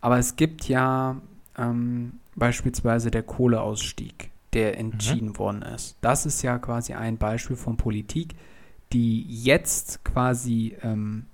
Aber 0.00 0.18
es 0.18 0.36
gibt 0.36 0.68
ja 0.68 1.20
ähm, 1.58 2.20
beispielsweise 2.34 3.10
der 3.10 3.22
Kohleausstieg, 3.22 4.30
der 4.54 4.78
entschieden 4.78 5.36
worden 5.38 5.62
ist. 5.62 5.96
Das 6.00 6.26
ist 6.26 6.42
ja 6.42 6.58
quasi 6.58 6.94
ein 6.94 7.18
Beispiel 7.18 7.56
von 7.56 7.76
Politik, 7.76 8.34
die 8.92 9.22
jetzt 9.22 10.04
quasi 10.04 10.76
ähm, 10.82 11.26
äh, 11.26 11.29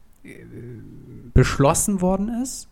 beschlossen 1.34 2.00
worden 2.00 2.42
ist 2.42 2.68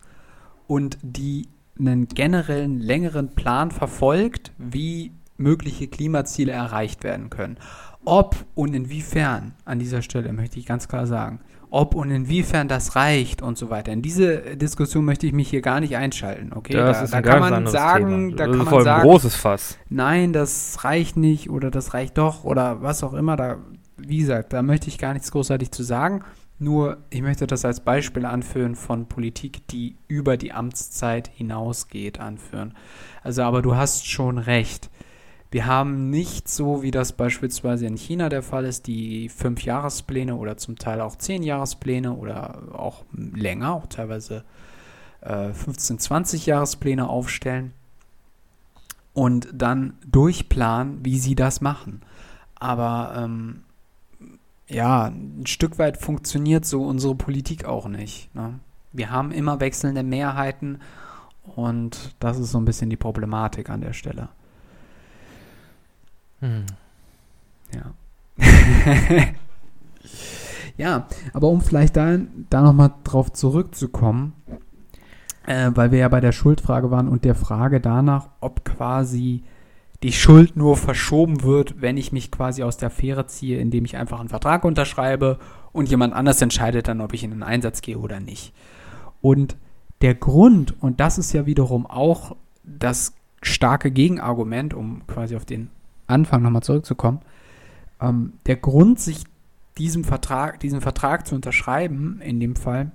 und 0.67 0.97
die 1.01 1.47
einen 1.77 2.07
generellen 2.07 2.79
längeren 2.79 3.35
Plan 3.35 3.71
verfolgt, 3.71 4.51
wie 4.57 5.11
mögliche 5.37 5.87
Klimaziele 5.87 6.51
erreicht 6.51 7.03
werden 7.03 7.29
können. 7.29 7.57
Ob 8.05 8.45
und 8.55 8.73
inwiefern, 8.73 9.53
an 9.65 9.79
dieser 9.79 10.01
Stelle 10.01 10.31
möchte 10.31 10.59
ich 10.59 10.65
ganz 10.65 10.87
klar 10.87 11.07
sagen, 11.07 11.39
ob 11.69 11.95
und 11.95 12.09
inwiefern 12.11 12.67
das 12.67 12.95
reicht 12.95 13.41
und 13.41 13.57
so 13.57 13.69
weiter. 13.69 13.91
In 13.91 14.01
diese 14.01 14.55
Diskussion 14.55 15.03
möchte 15.03 15.27
ich 15.27 15.33
mich 15.33 15.49
hier 15.49 15.61
gar 15.61 15.79
nicht 15.79 15.97
einschalten, 15.97 16.53
okay? 16.53 16.73
das 16.73 16.99
da, 16.99 17.03
ist 17.03 17.13
da 17.13 17.17
ein 17.17 17.23
kann 17.23 17.39
man 17.39 17.67
sagen, 17.67 18.29
Thema. 18.29 18.37
da 18.37 18.45
das 18.45 18.51
kann 18.51 18.53
ist 18.53 18.57
man 18.59 18.67
voll 18.67 18.81
ein 18.81 18.85
sagen, 18.85 19.01
großes 19.09 19.35
Fass. 19.35 19.77
nein, 19.89 20.31
das 20.31 20.83
reicht 20.83 21.17
nicht 21.17 21.49
oder 21.49 21.71
das 21.71 21.93
reicht 21.93 22.17
doch 22.17 22.43
oder 22.43 22.81
was 22.81 23.03
auch 23.03 23.13
immer. 23.13 23.35
Da, 23.35 23.57
wie 23.97 24.19
gesagt, 24.19 24.53
da 24.53 24.61
möchte 24.61 24.87
ich 24.87 24.97
gar 24.97 25.13
nichts 25.13 25.31
großartig 25.31 25.71
zu 25.71 25.83
sagen. 25.83 26.23
Nur, 26.57 27.03
ich 27.09 27.21
möchte 27.21 27.47
das 27.47 27.65
als 27.65 27.81
Beispiel 27.81 28.25
anführen 28.25 28.75
von 28.75 29.07
Politik, 29.07 29.67
die 29.67 29.97
über 30.07 30.37
die 30.37 30.53
Amtszeit 30.53 31.27
hinausgeht, 31.27 32.19
anführen. 32.19 32.73
Also, 33.23 33.43
aber 33.43 33.61
du 33.61 33.75
hast 33.75 34.07
schon 34.07 34.37
recht. 34.37 34.89
Wir 35.51 35.65
haben 35.65 36.09
nicht 36.09 36.49
so, 36.49 36.81
wie 36.81 36.91
das 36.91 37.13
beispielsweise 37.13 37.85
in 37.85 37.97
China 37.97 38.29
der 38.29 38.41
Fall 38.41 38.65
ist, 38.65 38.87
die 38.87 39.29
fünf 39.29 39.63
Jahrespläne 39.63 40.35
oder 40.35 40.57
zum 40.57 40.77
Teil 40.77 41.01
auch 41.01 41.17
zehn 41.17 41.43
Jahrespläne 41.43 42.13
oder 42.13 42.63
auch 42.73 43.05
länger, 43.13 43.73
auch 43.73 43.87
teilweise 43.87 44.43
äh, 45.21 45.51
15, 45.53 45.99
20 45.99 46.45
Jahrespläne 46.45 47.07
aufstellen 47.07 47.73
und 49.13 49.47
dann 49.53 49.93
durchplanen, 50.05 51.03
wie 51.03 51.19
sie 51.19 51.35
das 51.35 51.61
machen. 51.61 52.01
Aber 52.55 53.13
ähm, 53.17 53.63
ja, 54.67 55.05
ein 55.05 55.45
Stück 55.45 55.77
weit 55.77 55.97
funktioniert 55.97 56.65
so 56.65 56.83
unsere 56.85 57.15
Politik 57.15 57.65
auch 57.65 57.87
nicht. 57.87 58.33
Ne? 58.33 58.59
Wir 58.91 59.11
haben 59.11 59.31
immer 59.31 59.59
wechselnde 59.59 60.03
Mehrheiten 60.03 60.79
und 61.43 62.15
das 62.19 62.39
ist 62.39 62.51
so 62.51 62.57
ein 62.57 62.65
bisschen 62.65 62.89
die 62.89 62.97
Problematik 62.97 63.69
an 63.69 63.81
der 63.81 63.93
Stelle. 63.93 64.29
Hm. 66.39 66.65
Ja. 67.73 67.93
ja, 70.77 71.07
aber 71.33 71.47
um 71.47 71.61
vielleicht 71.61 71.95
da, 71.95 72.17
da 72.49 72.61
nochmal 72.61 72.93
drauf 73.03 73.31
zurückzukommen, 73.31 74.33
äh, 75.45 75.71
weil 75.73 75.91
wir 75.91 75.99
ja 75.99 76.09
bei 76.09 76.21
der 76.21 76.31
Schuldfrage 76.31 76.89
waren 76.89 77.07
und 77.07 77.23
der 77.23 77.35
Frage 77.35 77.79
danach, 77.79 78.29
ob 78.41 78.65
quasi 78.65 79.43
die 80.05 80.13
Schuld 80.13 80.55
nur 80.55 80.77
verschoben 80.77 81.41
wird, 81.41 81.81
wenn 81.81 81.97
ich 81.97 82.11
mich 82.11 82.29
quasi 82.29 82.61
aus 82.61 82.77
der 82.77 82.91
Fähre 82.91 83.25
ziehe, 83.25 83.57
indem 83.57 83.85
ich 83.85 83.97
einfach 83.97 84.19
einen 84.19 84.29
Vertrag 84.29 84.63
unterschreibe 84.63 85.39
und 85.71 85.89
jemand 85.89 86.13
anders 86.13 86.39
entscheidet 86.43 86.87
dann, 86.87 87.01
ob 87.01 87.11
ich 87.13 87.23
in 87.23 87.31
den 87.31 87.41
Einsatz 87.41 87.81
gehe 87.81 87.97
oder 87.97 88.19
nicht. 88.19 88.53
Und 89.19 89.57
der 90.01 90.13
Grund, 90.13 90.79
und 90.79 90.99
das 90.99 91.17
ist 91.17 91.33
ja 91.33 91.47
wiederum 91.47 91.87
auch 91.87 92.35
das 92.63 93.13
starke 93.41 93.89
Gegenargument, 93.89 94.75
um 94.75 95.07
quasi 95.07 95.35
auf 95.35 95.45
den 95.45 95.71
Anfang 96.05 96.43
nochmal 96.43 96.61
zurückzukommen, 96.61 97.21
ähm, 97.99 98.33
der 98.45 98.57
Grund, 98.57 98.99
sich 98.99 99.23
diesem 99.79 100.03
Vertrag, 100.03 100.59
diesen 100.59 100.81
Vertrag 100.81 101.25
zu 101.25 101.33
unterschreiben, 101.33 102.21
in 102.21 102.39
dem 102.39 102.55
Fall, 102.55 102.91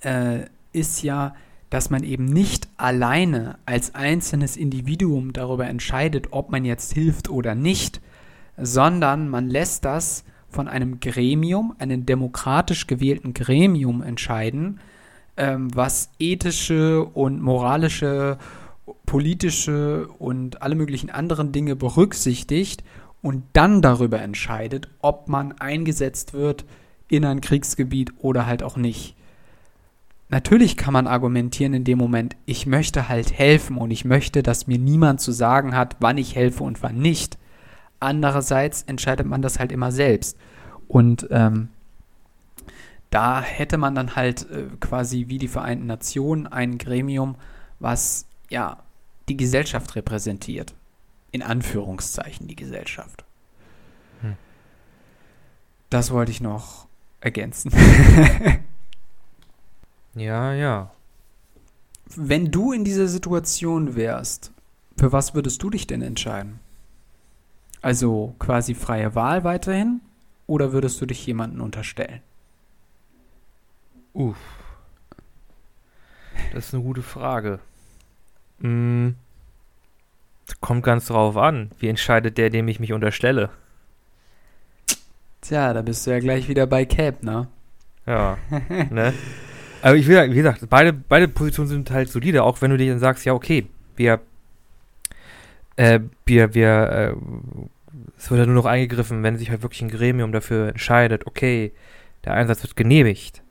äh, 0.00 0.40
ist 0.74 1.02
ja, 1.02 1.34
dass 1.70 1.90
man 1.90 2.02
eben 2.02 2.24
nicht 2.24 2.68
alleine 2.76 3.58
als 3.66 3.94
einzelnes 3.94 4.56
Individuum 4.56 5.32
darüber 5.32 5.66
entscheidet, 5.66 6.28
ob 6.30 6.50
man 6.50 6.64
jetzt 6.64 6.92
hilft 6.92 7.28
oder 7.28 7.54
nicht, 7.54 8.00
sondern 8.56 9.28
man 9.28 9.48
lässt 9.48 9.84
das 9.84 10.24
von 10.48 10.66
einem 10.66 11.00
Gremium, 11.00 11.74
einem 11.78 12.06
demokratisch 12.06 12.86
gewählten 12.86 13.34
Gremium 13.34 14.02
entscheiden, 14.02 14.80
ähm, 15.36 15.68
was 15.74 16.10
ethische 16.18 17.04
und 17.04 17.42
moralische, 17.42 18.38
politische 19.04 20.08
und 20.18 20.62
alle 20.62 20.74
möglichen 20.74 21.10
anderen 21.10 21.52
Dinge 21.52 21.76
berücksichtigt 21.76 22.82
und 23.20 23.44
dann 23.52 23.82
darüber 23.82 24.20
entscheidet, 24.20 24.88
ob 25.00 25.28
man 25.28 25.52
eingesetzt 25.52 26.32
wird 26.32 26.64
in 27.08 27.24
ein 27.24 27.40
Kriegsgebiet 27.40 28.12
oder 28.18 28.46
halt 28.46 28.62
auch 28.62 28.76
nicht. 28.76 29.17
Natürlich 30.30 30.76
kann 30.76 30.92
man 30.92 31.06
argumentieren 31.06 31.72
in 31.72 31.84
dem 31.84 31.98
Moment, 31.98 32.36
ich 32.44 32.66
möchte 32.66 33.08
halt 33.08 33.32
helfen 33.32 33.78
und 33.78 33.90
ich 33.90 34.04
möchte, 34.04 34.42
dass 34.42 34.66
mir 34.66 34.78
niemand 34.78 35.20
zu 35.20 35.32
sagen 35.32 35.74
hat, 35.74 35.96
wann 36.00 36.18
ich 36.18 36.36
helfe 36.36 36.64
und 36.64 36.82
wann 36.82 36.98
nicht. 36.98 37.38
Andererseits 37.98 38.82
entscheidet 38.82 39.26
man 39.26 39.40
das 39.40 39.58
halt 39.58 39.72
immer 39.72 39.90
selbst. 39.90 40.36
Und 40.86 41.26
ähm, 41.30 41.68
da 43.10 43.40
hätte 43.40 43.78
man 43.78 43.94
dann 43.94 44.16
halt 44.16 44.50
äh, 44.50 44.64
quasi 44.80 45.26
wie 45.28 45.38
die 45.38 45.48
Vereinten 45.48 45.86
Nationen 45.86 46.46
ein 46.46 46.76
Gremium, 46.76 47.36
was 47.78 48.26
ja 48.50 48.82
die 49.30 49.36
Gesellschaft 49.36 49.96
repräsentiert. 49.96 50.74
In 51.30 51.42
Anführungszeichen 51.42 52.48
die 52.48 52.56
Gesellschaft. 52.56 53.24
Hm. 54.20 54.36
Das 55.90 56.10
wollte 56.10 56.32
ich 56.32 56.40
noch 56.40 56.86
ergänzen. 57.20 57.72
Ja, 60.18 60.52
ja. 60.52 60.90
Wenn 62.16 62.50
du 62.50 62.72
in 62.72 62.84
dieser 62.84 63.06
Situation 63.06 63.94
wärst, 63.94 64.52
für 64.96 65.12
was 65.12 65.34
würdest 65.34 65.62
du 65.62 65.70
dich 65.70 65.86
denn 65.86 66.02
entscheiden? 66.02 66.58
Also 67.82 68.34
quasi 68.38 68.74
freie 68.74 69.14
Wahl 69.14 69.44
weiterhin 69.44 70.00
oder 70.46 70.72
würdest 70.72 71.00
du 71.00 71.06
dich 71.06 71.24
jemanden 71.26 71.60
unterstellen? 71.60 72.20
Uff. 74.12 74.38
Das 76.52 76.66
ist 76.66 76.74
eine 76.74 76.82
gute 76.82 77.02
Frage. 77.02 77.60
Hm. 78.60 79.14
Kommt 80.60 80.82
ganz 80.82 81.06
drauf 81.06 81.36
an. 81.36 81.70
Wie 81.78 81.88
entscheidet 81.88 82.38
der, 82.38 82.50
dem 82.50 82.66
ich 82.68 82.80
mich 82.80 82.92
unterstelle? 82.92 83.50
Tja, 85.42 85.72
da 85.72 85.82
bist 85.82 86.06
du 86.06 86.10
ja 86.10 86.18
gleich 86.18 86.48
wieder 86.48 86.66
bei 86.66 86.84
Cap, 86.84 87.22
ne? 87.22 87.46
Ja. 88.06 88.38
ne? 88.90 89.14
Aber 89.82 89.96
ich 89.96 90.06
will, 90.06 90.30
wie 90.30 90.36
gesagt, 90.36 90.64
beide, 90.68 90.92
beide 90.92 91.28
Positionen 91.28 91.68
sind 91.68 91.90
halt 91.90 92.08
solide, 92.08 92.42
auch 92.42 92.60
wenn 92.60 92.70
du 92.70 92.76
dir 92.76 92.90
dann 92.90 92.98
sagst, 92.98 93.24
ja, 93.24 93.32
okay, 93.32 93.66
wir, 93.96 94.20
äh, 95.76 96.00
wir, 96.26 96.54
wir, 96.54 96.68
äh, 96.68 97.14
es 98.16 98.30
wird 98.30 98.40
ja 98.40 98.46
nur 98.46 98.56
noch 98.56 98.66
eingegriffen, 98.66 99.22
wenn 99.22 99.36
sich 99.36 99.50
halt 99.50 99.62
wirklich 99.62 99.82
ein 99.82 99.90
Gremium 99.90 100.32
dafür 100.32 100.68
entscheidet, 100.68 101.26
okay, 101.26 101.72
der 102.24 102.34
Einsatz 102.34 102.62
wird 102.62 102.76
genehmigt. 102.76 103.42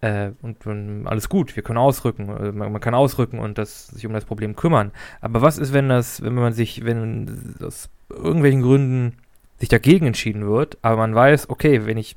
Äh, 0.00 0.32
und, 0.42 0.66
und 0.66 1.06
alles 1.06 1.28
gut, 1.28 1.56
wir 1.56 1.62
können 1.62 1.78
ausrücken, 1.78 2.28
äh, 2.28 2.52
man, 2.52 2.72
man 2.72 2.80
kann 2.80 2.94
ausrücken 2.94 3.38
und 3.38 3.56
das, 3.56 3.86
sich 3.88 4.06
um 4.06 4.12
das 4.12 4.24
Problem 4.24 4.56
kümmern. 4.56 4.92
Aber 5.20 5.40
was 5.40 5.56
ist, 5.56 5.72
wenn 5.72 5.88
das, 5.88 6.22
wenn 6.22 6.34
man 6.34 6.52
sich, 6.52 6.84
wenn 6.84 7.54
aus 7.62 7.88
irgendwelchen 8.10 8.62
Gründen 8.62 9.16
sich 9.58 9.68
dagegen 9.68 10.06
entschieden 10.06 10.46
wird, 10.46 10.76
aber 10.82 10.96
man 10.96 11.14
weiß, 11.14 11.48
okay, 11.48 11.86
wenn 11.86 11.96
ich, 11.96 12.16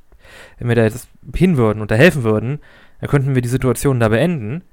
wenn 0.57 0.67
wir 0.67 0.75
da 0.75 0.83
jetzt 0.83 1.07
hin 1.33 1.55
würden 1.55 1.81
und 1.81 1.91
da 1.91 1.95
helfen 1.95 2.23
würden, 2.23 2.59
dann 2.99 3.09
könnten 3.09 3.35
wir 3.35 3.41
die 3.41 3.49
Situation 3.49 3.99
da 3.99 4.09
beenden. 4.09 4.63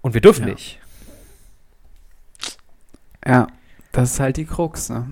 Und 0.00 0.14
wir 0.14 0.20
dürfen 0.20 0.46
Ja. 0.48 0.54
nicht. 0.54 0.80
Ja, 3.26 3.46
das 3.92 4.12
ist 4.14 4.20
halt 4.20 4.36
die 4.36 4.46
Krux, 4.46 4.88
ne? 4.88 5.08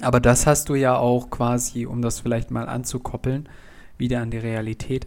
Aber 0.00 0.20
das 0.20 0.46
hast 0.46 0.68
du 0.68 0.74
ja 0.74 0.96
auch 0.96 1.30
quasi, 1.30 1.86
um 1.86 2.02
das 2.02 2.20
vielleicht 2.20 2.50
mal 2.50 2.68
anzukoppeln, 2.68 3.48
wieder 3.98 4.20
an 4.20 4.30
die 4.30 4.38
Realität. 4.38 5.06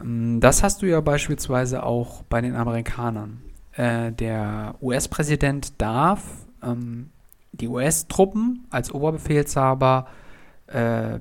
ähm, 0.00 0.40
Das 0.40 0.62
hast 0.62 0.82
du 0.82 0.86
ja 0.86 1.00
beispielsweise 1.00 1.82
auch 1.82 2.22
bei 2.24 2.40
den 2.40 2.54
Amerikanern. 2.54 3.40
Äh, 3.72 4.12
der 4.12 4.74
US-Präsident 4.82 5.80
darf 5.80 6.22
ähm, 6.62 7.10
die 7.52 7.68
US-Truppen 7.68 8.66
als 8.70 8.92
Oberbefehlshaber 8.92 10.06
äh, 10.08 10.25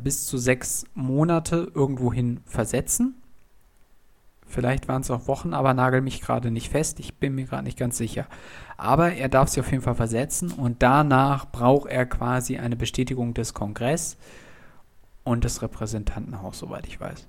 bis 0.03 0.25
zu 0.25 0.37
sechs 0.37 0.85
Monate 0.93 1.71
irgendwohin 1.73 2.39
versetzen. 2.45 3.15
Vielleicht 4.47 4.87
waren 4.87 5.01
es 5.01 5.11
auch 5.11 5.27
Wochen, 5.27 5.53
aber 5.53 5.73
nagel 5.73 6.01
mich 6.01 6.21
gerade 6.21 6.51
nicht 6.51 6.69
fest. 6.69 6.99
Ich 6.99 7.15
bin 7.15 7.35
mir 7.35 7.45
gerade 7.45 7.63
nicht 7.63 7.77
ganz 7.77 7.97
sicher. 7.97 8.27
Aber 8.77 9.13
er 9.13 9.27
darf 9.27 9.49
sie 9.49 9.59
auf 9.59 9.71
jeden 9.71 9.83
Fall 9.83 9.95
versetzen 9.95 10.51
und 10.51 10.81
danach 10.83 11.51
braucht 11.51 11.89
er 11.89 12.05
quasi 12.05 12.57
eine 12.57 12.75
Bestätigung 12.75 13.33
des 13.33 13.53
Kongress 13.53 14.17
und 15.23 15.43
des 15.43 15.61
Repräsentantenhaus, 15.61 16.59
soweit 16.59 16.87
ich 16.87 17.01
weiß. 17.01 17.27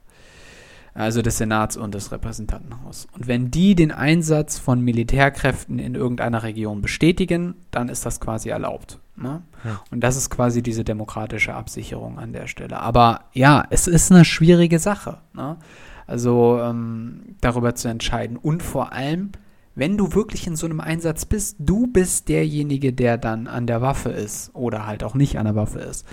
Also 0.96 1.20
des 1.20 1.36
Senats 1.36 1.76
und 1.76 1.94
des 1.94 2.10
Repräsentantenhaus. 2.10 3.06
Und 3.12 3.26
wenn 3.26 3.50
die 3.50 3.74
den 3.74 3.92
Einsatz 3.92 4.58
von 4.58 4.80
Militärkräften 4.80 5.78
in 5.78 5.94
irgendeiner 5.94 6.42
Region 6.42 6.80
bestätigen, 6.80 7.54
dann 7.70 7.90
ist 7.90 8.06
das 8.06 8.18
quasi 8.18 8.48
erlaubt. 8.48 8.98
Ne? 9.14 9.42
Ja. 9.64 9.82
Und 9.90 10.00
das 10.00 10.16
ist 10.16 10.30
quasi 10.30 10.62
diese 10.62 10.84
demokratische 10.84 11.52
Absicherung 11.52 12.18
an 12.18 12.32
der 12.32 12.46
Stelle. 12.46 12.80
Aber 12.80 13.24
ja, 13.34 13.64
es 13.68 13.86
ist 13.86 14.10
eine 14.10 14.24
schwierige 14.24 14.78
Sache. 14.78 15.18
Ne? 15.34 15.58
Also 16.06 16.60
ähm, 16.62 17.36
darüber 17.42 17.74
zu 17.74 17.88
entscheiden. 17.88 18.38
Und 18.38 18.62
vor 18.62 18.94
allem, 18.94 19.32
wenn 19.74 19.98
du 19.98 20.14
wirklich 20.14 20.46
in 20.46 20.56
so 20.56 20.64
einem 20.64 20.80
Einsatz 20.80 21.26
bist, 21.26 21.56
du 21.58 21.88
bist 21.88 22.30
derjenige, 22.30 22.94
der 22.94 23.18
dann 23.18 23.48
an 23.48 23.66
der 23.66 23.82
Waffe 23.82 24.08
ist 24.08 24.50
oder 24.54 24.86
halt 24.86 25.04
auch 25.04 25.14
nicht 25.14 25.38
an 25.38 25.44
der 25.44 25.56
Waffe 25.56 25.80
ist. 25.80 26.06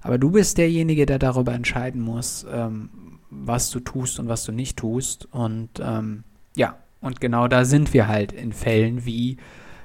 Aber 0.00 0.16
du 0.16 0.30
bist 0.30 0.56
derjenige, 0.56 1.04
der 1.04 1.18
darüber 1.18 1.52
entscheiden 1.52 2.00
muss, 2.00 2.46
ähm, 2.50 2.88
was 3.30 3.70
du 3.70 3.80
tust 3.80 4.18
und 4.20 4.28
was 4.28 4.44
du 4.44 4.52
nicht 4.52 4.76
tust. 4.76 5.28
Und 5.32 5.70
ähm, 5.82 6.24
ja, 6.56 6.74
und 7.00 7.20
genau 7.20 7.48
da 7.48 7.64
sind 7.64 7.94
wir 7.94 8.08
halt 8.08 8.32
in 8.32 8.52
Fällen 8.52 9.04
wie, 9.06 9.38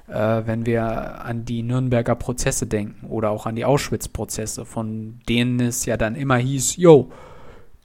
äh, 0.07 0.41
wenn 0.45 0.65
wir 0.65 1.23
an 1.23 1.45
die 1.45 1.63
Nürnberger 1.63 2.15
Prozesse 2.15 2.67
denken 2.67 3.07
oder 3.07 3.29
auch 3.29 3.45
an 3.45 3.55
die 3.55 3.65
Auschwitz-Prozesse, 3.65 4.65
von 4.65 5.19
denen 5.29 5.59
es 5.59 5.85
ja 5.85 5.95
dann 5.97 6.15
immer 6.15 6.37
hieß, 6.37 6.77
yo, 6.77 7.11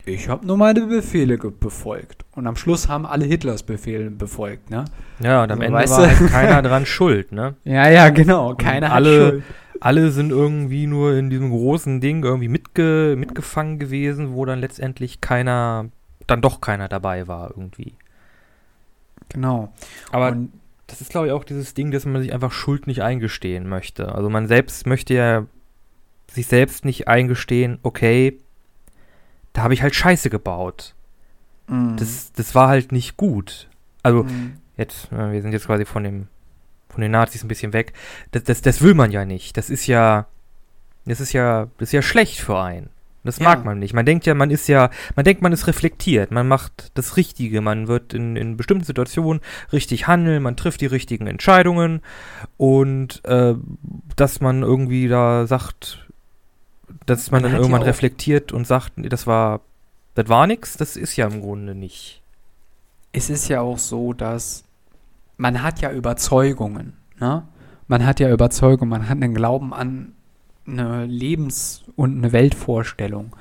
ich 0.07 0.29
habe 0.29 0.47
nur 0.47 0.57
meine 0.57 0.87
Befehle 0.87 1.37
befolgt. 1.37 2.25
Und 2.35 2.47
am 2.47 2.57
Schluss 2.57 2.89
haben 2.89 3.05
alle 3.05 3.27
Hitlers 3.27 3.63
Befehle 3.63 4.11
befolgt, 4.11 4.71
ne? 4.71 4.87
Ja, 5.23 5.43
und 5.45 5.53
am 5.53 5.61
Also, 5.61 5.75
Ende 5.77 5.91
war 5.91 6.19
halt 6.21 6.31
keiner 6.33 6.63
dran 6.63 6.87
schuld, 6.87 7.33
ne? 7.33 7.55
Ja, 7.65 7.89
ja, 7.89 8.09
genau. 8.09 8.55
Keiner 8.55 8.93
alle- 8.93 9.25
hat 9.27 9.31
Schuld. 9.33 9.45
Alle 9.81 10.11
sind 10.11 10.31
irgendwie 10.31 10.87
nur 10.87 11.15
in 11.17 11.31
diesem 11.31 11.51
großen 11.51 12.01
Ding 12.01 12.23
irgendwie 12.23 12.49
mitge 12.49 13.17
mitgefangen 13.19 13.79
gewesen, 13.79 14.35
wo 14.35 14.45
dann 14.45 14.61
letztendlich 14.61 15.21
keiner, 15.21 15.89
dann 16.27 16.43
doch 16.43 16.61
keiner 16.61 16.89
dabei 16.89 17.27
war 17.29 17.51
irgendwie. 17.51 17.95
Genau. 19.31 19.73
Aber 20.13 20.33
und, 20.33 20.53
das 20.87 21.01
ist, 21.01 21.11
glaube 21.11 21.29
ich, 21.29 21.33
auch 21.33 21.45
dieses 21.45 21.75
Ding, 21.75 21.91
dass 21.91 22.05
man 22.05 22.21
sich 22.21 22.33
einfach 22.33 22.53
Schuld 22.53 22.87
nicht 22.87 23.03
eingestehen 23.03 23.69
möchte. 23.69 24.15
Also 24.15 24.29
man 24.29 24.47
selbst 24.49 24.87
möchte 24.87 25.15
ja 25.15 25.47
sich 26.31 26.47
selbst 26.47 26.85
nicht 26.85 27.09
eingestehen, 27.09 27.79
okay, 27.83 28.39
da 29.53 29.63
habe 29.63 29.75
ich 29.75 29.83
halt 29.83 29.95
Scheiße 29.95 30.31
gebaut. 30.31 30.95
mm, 31.69 31.97
Das, 31.97 32.33
das 32.33 32.55
war 32.55 32.69
halt 32.69 32.93
nicht 32.93 33.17
gut. 33.17 33.69
Also 34.03 34.25
mm, 34.25 34.55
jetzt, 34.77 35.11
äh, 35.13 35.33
wir 35.33 35.43
sind 35.43 35.53
jetzt 35.53 35.67
quasi 35.67 35.85
von 35.85 36.05
dem, 36.05 36.29
von 36.91 37.01
den 37.01 37.13
Nazis 37.13 37.43
ein 37.45 37.49
bisschen 37.49 37.73
weg. 37.73 37.93
Das, 38.33 38.45
das, 38.45 38.63
das 38.63 38.83
will 38.83 38.95
man 38.95 39.11
ja 39.11 39.25
nicht. 39.25 39.57
Das 39.57 39.71
ist 39.71 39.87
ja, 39.87 40.27
das 41.07 41.21
ist 41.21 41.33
ja, 41.33 41.69
das 41.79 41.89
ist 41.89 41.93
ja 41.93 42.03
schlecht 42.03 42.41
für 42.41 42.59
einen. 42.61 42.91
Das 43.23 43.39
Ja. 43.39 43.45
mag 43.45 43.65
man 43.67 43.79
nicht. 43.79 43.93
Man 43.93 44.07
denkt 44.07 44.25
ja, 44.25 44.35
man 44.35 44.51
ist 44.51 44.67
ja, 44.67 44.89
man 45.15 45.25
denkt, 45.25 45.43
man 45.43 45.53
ist 45.53 45.67
reflektiert. 45.67 46.31
Man 46.31 46.49
macht 46.49 46.91
das 46.95 47.19
Richtige. 47.19 47.61
Man 47.61 47.87
wird 47.87 48.15
in, 48.15 48.35
in 48.37 48.57
bestimmten 48.57 48.85
Situationen 48.85 49.43
richtig 49.73 50.07
handeln. 50.07 50.43
Man 50.43 50.57
trifft 50.57 50.81
die 50.81 50.87
richtigen 50.87 51.27
Entscheidungen. 51.27 52.01
Und 52.57 53.23
äh, 53.27 53.55
dass 54.17 54.41
man 54.41 54.63
irgendwie 54.63 55.07
da 55.09 55.47
sagt, 55.47 56.07
dass 57.05 57.31
man, 57.31 57.43
Man 57.43 57.51
dann 57.53 57.53
ja 57.53 57.59
irgendwann 57.59 57.83
reflektiert 57.83 58.53
und 58.53 58.67
sagt, 58.67 58.97
nee, 58.97 59.09
das 59.11 59.27
war, 59.27 59.61
das 60.15 60.29
war 60.29 60.47
nix. 60.47 60.79
Das 60.79 60.97
ist 60.97 61.15
ja 61.17 61.27
im 61.27 61.43
Grunde 61.43 61.75
nicht. 61.75 62.23
es 63.13 63.29
ist 63.29 63.49
ja 63.49 63.61
auch 63.61 63.79
so, 63.79 64.13
dass 64.15 64.65
man 65.41 65.63
hat 65.63 65.81
ja 65.81 65.91
Überzeugungen, 65.91 66.93
ne? 67.19 67.43
Man 67.89 68.07
hat 68.07 68.21
ja 68.21 68.31
Überzeugung, 68.31 68.89
man 68.89 69.09
hat 69.09 69.17
einen 69.17 69.35
Glauben 69.35 69.73
an 69.75 70.13
eine 70.67 71.07
Lebens- 71.07 71.83
und 71.97 72.19
eine 72.19 72.31
Weltvorstellung. 72.33 73.35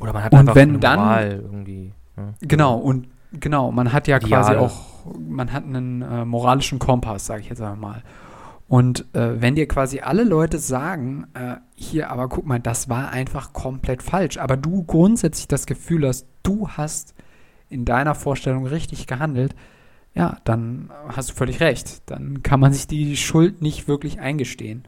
Oder 0.00 0.12
man 0.12 0.24
hat 0.24 0.32
Und 0.32 0.38
einfach 0.40 0.54
wenn 0.56 0.70
eine 0.70 0.78
dann- 0.80 0.98
Moral 0.98 1.40
irgendwie. 1.44 1.92
Ja. 2.16 2.34
Genau, 2.40 2.76
und 2.78 3.06
genau, 3.32 3.70
man 3.70 3.92
hat 3.92 4.08
ja 4.08 4.18
quasi 4.18 4.50
Ideale. 4.52 4.60
auch, 4.60 5.04
man 5.18 5.52
hat 5.52 5.64
einen 5.64 6.02
äh, 6.02 6.24
moralischen 6.24 6.78
Kompass, 6.80 7.26
sage 7.26 7.42
ich 7.42 7.48
jetzt 7.48 7.62
einmal. 7.62 8.02
Und 8.66 9.06
äh, 9.14 9.40
wenn 9.40 9.54
dir 9.54 9.68
quasi 9.68 10.00
alle 10.00 10.24
Leute 10.24 10.58
sagen, 10.58 11.26
äh, 11.34 11.56
hier, 11.74 12.10
aber 12.10 12.28
guck 12.28 12.44
mal, 12.46 12.58
das 12.58 12.88
war 12.88 13.10
einfach 13.10 13.52
komplett 13.52 14.02
falsch, 14.02 14.36
aber 14.38 14.56
du 14.56 14.82
grundsätzlich 14.84 15.46
das 15.48 15.66
Gefühl 15.66 16.06
hast, 16.08 16.26
du 16.42 16.68
hast 16.68 17.14
in 17.70 17.84
deiner 17.84 18.14
Vorstellung 18.14 18.66
richtig 18.66 19.06
gehandelt, 19.06 19.54
ja, 20.14 20.38
dann 20.44 20.90
hast 21.08 21.30
du 21.30 21.34
völlig 21.34 21.60
recht. 21.60 22.02
Dann 22.06 22.42
kann 22.42 22.60
man 22.60 22.72
sich 22.72 22.86
die 22.86 23.16
Schuld 23.16 23.62
nicht 23.62 23.88
wirklich 23.88 24.20
eingestehen. 24.20 24.84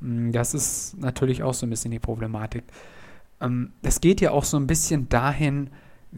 Mm, 0.00 0.32
Das 0.32 0.54
ist 0.54 0.96
natürlich 0.98 1.42
auch 1.42 1.54
so 1.54 1.66
ein 1.66 1.70
bisschen 1.70 1.90
die 1.90 1.98
Problematik. 1.98 2.64
Ähm, 3.40 3.72
Es 3.82 4.00
geht 4.00 4.20
ja 4.20 4.32
auch 4.32 4.44
so 4.44 4.56
ein 4.58 4.66
bisschen 4.66 5.08
dahin, 5.08 5.70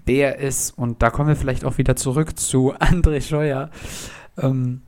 wer 0.06 0.38
ist, 0.38 0.76
und 0.76 1.02
da 1.02 1.10
kommen 1.10 1.28
wir 1.28 1.36
vielleicht 1.36 1.64
auch 1.64 1.78
wieder 1.78 1.96
zurück 1.96 2.38
zu 2.38 2.74
André 2.74 3.20
Scheuer, 3.20 3.70
ähm, 4.38 4.82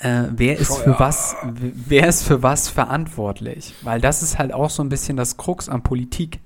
äh, 0.00 0.24
wer 0.32 0.58
ist 0.58 0.76
für 0.78 0.98
was, 0.98 1.36
wer 1.54 2.08
ist 2.08 2.24
für 2.24 2.42
was 2.42 2.68
verantwortlich? 2.68 3.74
Weil 3.82 4.00
das 4.00 4.22
ist 4.22 4.38
halt 4.38 4.52
auch 4.52 4.68
so 4.70 4.82
ein 4.82 4.88
bisschen 4.88 5.16
das 5.16 5.36
Krux 5.36 5.68
an 5.68 5.82
Politik. 5.82 6.40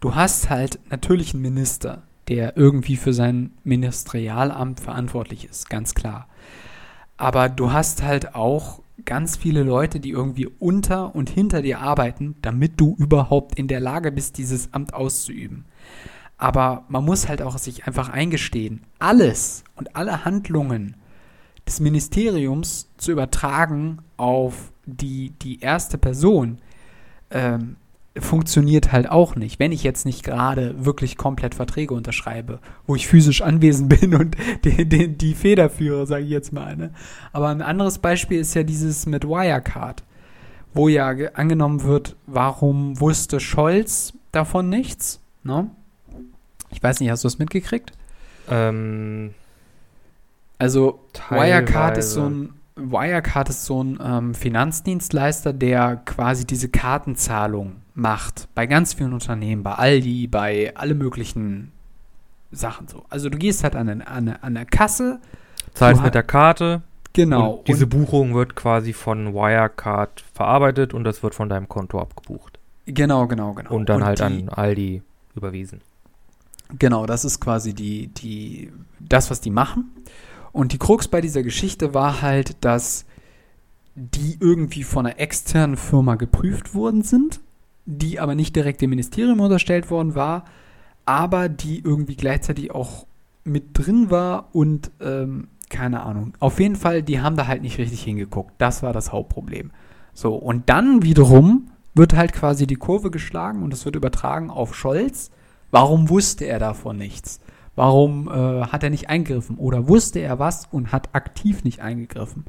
Du 0.00 0.14
hast 0.14 0.50
halt 0.50 0.78
natürlich 0.90 1.32
einen 1.32 1.42
Minister, 1.42 2.02
der 2.32 2.56
irgendwie 2.56 2.96
für 2.96 3.12
sein 3.12 3.50
Ministerialamt 3.62 4.80
verantwortlich 4.80 5.44
ist, 5.44 5.68
ganz 5.68 5.94
klar. 5.94 6.28
Aber 7.18 7.50
du 7.50 7.72
hast 7.72 8.02
halt 8.02 8.34
auch 8.34 8.80
ganz 9.04 9.36
viele 9.36 9.62
Leute, 9.62 10.00
die 10.00 10.08
irgendwie 10.08 10.46
unter 10.58 11.14
und 11.14 11.28
hinter 11.28 11.60
dir 11.60 11.80
arbeiten, 11.80 12.36
damit 12.40 12.80
du 12.80 12.96
überhaupt 12.96 13.58
in 13.58 13.68
der 13.68 13.80
Lage 13.80 14.10
bist, 14.10 14.38
dieses 14.38 14.72
Amt 14.72 14.94
auszuüben. 14.94 15.66
Aber 16.38 16.86
man 16.88 17.04
muss 17.04 17.28
halt 17.28 17.42
auch 17.42 17.58
sich 17.58 17.86
einfach 17.86 18.08
eingestehen, 18.08 18.80
alles 18.98 19.62
und 19.76 19.94
alle 19.94 20.24
Handlungen 20.24 20.96
des 21.68 21.80
Ministeriums 21.80 22.88
zu 22.96 23.12
übertragen 23.12 23.98
auf 24.16 24.72
die, 24.86 25.34
die 25.42 25.60
erste 25.60 25.98
Person, 25.98 26.62
ähm, 27.30 27.76
funktioniert 28.18 28.92
halt 28.92 29.10
auch 29.10 29.36
nicht. 29.36 29.58
Wenn 29.58 29.72
ich 29.72 29.82
jetzt 29.82 30.04
nicht 30.04 30.22
gerade 30.22 30.84
wirklich 30.84 31.16
komplett 31.16 31.54
Verträge 31.54 31.94
unterschreibe, 31.94 32.58
wo 32.86 32.94
ich 32.94 33.08
physisch 33.08 33.40
anwesend 33.42 33.88
bin 34.00 34.14
und 34.14 34.36
die, 34.64 34.86
die, 34.88 35.08
die 35.16 35.34
Feder 35.34 35.70
führe, 35.70 36.06
sage 36.06 36.24
ich 36.24 36.30
jetzt 36.30 36.52
mal. 36.52 36.76
Ne? 36.76 36.92
Aber 37.32 37.48
ein 37.48 37.62
anderes 37.62 37.98
Beispiel 37.98 38.38
ist 38.40 38.54
ja 38.54 38.62
dieses 38.64 39.06
mit 39.06 39.24
Wirecard, 39.26 40.02
wo 40.74 40.88
ja 40.88 41.12
ge- 41.14 41.30
angenommen 41.34 41.82
wird, 41.84 42.16
warum 42.26 43.00
wusste 43.00 43.40
Scholz 43.40 44.12
davon 44.30 44.68
nichts? 44.68 45.20
Ne? 45.42 45.70
Ich 46.70 46.82
weiß 46.82 47.00
nicht, 47.00 47.10
hast 47.10 47.24
du 47.24 47.28
es 47.28 47.38
mitgekriegt? 47.38 47.92
Ähm, 48.50 49.32
Also 50.58 51.00
Wirecard 51.30 51.96
ist 51.98 52.12
so 52.12 52.24
ein 52.28 52.54
Wirecard 52.74 53.50
ist 53.50 53.66
so 53.66 53.82
ein 53.84 53.98
ähm, 54.02 54.34
Finanzdienstleister, 54.34 55.52
der 55.52 55.96
quasi 56.06 56.46
diese 56.46 56.70
Kartenzahlung 56.70 57.76
macht 57.94 58.48
bei 58.54 58.66
ganz 58.66 58.94
vielen 58.94 59.12
Unternehmen, 59.12 59.62
bei 59.62 59.72
Aldi, 59.72 60.26
bei 60.26 60.72
alle 60.74 60.94
möglichen 60.94 61.72
Sachen 62.50 62.88
so. 62.88 63.04
Also 63.08 63.28
du 63.28 63.38
gehst 63.38 63.64
halt 63.64 63.76
an 63.76 63.88
eine, 63.88 64.06
an 64.06 64.28
eine, 64.28 64.42
an 64.42 64.56
eine 64.56 64.66
Kasse, 64.66 65.20
zahlst 65.74 66.02
mit 66.02 66.14
der 66.14 66.22
Karte. 66.22 66.82
genau. 67.12 67.54
Und 67.54 67.68
diese 67.68 67.84
und, 67.84 67.90
Buchung 67.90 68.34
wird 68.34 68.54
quasi 68.54 68.92
von 68.92 69.34
Wirecard 69.34 70.22
verarbeitet 70.34 70.94
und 70.94 71.04
das 71.04 71.22
wird 71.22 71.34
von 71.34 71.48
deinem 71.48 71.68
Konto 71.68 71.98
abgebucht. 72.00 72.58
genau, 72.86 73.26
genau, 73.26 73.52
genau. 73.54 73.70
Und 73.70 73.88
dann 73.88 74.04
halt 74.04 74.18
die, 74.18 74.22
an 74.22 74.48
Aldi 74.48 75.02
überwiesen. 75.34 75.80
Genau, 76.78 77.06
das 77.06 77.24
ist 77.24 77.40
quasi 77.40 77.74
die, 77.74 78.08
die, 78.08 78.72
das, 78.98 79.30
was 79.30 79.40
die 79.40 79.50
machen. 79.50 79.90
Und 80.52 80.72
die 80.72 80.78
Krux 80.78 81.08
bei 81.08 81.20
dieser 81.20 81.42
Geschichte 81.42 81.94
war 81.94 82.22
halt, 82.22 82.64
dass 82.64 83.04
die 83.94 84.38
irgendwie 84.40 84.84
von 84.84 85.06
einer 85.06 85.18
externen 85.18 85.76
Firma 85.76 86.14
geprüft 86.14 86.74
worden 86.74 87.02
sind, 87.02 87.40
die 87.84 88.20
aber 88.20 88.34
nicht 88.34 88.54
direkt 88.54 88.80
dem 88.80 88.90
Ministerium 88.90 89.40
unterstellt 89.40 89.90
worden 89.90 90.14
war, 90.14 90.44
aber 91.04 91.48
die 91.48 91.80
irgendwie 91.80 92.16
gleichzeitig 92.16 92.70
auch 92.70 93.06
mit 93.44 93.76
drin 93.76 94.10
war 94.10 94.48
und 94.52 94.90
ähm, 95.00 95.48
keine 95.68 96.02
Ahnung. 96.02 96.34
Auf 96.38 96.60
jeden 96.60 96.76
Fall, 96.76 97.02
die 97.02 97.20
haben 97.20 97.36
da 97.36 97.46
halt 97.46 97.62
nicht 97.62 97.78
richtig 97.78 98.02
hingeguckt. 98.02 98.52
Das 98.58 98.82
war 98.82 98.92
das 98.92 99.10
Hauptproblem. 99.10 99.70
So, 100.12 100.34
und 100.34 100.68
dann 100.68 101.02
wiederum 101.02 101.70
wird 101.94 102.14
halt 102.14 102.32
quasi 102.32 102.66
die 102.66 102.76
Kurve 102.76 103.10
geschlagen 103.10 103.62
und 103.62 103.72
es 103.72 103.84
wird 103.84 103.96
übertragen 103.96 104.50
auf 104.50 104.74
Scholz. 104.74 105.30
Warum 105.70 106.10
wusste 106.10 106.44
er 106.44 106.58
davon 106.58 106.98
nichts? 106.98 107.40
Warum 107.74 108.28
äh, 108.28 108.66
hat 108.66 108.82
er 108.82 108.90
nicht 108.90 109.08
eingegriffen? 109.08 109.56
Oder 109.56 109.88
wusste 109.88 110.20
er 110.20 110.38
was 110.38 110.68
und 110.70 110.92
hat 110.92 111.14
aktiv 111.14 111.64
nicht 111.64 111.80
eingegriffen? 111.80 112.44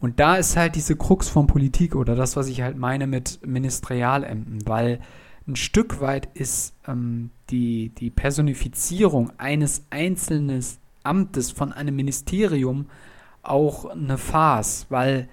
Und 0.00 0.20
da 0.20 0.36
ist 0.36 0.56
halt 0.56 0.76
diese 0.76 0.96
Krux 0.96 1.28
von 1.28 1.46
Politik 1.46 1.96
oder 1.96 2.14
das, 2.14 2.36
was 2.36 2.48
ich 2.48 2.62
halt 2.62 2.76
meine 2.76 3.06
mit 3.06 3.40
Ministerialämten, 3.44 4.66
weil 4.66 5.00
ein 5.46 5.56
Stück 5.56 6.00
weit 6.00 6.28
ist 6.34 6.74
ähm, 6.86 7.30
die, 7.50 7.90
die 7.90 8.10
Personifizierung 8.10 9.32
eines 9.38 9.86
einzelnen 9.90 10.62
Amtes 11.02 11.50
von 11.50 11.72
einem 11.72 11.96
Ministerium 11.96 12.86
auch 13.42 13.86
eine 13.86 14.18
Farce, 14.18 14.86
weil 14.90 15.28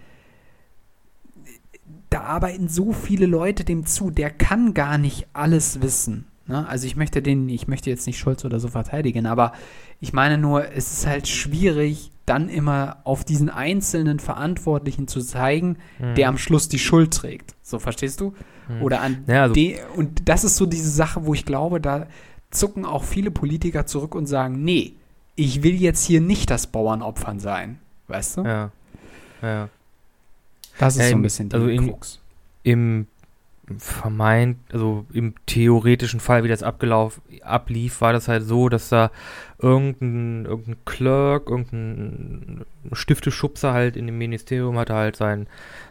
da 2.09 2.21
arbeiten 2.21 2.69
so 2.69 2.93
viele 2.93 3.25
Leute 3.25 3.65
dem 3.65 3.85
zu, 3.85 4.09
der 4.09 4.31
kann 4.31 4.73
gar 4.73 4.97
nicht 4.97 5.27
alles 5.33 5.81
wissen. 5.81 6.27
Ne? 6.47 6.67
Also 6.67 6.87
ich 6.87 6.95
möchte 6.95 7.21
den, 7.21 7.49
ich 7.49 7.67
möchte 7.67 7.89
jetzt 7.89 8.07
nicht 8.07 8.17
Schulz 8.17 8.45
oder 8.45 8.59
so 8.59 8.69
verteidigen, 8.69 9.25
aber 9.25 9.51
ich 9.99 10.13
meine 10.13 10.37
nur, 10.37 10.71
es 10.71 10.91
ist 10.93 11.07
halt 11.07 11.27
schwierig, 11.27 12.11
dann 12.25 12.49
immer 12.49 12.97
auf 13.03 13.23
diesen 13.23 13.49
einzelnen 13.49 14.19
Verantwortlichen 14.19 15.07
zu 15.07 15.21
zeigen, 15.21 15.77
Mhm. 15.99 16.15
der 16.15 16.29
am 16.29 16.37
Schluss 16.37 16.67
die 16.69 16.79
Schuld 16.79 17.13
trägt. 17.13 17.55
So, 17.61 17.79
verstehst 17.79 18.19
du? 18.21 18.33
Mhm. 18.67 18.81
Oder 18.81 19.01
an 19.01 19.23
Ja, 19.27 19.43
also- 19.43 19.53
de 19.53 19.79
und 19.95 20.27
das 20.27 20.43
ist 20.43 20.55
so 20.55 20.65
diese 20.65 20.89
Sache, 20.89 21.25
wo 21.25 21.33
ich 21.33 21.45
glaube, 21.45 21.79
da 21.79 22.07
zucken 22.51 22.85
auch 22.85 23.03
viele 23.03 23.31
Politiker 23.31 23.85
zurück 23.85 24.15
und 24.15 24.25
sagen, 24.27 24.63
nee, 24.63 24.93
ich 25.35 25.61
will 25.63 25.75
jetzt 25.75 26.03
hier 26.05 26.21
nicht 26.21 26.49
das 26.49 26.67
Bauernopfern 26.67 27.39
sein. 27.39 27.79
Weißt 28.07 28.37
du? 28.37 28.43
Ja. 28.43 28.71
Ja. 29.41 29.69
Das 30.79 30.95
ist 30.95 31.03
Ja, 31.03 31.09
so 31.09 31.15
ein 31.15 31.21
bisschen 31.21 31.49
die 31.49 31.55
also 31.55 31.67
Krux. 31.91 32.19
Im 32.63 33.07
vermeint, 33.77 34.57
also 34.71 35.05
im 35.11 35.33
theoretischen 35.47 36.19
Fall, 36.19 36.43
wie 36.43 36.49
das 36.49 36.61
abgelauf, 36.61 37.19
ablief, 37.41 37.99
war 38.01 38.13
das 38.13 38.27
halt 38.27 38.43
so, 38.43 38.69
dass 38.69 38.89
da 38.89 39.09
irgendein, 39.59 40.45
irgendein 40.45 40.85
Clerk, 40.85 41.49
irgendein 41.49 42.65
Stifteschubser 42.91 43.73
halt 43.73 43.97
in 43.97 44.05
dem 44.05 44.17
Ministerium 44.17 44.77
hatte 44.77 44.93
halt 44.93 45.15
sein, 45.15 45.47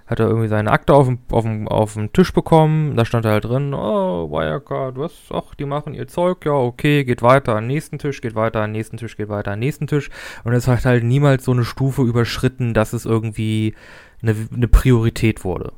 hat 0.06 0.20
er 0.20 0.28
irgendwie 0.28 0.48
seine 0.48 0.70
Akte 0.70 0.94
auf 0.94 1.06
dem, 1.06 1.18
auf 1.30 1.42
dem, 1.42 1.66
auf 1.66 1.94
dem 1.94 2.12
Tisch 2.12 2.32
bekommen, 2.32 2.94
da 2.94 3.04
stand 3.04 3.26
halt 3.26 3.44
drin, 3.44 3.74
oh, 3.74 4.30
Wirecard, 4.30 4.96
was, 4.96 5.12
ach, 5.30 5.54
die 5.56 5.64
machen 5.64 5.94
ihr 5.94 6.06
Zeug, 6.06 6.44
ja, 6.46 6.52
okay, 6.52 7.04
geht 7.04 7.22
weiter 7.22 7.56
an 7.56 7.64
den 7.64 7.74
nächsten 7.74 7.98
Tisch, 7.98 8.20
geht 8.20 8.36
weiter 8.36 8.60
an 8.60 8.70
den 8.70 8.78
nächsten 8.78 8.98
Tisch, 8.98 9.16
geht 9.16 9.28
weiter 9.28 9.50
an 9.50 9.58
den 9.58 9.66
nächsten 9.66 9.88
Tisch. 9.88 10.10
Und 10.44 10.52
es 10.52 10.68
hat 10.68 10.84
halt 10.84 11.02
niemals 11.02 11.44
so 11.44 11.52
eine 11.52 11.64
Stufe 11.64 12.02
überschritten, 12.02 12.74
dass 12.74 12.92
es 12.92 13.04
irgendwie 13.04 13.74
eine, 14.22 14.36
eine 14.54 14.68
Priorität 14.68 15.44
wurde. 15.44 15.72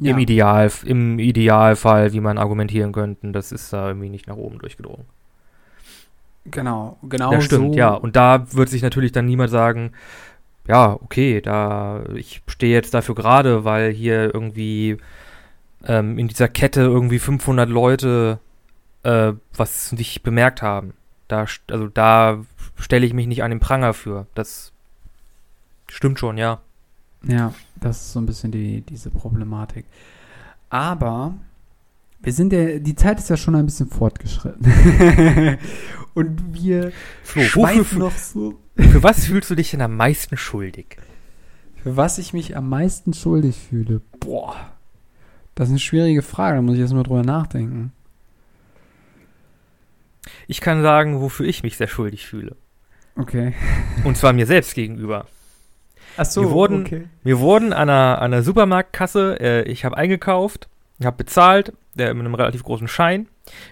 Ja. 0.00 0.12
Im, 0.12 0.18
Ideal, 0.18 0.70
Im 0.84 1.18
Idealfall, 1.18 2.12
wie 2.12 2.20
man 2.20 2.38
argumentieren 2.38 2.92
könnte, 2.92 3.32
das 3.32 3.52
ist 3.52 3.72
da 3.72 3.88
irgendwie 3.88 4.08
nicht 4.08 4.26
nach 4.26 4.36
oben 4.36 4.58
durchgedrungen. 4.58 5.04
Genau, 6.46 6.96
genau 7.02 7.32
das 7.32 7.44
stimmt, 7.44 7.74
so. 7.74 7.78
ja. 7.78 7.92
Und 7.92 8.16
da 8.16 8.50
wird 8.52 8.70
sich 8.70 8.82
natürlich 8.82 9.12
dann 9.12 9.26
niemand 9.26 9.50
sagen, 9.50 9.92
ja, 10.66 10.94
okay, 10.94 11.40
da 11.42 12.02
ich 12.14 12.42
stehe 12.46 12.72
jetzt 12.72 12.94
dafür 12.94 13.14
gerade, 13.14 13.64
weil 13.64 13.92
hier 13.92 14.34
irgendwie 14.34 14.96
ähm, 15.84 16.18
in 16.18 16.28
dieser 16.28 16.48
Kette 16.48 16.80
irgendwie 16.80 17.18
500 17.18 17.68
Leute 17.68 18.38
äh, 19.02 19.32
was 19.54 19.92
nicht 19.92 20.22
bemerkt 20.22 20.62
haben. 20.62 20.94
Da, 21.28 21.46
also 21.70 21.88
da 21.88 22.44
stelle 22.76 23.06
ich 23.06 23.14
mich 23.14 23.26
nicht 23.26 23.42
an 23.42 23.50
den 23.50 23.60
Pranger 23.60 23.94
für. 23.94 24.26
Das 24.34 24.72
stimmt 25.88 26.18
schon, 26.18 26.38
ja. 26.38 26.60
Ja, 27.26 27.54
das 27.76 28.00
ist 28.00 28.12
so 28.12 28.20
ein 28.20 28.26
bisschen 28.26 28.50
die, 28.50 28.80
diese 28.82 29.10
Problematik. 29.10 29.84
Aber 30.68 31.34
wir 32.20 32.32
sind 32.32 32.52
ja, 32.52 32.78
die 32.78 32.94
Zeit 32.94 33.18
ist 33.18 33.30
ja 33.30 33.36
schon 33.36 33.54
ein 33.54 33.66
bisschen 33.66 33.88
fortgeschritten. 33.88 34.64
Und 36.14 36.54
wir 36.54 36.92
Flo, 37.22 37.42
wofür, 37.42 37.98
noch 37.98 38.16
so. 38.16 38.58
für 38.76 39.02
was 39.02 39.26
fühlst 39.26 39.50
du 39.50 39.54
dich 39.54 39.70
denn 39.70 39.80
am 39.80 39.96
meisten 39.96 40.36
schuldig? 40.36 40.96
Für 41.82 41.96
was 41.96 42.18
ich 42.18 42.32
mich 42.32 42.56
am 42.56 42.68
meisten 42.68 43.14
schuldig 43.14 43.56
fühle? 43.56 44.02
Boah, 44.18 44.56
das 45.54 45.68
ist 45.68 45.72
eine 45.72 45.78
schwierige 45.78 46.22
Frage, 46.22 46.56
da 46.56 46.62
muss 46.62 46.74
ich 46.74 46.80
erst 46.80 46.94
mal 46.94 47.02
drüber 47.02 47.22
nachdenken. 47.22 47.92
Ich 50.46 50.60
kann 50.60 50.82
sagen, 50.82 51.20
wofür 51.20 51.46
ich 51.46 51.62
mich 51.62 51.76
sehr 51.76 51.88
schuldig 51.88 52.26
fühle. 52.26 52.56
Okay. 53.16 53.54
Und 54.04 54.16
zwar 54.16 54.32
mir 54.32 54.46
selbst 54.46 54.74
gegenüber. 54.74 55.26
Ach 56.20 56.26
so, 56.26 56.42
Wir 56.42 56.50
wurden- 56.50 56.80
okay. 56.82 57.04
Wir 57.22 57.40
wurden 57.40 57.72
an 57.72 57.88
einer, 57.88 58.18
an 58.20 58.32
einer 58.34 58.42
Supermarktkasse, 58.42 59.38
äh, 59.40 59.62
ich 59.62 59.84
habe 59.84 59.96
eingekauft, 59.96 60.68
ich 60.98 61.06
habe 61.06 61.16
bezahlt, 61.16 61.72
äh, 61.98 62.12
mit 62.12 62.20
einem 62.26 62.34
relativ 62.34 62.62
großen 62.62 62.88
Schein. 62.88 63.26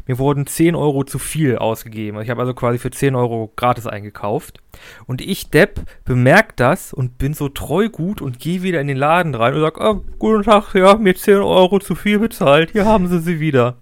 Mir 0.06 0.18
wurden 0.18 0.46
10 0.46 0.74
Euro 0.74 1.04
zu 1.04 1.18
viel 1.20 1.56
ausgegeben. 1.58 2.20
Ich 2.22 2.30
habe 2.30 2.40
also 2.40 2.52
quasi 2.54 2.78
für 2.78 2.90
10 2.90 3.14
Euro 3.14 3.52
gratis 3.54 3.86
eingekauft. 3.86 4.60
Und 5.06 5.20
ich, 5.20 5.50
Depp, 5.50 5.82
bemerke 6.04 6.54
das 6.56 6.92
und 6.92 7.18
bin 7.18 7.32
so 7.34 7.48
treu 7.48 7.88
gut 7.88 8.20
und 8.20 8.40
gehe 8.40 8.62
wieder 8.62 8.80
in 8.80 8.88
den 8.88 8.96
Laden 8.96 9.34
rein 9.34 9.54
und 9.54 9.60
sage, 9.60 9.80
oh, 9.80 10.00
guten 10.18 10.42
Tag, 10.42 10.74
ja, 10.74 10.96
mir 10.96 11.14
10 11.14 11.36
Euro 11.36 11.78
zu 11.78 11.94
viel 11.94 12.18
bezahlt, 12.18 12.72
hier 12.72 12.86
haben 12.86 13.06
Sie 13.08 13.20
sie 13.20 13.38
wieder. 13.40 13.76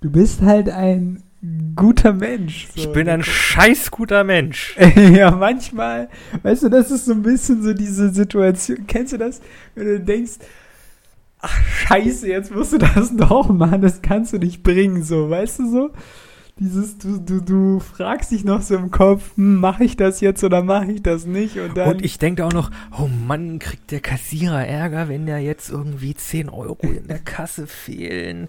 Du 0.00 0.10
bist 0.10 0.42
halt 0.42 0.68
ein 0.68 1.22
guter 1.74 2.12
Mensch. 2.12 2.68
Ich 2.74 2.90
bin 2.92 3.08
ein 3.08 3.22
scheiß 3.22 3.90
guter 3.90 4.24
Mensch. 4.24 4.76
ja, 4.96 5.30
manchmal, 5.30 6.08
weißt 6.42 6.64
du, 6.64 6.68
das 6.68 6.90
ist 6.90 7.04
so 7.04 7.12
ein 7.12 7.22
bisschen 7.22 7.62
so 7.62 7.72
diese 7.74 8.10
Situation. 8.10 8.86
Kennst 8.86 9.12
du 9.12 9.18
das? 9.18 9.40
Wenn 9.74 9.86
du 9.86 10.00
denkst, 10.00 10.38
ach 11.40 11.62
scheiße, 11.62 12.28
jetzt 12.28 12.54
musst 12.54 12.72
du 12.72 12.78
das 12.78 13.14
doch 13.16 13.48
machen, 13.48 13.82
das 13.82 14.02
kannst 14.02 14.32
du 14.32 14.38
nicht 14.38 14.62
bringen, 14.62 15.02
so, 15.02 15.30
weißt 15.30 15.60
du 15.60 15.70
so? 15.70 15.90
Dieses, 16.58 16.96
du, 16.96 17.18
du, 17.18 17.42
du 17.42 17.80
fragst 17.80 18.30
dich 18.30 18.42
noch 18.42 18.62
so 18.62 18.76
im 18.76 18.90
Kopf, 18.90 19.36
hm, 19.36 19.56
mache 19.56 19.84
ich 19.84 19.98
das 19.98 20.22
jetzt 20.22 20.42
oder 20.42 20.62
mache 20.62 20.90
ich 20.90 21.02
das 21.02 21.26
nicht? 21.26 21.58
Und 21.58 21.76
dann. 21.76 21.90
Und 21.90 22.04
ich 22.04 22.18
denke 22.18 22.46
auch 22.46 22.52
noch, 22.52 22.70
oh 22.98 23.08
Mann, 23.08 23.58
kriegt 23.58 23.90
der 23.90 24.00
Kassierer 24.00 24.66
Ärger, 24.66 25.10
wenn 25.10 25.26
der 25.26 25.40
jetzt 25.40 25.68
irgendwie 25.68 26.14
10 26.14 26.48
Euro 26.48 26.78
in 26.80 27.08
der 27.08 27.18
Kasse 27.18 27.66
fehlen. 27.66 28.48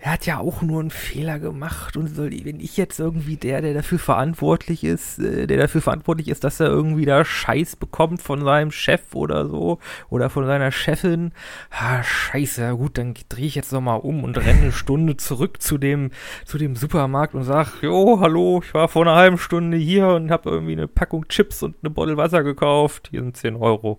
Er 0.00 0.12
hat 0.12 0.26
ja 0.26 0.38
auch 0.38 0.62
nur 0.62 0.80
einen 0.80 0.90
Fehler 0.90 1.40
gemacht 1.40 1.96
und 1.96 2.06
soll, 2.06 2.30
wenn 2.44 2.60
ich 2.60 2.76
jetzt 2.76 3.00
irgendwie 3.00 3.36
der, 3.36 3.62
der 3.62 3.74
dafür 3.74 3.98
verantwortlich 3.98 4.84
ist, 4.84 5.18
äh, 5.18 5.48
der 5.48 5.58
dafür 5.58 5.82
verantwortlich 5.82 6.28
ist, 6.28 6.44
dass 6.44 6.60
er 6.60 6.68
irgendwie 6.68 7.04
da 7.04 7.24
Scheiß 7.24 7.74
bekommt 7.74 8.22
von 8.22 8.44
seinem 8.44 8.70
Chef 8.70 9.12
oder 9.14 9.48
so 9.48 9.80
oder 10.08 10.30
von 10.30 10.46
seiner 10.46 10.70
Chefin. 10.70 11.32
Ah, 11.70 12.04
scheiße, 12.04 12.62
ja 12.62 12.72
gut, 12.72 12.96
dann 12.96 13.14
drehe 13.28 13.46
ich 13.46 13.56
jetzt 13.56 13.72
nochmal 13.72 13.98
um 13.98 14.22
und 14.22 14.38
renne 14.38 14.62
eine 14.62 14.72
Stunde 14.72 15.16
zurück 15.16 15.60
zu 15.60 15.78
dem, 15.78 16.12
zu 16.44 16.58
dem 16.58 16.76
Supermarkt 16.76 17.34
und 17.34 17.42
sag, 17.42 17.82
jo, 17.82 18.20
hallo, 18.20 18.60
ich 18.64 18.72
war 18.74 18.86
vor 18.86 19.02
einer 19.02 19.16
halben 19.16 19.38
Stunde 19.38 19.78
hier 19.78 20.06
und 20.08 20.30
habe 20.30 20.48
irgendwie 20.48 20.72
eine 20.72 20.86
Packung 20.86 21.26
Chips 21.26 21.64
und 21.64 21.74
eine 21.82 21.90
Bottle 21.90 22.16
Wasser 22.16 22.44
gekauft. 22.44 23.08
Hier 23.10 23.22
sind 23.22 23.36
10 23.36 23.56
Euro. 23.56 23.98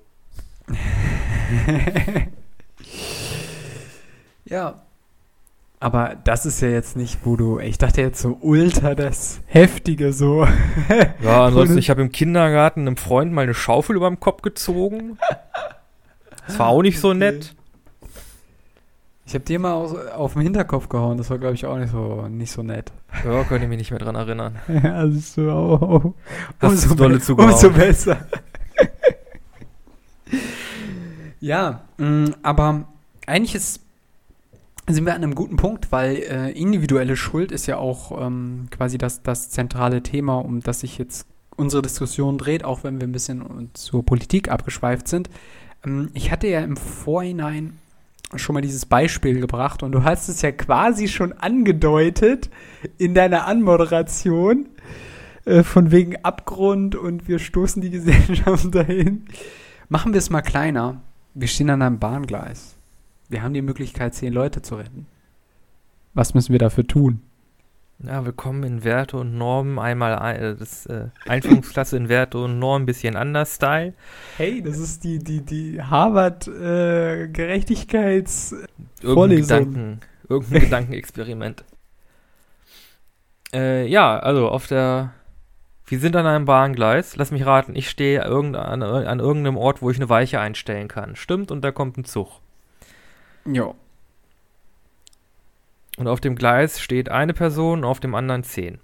ja. 4.46 4.82
Aber 5.82 6.18
das 6.26 6.46
ist 6.46 6.60
ja 6.62 6.68
jetzt 6.68 6.98
nicht, 6.98 7.20
wo 7.24 7.38
du. 7.38 7.60
Ich 7.60 7.78
dachte 7.78 8.02
jetzt 8.02 8.22
so 8.22 8.38
ultra 8.42 8.96
das 8.96 9.40
Heftige 9.48 10.12
so. 10.12 10.46
Ja, 11.24 11.46
ansonsten, 11.46 11.78
ich 11.78 11.90
habe 11.90 12.02
im 12.02 12.12
Kindergarten 12.12 12.82
einem 12.82 12.98
Freund 12.98 13.32
mal 13.32 13.44
eine 13.44 13.54
Schaufel 13.54 13.96
über 13.96 14.10
dem 14.10 14.20
Kopf 14.20 14.42
gezogen. 14.42 15.18
Das 16.48 16.60
war 16.60 16.68
auch 16.68 16.82
nicht 16.82 17.00
so 17.00 17.10
Okay. 17.10 17.18
nett. 17.20 17.56
Ich 19.26 19.36
habe 19.36 19.46
dir 19.46 19.60
mal 19.60 19.74
aus, 19.74 19.96
auf 19.96 20.34
den 20.34 20.42
Hinterkopf 20.42 20.90
gehauen, 20.90 21.20
das 21.20 21.30
war, 21.30 21.38
glaube 21.38 21.54
ich, 21.54 21.64
auch 21.68 21.78
nicht 21.78 21.92
so, 21.92 22.26
nicht 22.28 22.52
so 22.52 22.64
nett. 22.64 22.92
Ja, 23.24 23.44
könnte 23.44 23.66
ich 23.66 23.70
mich 23.70 23.78
nicht 23.78 23.92
mehr 23.92 24.00
dran 24.00 24.16
erinnern. 24.16 24.56
Ja, 24.68 25.08
siehst 25.08 25.38
du, 25.38 25.50
oh, 25.52 26.16
Hast 26.60 26.90
du 26.90 26.96
dolle 26.96 27.20
be- 27.20 27.36
umso 27.36 27.70
besser. 27.70 28.18
ja, 31.40 31.82
mh, 31.98 32.32
aber 32.44 32.86
eigentlich 33.28 33.56
ist, 33.56 33.82
sind 34.94 35.06
wir 35.06 35.14
an 35.14 35.24
einem 35.24 35.36
guten 35.36 35.56
Punkt, 35.56 35.92
weil 35.92 36.16
äh, 36.18 36.52
individuelle 36.52 37.16
Schuld 37.16 37.52
ist 37.52 37.68
ja 37.68 37.78
auch 37.78 38.26
ähm, 38.26 38.68
quasi 38.72 38.98
das, 38.98 39.22
das 39.24 39.50
zentrale 39.50 40.02
Thema, 40.02 40.38
um 40.38 40.62
das 40.62 40.82
sich 40.82 40.98
jetzt 40.98 41.28
unsere 41.56 41.82
Diskussion 41.82 42.38
dreht, 42.38 42.64
auch 42.64 42.84
wenn 42.84 43.00
wir 43.00 43.08
ein 43.08 43.12
bisschen 43.12 43.70
zur 43.74 44.06
Politik 44.06 44.50
abgeschweift 44.50 45.08
sind. 45.08 45.30
Ähm, 45.86 46.10
ich 46.14 46.32
hatte 46.32 46.48
ja 46.48 46.62
im 46.62 46.78
Vorhinein 46.78 47.78
schon 48.36 48.54
mal 48.54 48.62
dieses 48.62 48.86
Beispiel 48.86 49.40
gebracht 49.40 49.84
und 49.84 49.92
du 49.92 50.04
hast 50.04 50.30
es 50.30 50.42
ja 50.42 50.52
quasi 50.52 51.08
schon 51.08 51.34
angedeutet 51.34 52.50
in 52.98 53.14
deiner 53.14 53.48
Anmoderation 53.48 54.70
äh, 55.46 55.64
von 55.64 55.92
wegen 55.92 56.24
Abgrund 56.24 56.96
und 56.96 57.28
wir 57.28 57.40
stoßen 57.40 57.82
die 57.82 57.90
Gesellschaft 57.92 58.74
dahin. 58.74 59.26
Machen 59.88 60.14
wir 60.14 60.20
es 60.20 60.30
mal 60.30 60.42
kleiner. 60.42 61.02
Wir 61.34 61.48
stehen 61.48 61.70
an 61.70 61.82
einem 61.82 62.00
Bahngleis. 62.00 62.79
Wir 63.32 63.44
haben 63.44 63.54
die 63.54 63.62
Möglichkeit, 63.62 64.16
zehn 64.16 64.34
Leute 64.34 64.64
zu 64.64 64.76
retten. 64.76 65.06
Was 66.16 66.34
müssen 66.34 66.52
wir 66.52 66.58
dafür 66.58 66.88
tun? 66.88 67.22
Ja, 68.00 68.26
willkommen 68.26 68.64
in 68.64 68.84
Werte 68.84 69.18
und 69.18 69.38
Normen. 69.38 69.78
Einmal 69.78 70.18
ein, 70.18 70.36
äh, 70.38 70.56
das 70.56 70.88
äh, 70.88 71.10
Einführungsklasse 71.28 71.96
in 71.96 72.10
Werte 72.10 72.40
und 72.40 72.58
Normen, 72.58 72.88
bisschen 72.88 73.16
anders 73.16 73.54
Style. 73.54 73.94
Hey, 74.38 74.64
das 74.64 74.80
ist 74.80 75.04
die, 75.04 75.20
die, 75.20 75.42
die 75.42 75.80
Harvard-Gerechtigkeits- 75.80 78.56
Irgendein, 79.02 79.14
Vorlesung. 79.14 79.60
Gedanken, 79.60 80.00
irgendein 80.28 80.62
Gedankenexperiment. 80.62 81.64
Äh, 83.54 83.86
ja, 83.86 84.18
also 84.18 84.50
auf 84.50 84.66
der. 84.66 85.14
Wir 85.86 86.00
sind 86.00 86.16
an 86.16 86.26
einem 86.26 86.46
Bahngleis. 86.46 87.16
Lass 87.16 87.30
mich 87.30 87.46
raten, 87.46 87.76
ich 87.76 87.92
stehe 87.92 88.24
irgend, 88.24 88.56
an, 88.56 88.82
an 88.82 89.20
irgendeinem 89.20 89.58
Ort, 89.58 89.84
wo 89.84 89.92
ich 89.92 89.98
eine 89.98 90.10
Weiche 90.10 90.40
einstellen 90.40 90.88
kann. 90.88 91.16
Stimmt, 91.16 91.52
und 91.52 91.62
da 91.62 91.72
kommt 91.72 91.96
ein 91.98 92.06
Zug. 92.06 92.42
Ja. 93.46 93.74
Und 95.98 96.08
auf 96.08 96.22
dem 96.22 96.36
Gleis 96.36 96.80
steht 96.80 97.10
eine 97.10 97.34
Person, 97.34 97.84
auf 97.84 98.00
dem 98.00 98.16
anderen 98.16 98.44
zehn. 98.44 98.80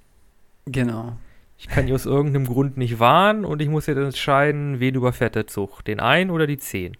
Genau. 0.65 1.17
Ich 1.57 1.69
kann 1.69 1.87
die 1.87 1.93
aus 1.93 2.05
irgendeinem 2.05 2.45
Grund 2.45 2.75
nicht 2.75 2.99
warnen 2.99 3.45
und 3.45 3.61
ich 3.61 3.69
muss 3.69 3.85
jetzt 3.85 3.97
entscheiden, 3.97 4.79
wen 4.79 4.95
überfährt 4.95 5.35
der 5.35 5.47
Zug. 5.47 5.83
Den 5.85 5.99
einen 5.99 6.29
oder 6.29 6.47
die 6.47 6.57
zehn. 6.57 6.97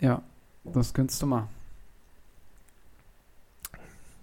Ja, 0.00 0.22
das 0.64 0.94
könntest 0.94 1.20
du 1.22 1.26
machen. 1.26 1.48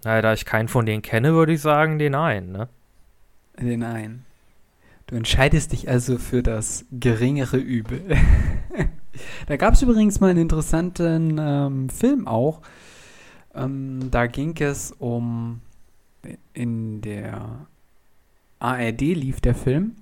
Naja, 0.04 0.22
da 0.22 0.32
ich 0.32 0.44
keinen 0.44 0.68
von 0.68 0.86
denen 0.86 1.02
kenne, 1.02 1.34
würde 1.34 1.52
ich 1.52 1.60
sagen, 1.60 1.98
den 1.98 2.14
einen, 2.14 2.52
ne? 2.52 2.68
Den 3.60 3.82
einen. 3.82 4.24
Du 5.06 5.16
entscheidest 5.16 5.72
dich 5.72 5.88
also 5.88 6.18
für 6.18 6.42
das 6.42 6.84
geringere 6.90 7.56
Übel. 7.58 8.16
da 9.46 9.56
gab 9.56 9.74
es 9.74 9.82
übrigens 9.82 10.20
mal 10.20 10.30
einen 10.30 10.40
interessanten 10.40 11.38
ähm, 11.40 11.88
Film 11.88 12.26
auch. 12.26 12.62
Ähm, 13.54 14.10
da 14.10 14.26
ging 14.26 14.56
es 14.58 14.92
um. 14.92 15.60
In 16.52 17.00
der 17.00 17.66
ARD 18.58 19.00
lief 19.00 19.40
der 19.40 19.54
Film. 19.54 19.96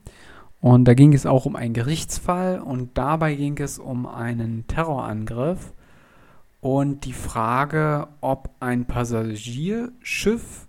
Und 0.60 0.86
da 0.86 0.94
ging 0.94 1.12
es 1.12 1.26
auch 1.26 1.46
um 1.46 1.54
einen 1.54 1.74
Gerichtsfall. 1.74 2.58
Und 2.58 2.96
dabei 2.96 3.34
ging 3.34 3.58
es 3.58 3.78
um 3.78 4.06
einen 4.06 4.66
Terrorangriff. 4.66 5.72
Und 6.60 7.04
die 7.04 7.12
Frage, 7.12 8.08
ob 8.20 8.50
ein 8.60 8.86
Passagierschiff, 8.86 10.66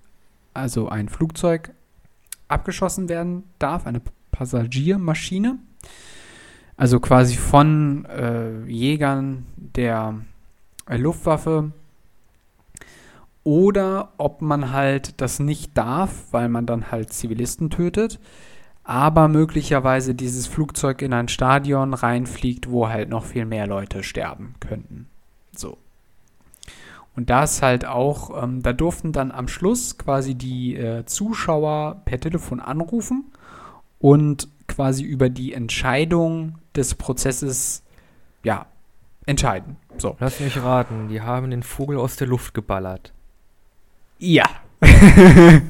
also 0.54 0.90
ein 0.90 1.10
Flugzeug, 1.10 1.72
abgeschossen 2.48 3.10
werden 3.10 3.44
darf, 3.58 3.88
eine 3.88 4.02
Passagiermaschine. 4.32 5.58
Also 6.78 7.00
quasi 7.00 7.36
von 7.36 8.06
äh, 8.06 8.64
Jägern 8.66 9.48
der 9.56 10.22
äh, 10.88 10.98
Luftwaffe. 10.98 11.72
Oder 13.44 14.14
ob 14.18 14.42
man 14.42 14.72
halt 14.72 15.20
das 15.20 15.40
nicht 15.40 15.76
darf, 15.76 16.26
weil 16.32 16.50
man 16.50 16.66
dann 16.66 16.92
halt 16.92 17.12
Zivilisten 17.14 17.72
tötet. 17.72 18.20
Aber 18.84 19.28
möglicherweise 19.28 20.14
dieses 20.14 20.48
Flugzeug 20.48 21.02
in 21.02 21.14
ein 21.14 21.28
Stadion 21.28 21.94
reinfliegt, 21.94 22.70
wo 22.70 22.88
halt 22.88 23.10
noch 23.10 23.26
viel 23.26 23.46
mehr 23.46 23.66
Leute 23.66 24.04
sterben 24.04 24.54
könnten. 24.60 25.08
So. 25.54 25.78
Und 27.16 27.32
das 27.32 27.64
halt 27.64 27.86
auch, 27.86 28.44
ähm, 28.44 28.62
da 28.62 28.74
durften 28.74 29.12
dann 29.12 29.32
am 29.32 29.48
Schluss 29.48 29.98
quasi 29.98 30.36
die 30.36 30.76
äh, 30.76 31.06
Zuschauer 31.06 32.04
per 32.06 32.20
Telefon 32.20 32.60
anrufen 32.60 33.26
und 34.00 34.48
quasi 34.68 35.04
über 35.04 35.30
die 35.30 35.54
Entscheidung 35.54 36.58
des 36.76 36.96
Prozesses, 36.96 37.84
ja, 38.44 38.68
entscheiden. 39.26 39.78
So. 39.98 40.16
Lass 40.20 40.40
mich 40.40 40.58
raten, 40.58 41.10
die 41.10 41.22
haben 41.22 41.50
den 41.52 41.64
Vogel 41.64 41.98
aus 41.98 42.16
der 42.16 42.28
Luft 42.28 42.54
geballert. 42.54 43.14
Ja. 44.20 44.46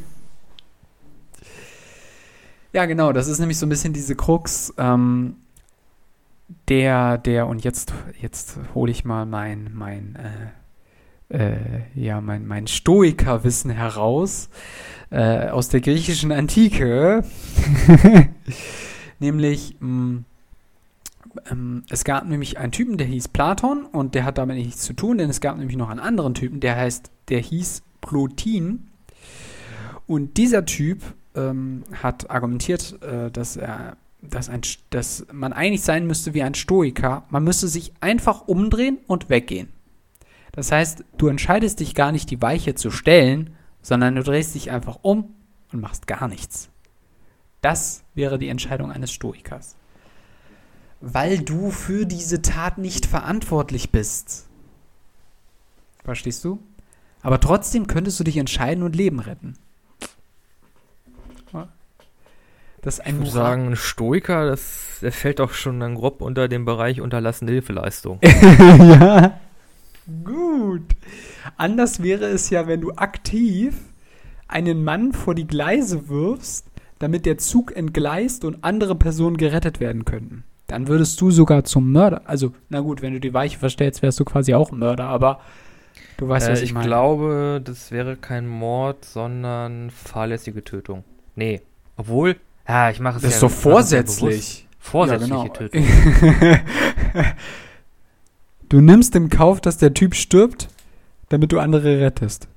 ja, 2.73 2.85
genau, 2.85 3.11
das 3.13 3.27
ist 3.27 3.39
nämlich 3.39 3.57
so 3.57 3.65
ein 3.65 3.69
bisschen 3.69 3.93
diese 3.93 4.15
Krux, 4.15 4.73
ähm, 4.77 5.37
der, 6.69 7.17
der, 7.17 7.47
und 7.47 7.63
jetzt, 7.63 7.93
jetzt 8.21 8.57
hole 8.73 8.91
ich 8.91 9.05
mal 9.05 9.25
mein, 9.25 9.71
mein, 9.73 10.15
äh, 10.15 10.51
äh, 11.29 11.81
ja, 11.95 12.21
mein, 12.21 12.45
mein 12.47 12.67
Stoikerwissen 12.67 13.71
heraus 13.71 14.49
äh, 15.09 15.49
aus 15.49 15.69
der 15.69 15.81
griechischen 15.81 16.31
Antike. 16.31 17.23
nämlich, 19.19 19.75
mh, 19.79 20.23
ähm, 21.49 21.83
es 21.89 22.03
gab 22.03 22.25
nämlich 22.27 22.57
einen 22.57 22.71
Typen, 22.71 22.97
der 22.97 23.07
hieß 23.07 23.29
Platon 23.29 23.85
und 23.85 24.15
der 24.15 24.25
hat 24.25 24.37
damit 24.37 24.57
nichts 24.57 24.81
zu 24.83 24.93
tun, 24.93 25.17
denn 25.17 25.29
es 25.29 25.41
gab 25.41 25.57
nämlich 25.57 25.77
noch 25.77 25.89
einen 25.89 25.99
anderen 25.99 26.33
Typen, 26.33 26.59
der 26.59 26.75
heißt, 26.75 27.11
der 27.29 27.39
hieß 27.39 27.83
Plotin. 28.01 28.87
Und 30.05 30.37
dieser 30.37 30.65
Typ 30.65 31.01
ähm, 31.35 31.83
hat 32.01 32.29
argumentiert, 32.29 33.01
äh, 33.01 33.29
dass 33.29 33.57
er 33.57 33.97
dass, 34.21 34.49
ein, 34.49 34.61
dass 34.89 35.25
man 35.31 35.53
eigentlich 35.53 35.83
sein 35.83 36.07
müsste 36.07 36.33
wie 36.33 36.43
ein 36.43 36.55
Stoiker. 36.55 37.23
Man 37.29 37.43
müsste 37.43 37.67
sich 37.67 37.93
einfach 38.01 38.47
umdrehen 38.47 38.97
und 39.07 39.29
weggehen. 39.29 39.69
Das 40.51 40.71
heißt, 40.71 41.03
du 41.17 41.27
entscheidest 41.27 41.79
dich 41.79 41.93
gar 41.93 42.11
nicht, 42.11 42.31
die 42.31 42.41
Weiche 42.41 42.73
zu 42.73 42.89
stellen, 42.89 43.51
sondern 43.81 44.15
du 44.15 44.23
drehst 44.23 44.55
dich 44.55 44.71
einfach 44.71 44.99
um 45.03 45.35
und 45.71 45.81
machst 45.81 46.07
gar 46.07 46.27
nichts. 46.27 46.69
Das 47.61 48.03
wäre 48.15 48.37
die 48.39 48.49
Entscheidung 48.49 48.91
eines 48.91 49.11
Stoikers. 49.11 49.75
Weil 51.01 51.39
du 51.39 51.71
für 51.71 52.05
diese 52.05 52.41
Tat 52.41 52.77
nicht 52.77 53.05
verantwortlich 53.05 53.91
bist. 53.91 54.47
Verstehst 56.03 56.43
du? 56.43 56.59
Aber 57.21 57.39
trotzdem 57.39 57.87
könntest 57.87 58.19
du 58.19 58.23
dich 58.23 58.37
entscheiden 58.37 58.83
und 58.83 58.95
Leben 58.95 59.19
retten. 59.19 59.57
Das 62.87 62.99
Ich 62.99 63.13
würde 63.13 63.31
sagen, 63.31 63.67
ein 63.67 63.75
Stoiker, 63.75 64.45
das, 64.45 64.99
der 65.01 65.11
fällt 65.11 65.39
doch 65.39 65.51
schon 65.51 65.79
dann 65.81 65.95
grob 65.95 66.21
unter 66.21 66.47
den 66.47 66.63
Bereich 66.63 67.01
unterlassene 67.01 67.51
Hilfeleistung. 67.51 68.19
ja. 68.23 69.39
Gut. 70.23 70.85
Anders 71.57 72.01
wäre 72.01 72.27
es 72.27 72.49
ja, 72.49 72.65
wenn 72.65 72.79
du 72.79 72.93
aktiv 72.93 73.75
einen 74.47 74.85
Mann 74.85 75.11
vor 75.11 75.35
die 75.35 75.47
Gleise 75.47 76.07
wirfst, 76.07 76.65
damit 76.99 77.25
der 77.25 77.37
Zug 77.37 77.75
entgleist 77.75 78.43
und 78.45 78.63
andere 78.63 78.95
Personen 78.95 79.37
gerettet 79.37 79.79
werden 79.79 80.05
könnten. 80.05 80.43
Dann 80.67 80.87
würdest 80.87 81.19
du 81.21 81.31
sogar 81.31 81.63
zum 81.63 81.91
Mörder. 81.91 82.23
Also, 82.25 82.53
na 82.69 82.81
gut, 82.81 83.01
wenn 83.01 83.13
du 83.13 83.19
die 83.19 83.33
Weiche 83.33 83.57
verstellst, 83.57 84.01
wärst 84.01 84.19
du 84.19 84.25
quasi 84.25 84.53
auch 84.53 84.71
ein 84.71 84.79
Mörder, 84.79 85.05
aber 85.05 85.39
du 86.17 86.27
weißt, 86.27 86.49
was 86.49 86.59
äh, 86.59 86.63
ich 86.63 86.69
ich 86.69 86.73
meine. 86.73 86.87
glaube, 86.87 87.61
das 87.63 87.91
wäre 87.91 88.17
kein 88.17 88.47
Mord, 88.47 89.05
sondern 89.05 89.89
fahrlässige 89.91 90.63
Tötung. 90.63 91.03
Nee. 91.35 91.61
Obwohl, 91.95 92.35
ja, 92.67 92.89
ich 92.89 92.99
mache 92.99 93.17
es 93.17 93.21
das 93.23 93.31
ja 93.31 93.35
ist 93.35 93.39
so 93.41 93.47
ich 93.47 93.53
vorsätzlich. 93.53 94.67
Vorsätzliche 94.79 95.33
Ja, 95.33 95.43
genau. 95.43 95.53
Tötung. 95.53 95.83
du 98.69 98.81
nimmst 98.81 99.15
im 99.15 99.29
Kauf, 99.29 99.61
dass 99.61 99.77
der 99.77 99.93
Typ 99.93 100.15
stirbt, 100.15 100.67
damit 101.29 101.51
du 101.51 101.59
andere 101.59 101.99
rettest. 102.01 102.47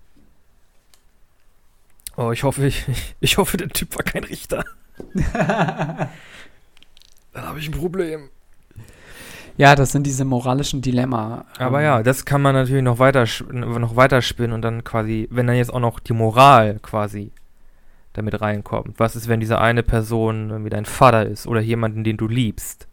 Oh, 2.21 2.33
ich 2.33 2.43
hoffe, 2.43 2.67
ich, 2.67 2.85
ich 3.21 3.39
hoffe, 3.39 3.57
der 3.57 3.71
Typ 3.71 3.97
war 3.97 4.05
kein 4.05 4.25
Richter. 4.25 4.63
Dann 5.33 6.09
habe 7.35 7.59
ich 7.59 7.67
ein 7.67 7.73
Problem. 7.73 8.29
Ja, 9.57 9.75
das 9.75 9.93
sind 9.93 10.07
diese 10.07 10.27
moralischen 10.27 10.83
Dilemma. 10.83 11.47
Aber 11.57 11.79
Ähm, 11.79 11.85
ja, 11.85 12.03
das 12.03 12.27
kann 12.27 12.43
man 12.43 12.55
natürlich 12.55 12.83
noch 12.83 12.99
weiter, 12.99 13.25
noch 13.51 13.97
weiter 13.97 14.21
spinnen 14.21 14.53
und 14.53 14.61
dann 14.61 14.85
quasi, 14.85 15.29
wenn 15.31 15.47
dann 15.47 15.57
jetzt 15.57 15.73
auch 15.73 15.81
noch 15.81 15.99
die 15.99 16.13
Moral 16.13 16.79
quasi 16.83 17.33
damit 18.13 18.39
reinkommt. 18.43 18.99
Was 18.99 19.17
ist, 19.17 19.29
wenn 19.29 19.41
diese 19.41 19.59
eine 19.59 19.83
Person 19.83 20.51
irgendwie 20.51 20.71
dein 20.71 20.85
Vater 20.85 21.25
ist 21.25 21.47
oder 21.47 21.61
jemanden, 21.61 22.05
den 22.05 22.19
du 22.19 22.29
liebst? 22.29 22.87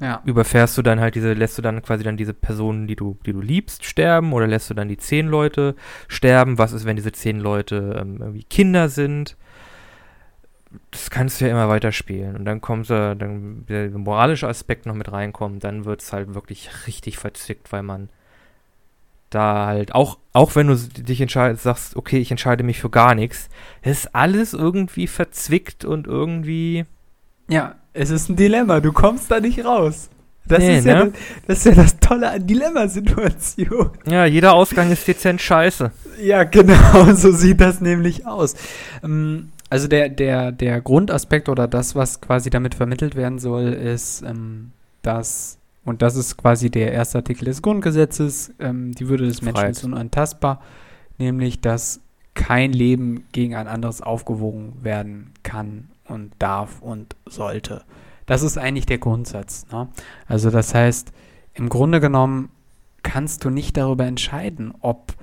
Ja. 0.00 0.22
Überfährst 0.24 0.78
du 0.78 0.82
dann 0.82 1.00
halt 1.00 1.16
diese, 1.16 1.32
lässt 1.32 1.58
du 1.58 1.62
dann 1.62 1.82
quasi 1.82 2.04
dann 2.04 2.16
diese 2.16 2.34
Personen, 2.34 2.86
die 2.86 2.94
du, 2.94 3.18
die 3.26 3.32
du 3.32 3.40
liebst, 3.40 3.84
sterben 3.84 4.32
oder 4.32 4.46
lässt 4.46 4.70
du 4.70 4.74
dann 4.74 4.88
die 4.88 4.96
zehn 4.96 5.26
Leute 5.26 5.74
sterben? 6.06 6.58
Was 6.58 6.72
ist, 6.72 6.84
wenn 6.84 6.96
diese 6.96 7.12
zehn 7.12 7.40
Leute 7.40 7.96
ähm, 8.00 8.18
irgendwie 8.20 8.44
Kinder 8.44 8.88
sind? 8.88 9.36
Das 10.90 11.10
kannst 11.10 11.40
du 11.40 11.46
ja 11.46 11.50
immer 11.50 11.68
weiterspielen. 11.68 12.36
Und 12.36 12.44
dann 12.44 12.60
kommt 12.60 12.90
äh, 12.90 13.16
dann 13.16 13.64
der 13.66 13.90
moralische 13.90 14.46
Aspekt 14.46 14.86
noch 14.86 14.94
mit 14.94 15.10
reinkommt, 15.10 15.64
dann 15.64 15.84
wird 15.84 16.02
es 16.02 16.12
halt 16.12 16.34
wirklich 16.34 16.86
richtig 16.86 17.18
verzwickt, 17.18 17.72
weil 17.72 17.82
man 17.82 18.08
da 19.30 19.66
halt, 19.66 19.94
auch, 19.94 20.18
auch 20.32 20.54
wenn 20.54 20.68
du 20.68 20.76
dich 20.76 21.20
entscheidest, 21.20 21.62
sagst, 21.62 21.96
okay, 21.96 22.18
ich 22.18 22.30
entscheide 22.30 22.64
mich 22.64 22.80
für 22.80 22.90
gar 22.90 23.14
nichts, 23.14 23.48
ist 23.82 24.14
alles 24.14 24.54
irgendwie 24.54 25.06
verzwickt 25.06 25.84
und 25.84 26.06
irgendwie. 26.06 26.86
Ja, 27.48 27.76
es 27.98 28.10
ist 28.10 28.28
ein 28.28 28.36
Dilemma. 28.36 28.80
Du 28.80 28.92
kommst 28.92 29.30
da 29.30 29.40
nicht 29.40 29.64
raus. 29.64 30.08
Das, 30.46 30.60
Nee, 30.60 30.78
ist 30.78 30.86
ja, 30.86 31.04
ne? 31.04 31.12
das, 31.12 31.20
das 31.46 31.58
ist 31.58 31.64
ja 31.66 31.82
das 31.82 31.98
Tolle 32.00 32.30
an 32.30 32.46
Dilemmasituation. 32.46 33.90
Ja, 34.06 34.24
jeder 34.24 34.54
Ausgang 34.54 34.90
ist 34.90 35.06
dezent 35.06 35.42
scheiße. 35.42 35.90
Ja, 36.22 36.44
genau, 36.44 37.12
so 37.14 37.32
sieht 37.32 37.60
das 37.60 37.80
nämlich 37.80 38.26
aus. 38.26 38.54
Ähm, 39.04 39.50
also 39.68 39.88
der, 39.88 40.08
der, 40.08 40.52
der 40.52 40.80
Grundaspekt 40.80 41.48
oder 41.50 41.68
das, 41.68 41.94
was 41.94 42.20
quasi 42.22 42.48
damit 42.48 42.74
vermittelt 42.74 43.14
werden 43.14 43.38
soll, 43.38 43.74
ist, 43.74 44.22
ähm, 44.22 44.70
dass, 45.02 45.58
und 45.84 46.00
das 46.00 46.16
ist 46.16 46.38
quasi 46.38 46.70
der 46.70 46.92
erste 46.92 47.18
Artikel 47.18 47.44
des 47.44 47.60
Grundgesetzes, 47.60 48.54
ähm, 48.58 48.92
die 48.92 49.08
Würde 49.08 49.26
des 49.26 49.42
Menschen 49.42 49.56
Freiheit. 49.58 49.76
ist 49.76 49.84
unantastbar, 49.84 50.62
nämlich, 51.18 51.60
dass 51.60 52.00
kein 52.34 52.72
Leben 52.72 53.24
gegen 53.32 53.54
ein 53.54 53.66
anderes 53.66 54.00
aufgewogen 54.00 54.74
werden 54.82 55.32
kann 55.42 55.88
und 56.08 56.32
darf 56.38 56.80
und 56.80 57.16
sollte. 57.26 57.84
Das 58.26 58.42
ist 58.42 58.58
eigentlich 58.58 58.86
der 58.86 58.98
Grundsatz. 58.98 59.66
Ne? 59.72 59.88
Also 60.26 60.50
das 60.50 60.74
heißt, 60.74 61.12
im 61.54 61.68
Grunde 61.68 62.00
genommen 62.00 62.50
kannst 63.02 63.44
du 63.44 63.50
nicht 63.50 63.76
darüber 63.76 64.04
entscheiden, 64.04 64.74
ob 64.80 65.14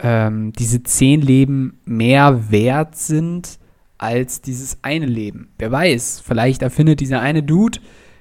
ähm, 0.00 0.52
diese 0.52 0.82
zehn 0.82 1.22
Leben 1.22 1.80
mehr 1.84 2.50
wert 2.50 2.96
sind 2.96 3.58
als 3.98 4.40
dieses 4.40 4.78
eine 4.82 5.06
Leben. 5.06 5.50
Wer 5.58 5.70
weiß, 5.70 6.22
vielleicht 6.24 6.62
erfindet 6.62 7.00
dieser 7.00 7.20
eine 7.20 7.42
Dude, 7.42 7.78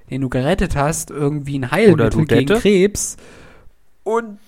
den 0.10 0.22
du 0.22 0.30
gerettet 0.30 0.76
hast, 0.76 1.10
irgendwie 1.10 1.58
ein 1.58 1.72
Heilmittel 1.72 2.26
gegen. 2.26 2.60
Krebs 2.60 3.18
und 4.04 4.40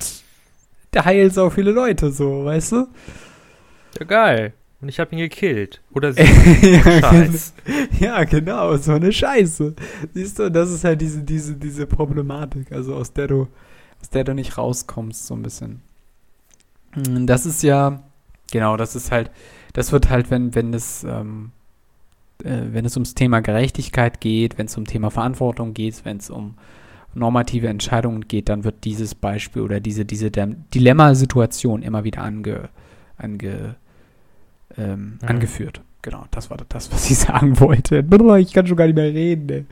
der 0.94 1.06
heilt 1.06 1.34
so 1.34 1.50
viele 1.50 1.72
Leute, 1.72 2.12
so, 2.12 2.46
weißt 2.46 2.72
du? 2.74 2.88
Ja, 4.00 4.06
geil. 4.06 4.54
Und 4.84 4.90
ich 4.90 5.00
habe 5.00 5.16
ihn 5.16 5.20
gekillt. 5.20 5.82
Oder 5.94 6.12
sie. 6.14 6.22
ja, 6.22 7.00
Scheiß. 7.00 7.54
ja, 8.02 8.24
genau, 8.26 8.76
so 8.76 8.92
eine 8.92 9.14
Scheiße. 9.14 9.74
Siehst 10.14 10.40
du, 10.40 10.52
das 10.52 10.72
ist 10.72 10.84
halt 10.84 11.00
diese, 11.00 11.24
diese, 11.24 11.56
diese 11.56 11.88
Problematik, 11.88 12.70
also 12.74 12.94
aus 12.96 13.14
der 13.14 13.28
du, 13.28 13.48
aus 14.02 14.10
der 14.10 14.26
du 14.26 14.34
nicht 14.36 14.58
rauskommst, 14.58 15.26
so 15.26 15.36
ein 15.36 15.42
bisschen. 15.42 15.80
Mm, 16.96 17.26
Das 17.28 17.46
ist 17.46 17.64
ja, 17.64 18.04
genau, 18.52 18.76
das 18.76 18.94
ist 18.98 19.10
halt, 19.10 19.32
das 19.72 19.94
wird 19.94 20.10
halt, 20.10 20.30
wenn, 20.30 20.54
wenn 20.54 20.74
es, 20.74 21.06
ähm, 21.06 21.52
äh, 22.44 22.64
wenn 22.74 22.84
es 22.84 22.98
ums 22.98 23.16
Thema 23.16 23.40
Gerechtigkeit 23.40 24.20
geht, 24.20 24.58
wenn 24.58 24.66
es 24.66 24.76
um 24.76 24.84
Thema 24.84 25.12
Verantwortung 25.12 25.74
geht, 25.74 26.04
wenn 26.04 26.18
es 26.18 26.30
um 26.30 26.56
normative 27.14 27.70
Entscheidungen 27.70 28.28
geht, 28.28 28.50
dann 28.50 28.66
wird 28.66 28.84
dieses 28.84 29.16
Beispiel 29.16 29.62
oder 29.62 29.80
diese, 29.80 30.04
diese 30.04 30.30
Dilemmasituation 30.30 31.84
immer 31.84 32.04
wieder 32.04 32.22
ange, 32.22 32.68
ange, 33.16 33.76
ähm, 34.78 35.20
Mhm. 35.22 35.28
angeführt. 35.28 35.82
Genau, 36.02 36.26
das 36.32 36.50
war 36.50 36.58
das, 36.70 36.92
was 36.92 37.10
ich 37.10 37.18
sagen 37.20 37.60
wollte. 37.60 38.06
Ich 38.40 38.54
kann 38.54 38.68
schon 38.68 38.78
gar 38.78 38.86
nicht 38.86 38.96
mehr 38.96 39.06
reden. 39.14 39.50
Ey. 39.50 39.66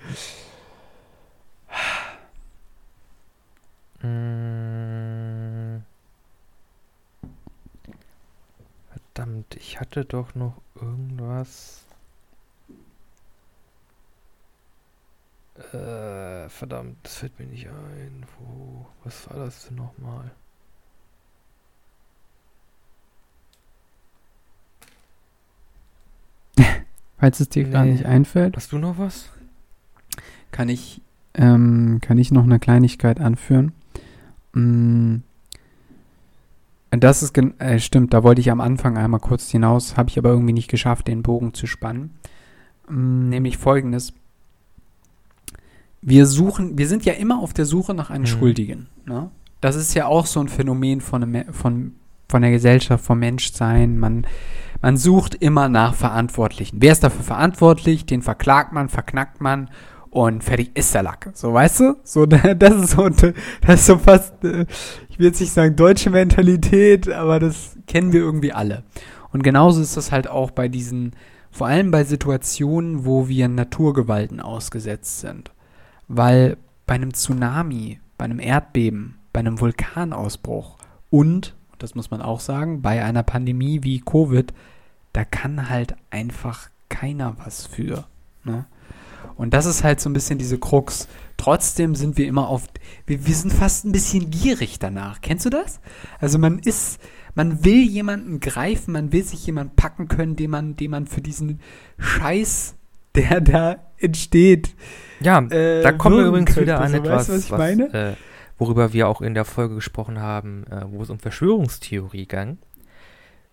Mm. 4.04 5.84
Verdammt, 8.92 9.56
ich 9.56 9.80
hatte 9.80 10.06
doch 10.06 10.34
noch 10.36 10.62
irgendwas. 10.76 11.86
Äh, 15.74 16.50
verdammt, 16.50 16.98
das 17.04 17.16
fällt 17.18 17.38
mir 17.40 17.46
nicht 17.46 17.68
ein. 17.68 18.26
Wo, 18.40 18.88
was 19.04 19.30
war 19.30 19.38
das 19.46 19.68
denn 19.68 19.76
nochmal? 19.76 20.32
Falls 27.22 27.40
es 27.40 27.50
dir 27.50 27.66
gar 27.66 27.86
Nee. 27.86 27.92
nicht 27.92 28.06
einfällt, 28.08 28.58
Hast 28.58 28.72
du 28.72 28.80
noch 28.80 28.98
was? 28.98 29.30
kann 30.52 30.70
ich, 30.70 31.02
ähm, 31.36 32.00
kann 32.02 32.18
ich 32.18 32.32
noch 32.32 32.44
eine 32.44 32.58
Kleinigkeit 32.60 33.20
anführen. 33.22 33.74
Mm. 34.54 35.18
Das 36.90 37.22
ist, 37.24 37.38
äh, 37.38 37.80
stimmt, 37.80 38.14
da 38.14 38.24
wollte 38.24 38.42
ich 38.42 38.50
am 38.52 38.60
Anfang 38.60 38.98
einmal 38.98 39.20
kurz 39.20 39.50
hinaus, 39.52 39.96
habe 39.98 40.10
ich 40.10 40.18
aber 40.18 40.30
irgendwie 40.32 40.52
nicht 40.54 40.68
geschafft, 40.70 41.08
den 41.08 41.22
Bogen 41.24 41.54
zu 41.54 41.68
spannen. 41.68 42.10
Mm, 42.90 43.30
nämlich 43.30 43.58
folgendes. 43.58 44.14
Wir 46.02 46.26
suchen, 46.26 46.78
wir 46.80 46.88
sind 46.88 47.06
ja 47.06 47.14
immer 47.14 47.40
auf 47.40 47.54
der 47.54 47.66
Suche 47.66 47.94
nach 47.94 48.10
einem 48.10 48.24
Mhm. 48.24 48.28
Schuldigen. 48.28 48.88
Ne? 49.06 49.30
Das 49.62 49.76
ist 49.76 49.94
ja 49.94 50.08
auch 50.08 50.26
so 50.26 50.40
ein 50.40 50.50
Phänomen 50.50 51.00
von, 51.02 51.24
einem, 51.24 51.54
von, 51.54 51.94
von 52.32 52.42
der 52.42 52.52
Gesellschaft, 52.52 53.06
vom 53.06 53.20
Menschsein. 53.20 53.98
Man, 54.00 54.26
man 54.82 54.98
sucht 54.98 55.36
immer 55.36 55.70
nach 55.70 55.94
Verantwortlichen. 55.94 56.78
Wer 56.80 56.94
ist 56.94 57.04
dafür 57.04 57.24
verantwortlich? 57.24 58.06
Den 58.06 58.22
verklagt 58.22 58.74
man, 58.74 58.90
verknackt 58.90 59.42
man 59.42 59.70
und 60.10 60.44
fertig 60.44 60.72
ist 60.74 60.94
der 60.94 61.04
Lack. 61.04 61.30
So, 61.34 61.54
weißt 61.54 61.80
du? 61.80 61.98
So, 62.04 62.26
das 62.26 62.76
ist 62.76 62.92
so, 62.92 63.10
das 63.10 63.34
ist 63.68 63.86
so 63.86 63.98
fast, 63.98 64.44
äh, 64.44 64.66
ich 65.10 65.20
will 65.20 65.28
jetzt 65.28 65.40
nicht 65.40 65.54
sagen 65.54 65.76
deutsche 65.76 66.10
Mentalität, 66.10 67.10
aber 67.10 67.40
das 67.40 67.78
kennen 67.88 68.12
wir 68.12 68.22
irgendwie 68.22 68.54
alle. 68.54 68.84
Und 69.32 69.44
genauso 69.44 69.82
ist 69.82 69.98
das 69.98 70.12
halt 70.12 70.28
auch 70.28 70.52
bei 70.52 70.68
diesen, 70.68 71.16
vor 71.50 71.68
allem 71.68 71.92
bei 71.92 72.04
Situationen, 72.04 73.06
wo 73.06 73.28
wir 73.28 73.48
Naturgewalten 73.48 74.40
ausgesetzt 74.40 75.20
sind. 75.20 75.52
Weil 76.08 76.58
bei 76.86 76.96
einem 76.96 77.14
Tsunami, 77.14 78.00
bei 78.18 78.26
einem 78.26 78.40
Erdbeben, 78.40 79.18
bei 79.32 79.40
einem 79.40 79.60
Vulkanausbruch 79.60 80.78
und, 81.10 81.56
das 81.82 81.96
muss 81.96 82.12
man 82.12 82.22
auch 82.22 82.40
sagen, 82.40 82.82
bei 82.82 83.04
einer 83.04 83.24
Pandemie 83.24 83.80
wie 83.84 84.00
Covid, 84.00 84.54
da 85.14 85.26
kann 85.26 85.70
halt 85.70 85.96
einfach 86.10 86.70
keiner 86.90 87.36
was 87.44 87.66
für. 87.66 88.06
Ne? 88.44 88.66
Und 89.36 89.54
das 89.54 89.66
ist 89.66 89.84
halt 89.84 90.00
so 90.00 90.10
ein 90.10 90.14
bisschen 90.14 90.38
diese 90.38 90.60
Krux. 90.60 91.08
Trotzdem 91.38 91.96
sind 91.96 92.18
wir 92.18 92.28
immer 92.28 92.48
auf, 92.48 92.64
wir, 93.08 93.26
wir 93.26 93.36
sind 93.36 93.52
fast 93.52 93.86
ein 93.86 93.92
bisschen 93.92 94.30
gierig 94.30 94.78
danach. 94.80 95.22
Kennst 95.22 95.46
du 95.46 95.50
das? 95.50 95.80
Also 96.20 96.38
man 96.38 96.60
ist, 96.60 97.00
man 97.34 97.64
will 97.66 97.82
jemanden 97.82 98.40
greifen, 98.40 98.92
man 98.92 99.12
will 99.12 99.24
sich 99.24 99.46
jemanden 99.46 99.76
packen 99.76 100.08
können, 100.08 100.36
den 100.36 100.52
man, 100.52 100.76
den 100.76 100.92
man 100.92 101.08
für 101.08 101.22
diesen 101.22 101.60
Scheiß, 101.98 102.76
der 103.16 103.42
da 103.42 103.78
entsteht, 103.98 104.76
Ja, 105.20 105.40
äh, 105.40 105.82
da 105.82 105.92
kommen 105.92 106.18
wir 106.18 106.26
übrigens 106.26 106.56
wieder 106.58 106.80
an 106.80 106.94
etwas, 106.94 107.30
weißt 107.30 107.30
du, 107.30 107.34
was 107.34 107.44
ich 107.46 107.52
meine? 107.52 107.94
äh, 107.94 108.14
worüber 108.62 108.94
wir 108.94 109.08
auch 109.08 109.22
in 109.22 109.34
der 109.34 109.44
Folge 109.44 109.74
gesprochen 109.74 110.20
haben, 110.20 110.66
äh, 110.70 110.84
wo 110.86 111.02
es 111.02 111.10
um 111.10 111.18
Verschwörungstheorie 111.18 112.28
ging. 112.28 112.60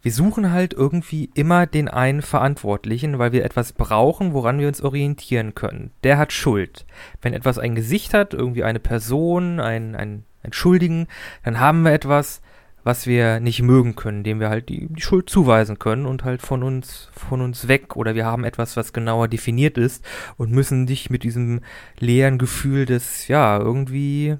Wir 0.02 0.12
suchen 0.12 0.52
halt 0.52 0.74
irgendwie 0.74 1.30
immer 1.32 1.66
den 1.66 1.88
einen 1.88 2.20
Verantwortlichen, 2.20 3.18
weil 3.18 3.32
wir 3.32 3.42
etwas 3.42 3.72
brauchen, 3.72 4.34
woran 4.34 4.58
wir 4.58 4.68
uns 4.68 4.82
orientieren 4.82 5.54
können. 5.54 5.92
Der 6.04 6.18
hat 6.18 6.34
Schuld. 6.34 6.84
Wenn 7.22 7.32
etwas 7.32 7.58
ein 7.58 7.74
Gesicht 7.74 8.12
hat, 8.12 8.34
irgendwie 8.34 8.64
eine 8.64 8.80
Person, 8.80 9.60
ein, 9.60 9.96
ein, 9.96 10.24
ein 10.42 10.52
Schuldigen, 10.52 11.06
dann 11.42 11.58
haben 11.58 11.82
wir 11.84 11.92
etwas, 11.92 12.42
was 12.84 13.06
wir 13.06 13.40
nicht 13.40 13.62
mögen 13.62 13.96
können, 13.96 14.24
dem 14.24 14.40
wir 14.40 14.50
halt 14.50 14.68
die, 14.68 14.88
die 14.88 15.00
Schuld 15.00 15.30
zuweisen 15.30 15.78
können 15.78 16.04
und 16.04 16.24
halt 16.24 16.42
von 16.42 16.62
uns, 16.62 17.08
von 17.14 17.40
uns 17.40 17.66
weg. 17.66 17.96
Oder 17.96 18.14
wir 18.14 18.26
haben 18.26 18.44
etwas, 18.44 18.76
was 18.76 18.92
genauer 18.92 19.28
definiert 19.28 19.78
ist 19.78 20.04
und 20.36 20.52
müssen 20.52 20.86
dich 20.86 21.08
mit 21.08 21.22
diesem 21.22 21.60
leeren 21.98 22.36
Gefühl 22.36 22.84
des, 22.84 23.26
ja, 23.26 23.58
irgendwie 23.58 24.36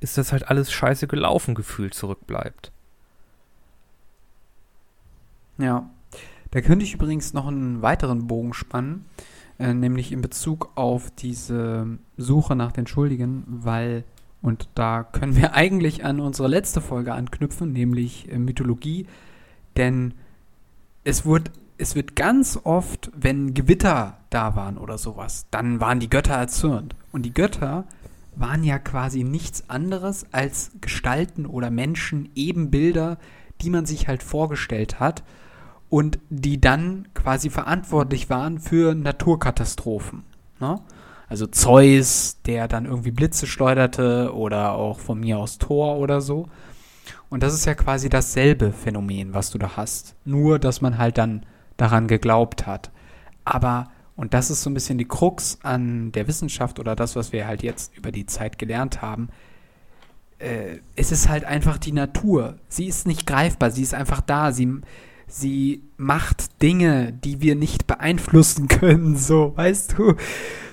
ist 0.00 0.18
das 0.18 0.32
halt 0.32 0.48
alles 0.48 0.72
scheiße 0.72 1.06
gelaufen 1.06 1.54
Gefühl 1.54 1.92
zurückbleibt. 1.92 2.72
Ja. 5.58 5.90
Da 6.50 6.60
könnte 6.62 6.84
ich 6.84 6.94
übrigens 6.94 7.34
noch 7.34 7.46
einen 7.46 7.82
weiteren 7.82 8.26
Bogen 8.26 8.54
spannen, 8.54 9.04
äh, 9.58 9.74
nämlich 9.74 10.12
in 10.12 10.22
Bezug 10.22 10.70
auf 10.76 11.10
diese 11.10 11.98
Suche 12.16 12.56
nach 12.56 12.72
den 12.72 12.86
Schuldigen, 12.86 13.44
weil, 13.46 14.04
und 14.40 14.68
da 14.74 15.02
können 15.02 15.36
wir 15.36 15.54
eigentlich 15.54 16.04
an 16.04 16.20
unsere 16.20 16.48
letzte 16.48 16.80
Folge 16.80 17.12
anknüpfen, 17.12 17.72
nämlich 17.72 18.32
äh, 18.32 18.38
Mythologie, 18.38 19.06
denn 19.76 20.14
es 21.04 21.26
wird, 21.26 21.50
es 21.76 21.94
wird 21.94 22.16
ganz 22.16 22.58
oft, 22.64 23.10
wenn 23.14 23.52
Gewitter 23.52 24.18
da 24.30 24.56
waren 24.56 24.78
oder 24.78 24.96
sowas, 24.96 25.46
dann 25.50 25.80
waren 25.80 26.00
die 26.00 26.10
Götter 26.10 26.34
erzürnt. 26.34 26.94
Und 27.12 27.22
die 27.22 27.32
Götter 27.32 27.84
waren 28.40 28.64
ja 28.64 28.78
quasi 28.78 29.24
nichts 29.24 29.68
anderes 29.68 30.26
als 30.32 30.70
Gestalten 30.80 31.46
oder 31.46 31.70
Menschen, 31.70 32.30
Ebenbilder, 32.34 33.18
die 33.60 33.70
man 33.70 33.86
sich 33.86 34.08
halt 34.08 34.22
vorgestellt 34.22 35.00
hat 35.00 35.24
und 35.88 36.18
die 36.28 36.60
dann 36.60 37.08
quasi 37.14 37.50
verantwortlich 37.50 38.30
waren 38.30 38.58
für 38.58 38.94
Naturkatastrophen. 38.94 40.24
Ne? 40.60 40.80
Also 41.28 41.46
Zeus, 41.46 42.38
der 42.46 42.68
dann 42.68 42.86
irgendwie 42.86 43.10
Blitze 43.10 43.46
schleuderte 43.46 44.34
oder 44.34 44.72
auch 44.72 44.98
von 44.98 45.20
mir 45.20 45.38
aus 45.38 45.58
Thor 45.58 45.98
oder 45.98 46.20
so. 46.20 46.48
Und 47.28 47.42
das 47.42 47.52
ist 47.52 47.66
ja 47.66 47.74
quasi 47.74 48.08
dasselbe 48.08 48.72
Phänomen, 48.72 49.34
was 49.34 49.50
du 49.50 49.58
da 49.58 49.76
hast. 49.76 50.14
Nur, 50.24 50.58
dass 50.58 50.80
man 50.80 50.96
halt 50.96 51.18
dann 51.18 51.44
daran 51.76 52.08
geglaubt 52.08 52.66
hat. 52.66 52.90
Aber, 53.44 53.90
und 54.18 54.34
das 54.34 54.50
ist 54.50 54.62
so 54.62 54.68
ein 54.68 54.74
bisschen 54.74 54.98
die 54.98 55.06
Krux 55.06 55.60
an 55.62 56.10
der 56.10 56.26
Wissenschaft 56.26 56.80
oder 56.80 56.96
das, 56.96 57.14
was 57.14 57.32
wir 57.32 57.46
halt 57.46 57.62
jetzt 57.62 57.96
über 57.96 58.10
die 58.10 58.26
Zeit 58.26 58.58
gelernt 58.58 59.00
haben, 59.00 59.28
äh, 60.40 60.78
es 60.96 61.12
ist 61.12 61.28
halt 61.28 61.44
einfach 61.44 61.78
die 61.78 61.92
Natur. 61.92 62.56
Sie 62.68 62.86
ist 62.86 63.06
nicht 63.06 63.28
greifbar, 63.28 63.70
sie 63.70 63.82
ist 63.82 63.94
einfach 63.94 64.20
da. 64.20 64.50
Sie, 64.50 64.80
sie 65.28 65.84
macht 65.96 66.60
Dinge, 66.62 67.12
die 67.12 67.40
wir 67.40 67.54
nicht 67.54 67.86
beeinflussen 67.86 68.66
können, 68.68 69.16
so, 69.16 69.56
weißt 69.56 69.96
du? 69.96 70.16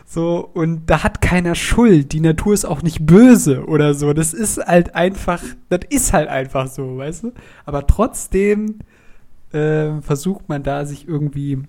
So, 0.08 0.50
und 0.52 0.88
da 0.88 1.04
hat 1.04 1.22
keiner 1.22 1.54
Schuld. 1.54 2.14
Die 2.14 2.22
Natur 2.22 2.56
ist 2.56 2.66
auch 2.66 2.82
nicht 2.82 3.06
böse 3.06 3.66
oder 3.66 3.94
so. 3.94 4.14
Das 4.14 4.34
ist 4.34 4.58
halt 4.58 4.96
einfach, 4.96 5.44
das 5.70 5.82
ist 5.92 6.14
halt 6.14 6.30
einfach 6.30 6.66
so, 6.66 6.98
weißt 6.98 7.26
du? 7.26 7.34
Aber 7.64 7.86
trotzdem 7.86 8.80
äh, 9.52 10.02
versucht 10.02 10.50
man 10.50 10.64
da 10.64 10.86
sich 10.86 11.08
irgendwie 11.08 11.62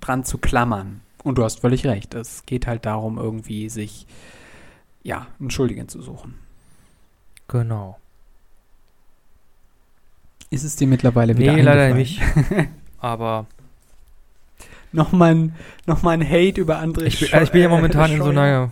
dran 0.00 0.24
zu 0.24 0.38
klammern. 0.38 1.00
Und 1.22 1.36
du 1.38 1.44
hast 1.44 1.60
völlig 1.60 1.86
recht. 1.86 2.14
Es 2.14 2.44
geht 2.46 2.66
halt 2.66 2.86
darum, 2.86 3.18
irgendwie 3.18 3.68
sich, 3.68 4.06
ja, 5.02 5.26
einen 5.38 5.50
Schuldigen 5.50 5.88
zu 5.88 6.00
suchen. 6.02 6.34
Genau. 7.48 7.98
Ist 10.50 10.64
es 10.64 10.76
dir 10.76 10.86
mittlerweile 10.86 11.36
wieder 11.36 11.52
Nee, 11.52 11.62
leider 11.62 11.94
nicht. 11.94 12.20
Aber 12.98 13.46
Nochmal 14.92 15.34
ein, 15.34 15.54
noch 15.86 16.02
mal 16.02 16.10
ein 16.12 16.28
Hate 16.28 16.60
über 16.60 16.78
andere 16.78 17.06
ich 17.06 17.20
bin, 17.20 17.28
Scheu- 17.28 17.38
äh, 17.38 17.44
ich 17.44 17.52
bin 17.52 17.60
ja 17.60 17.68
äh, 17.68 17.70
momentan 17.70 18.10
in 18.10 18.18
so 18.22 18.30
einer. 18.30 18.70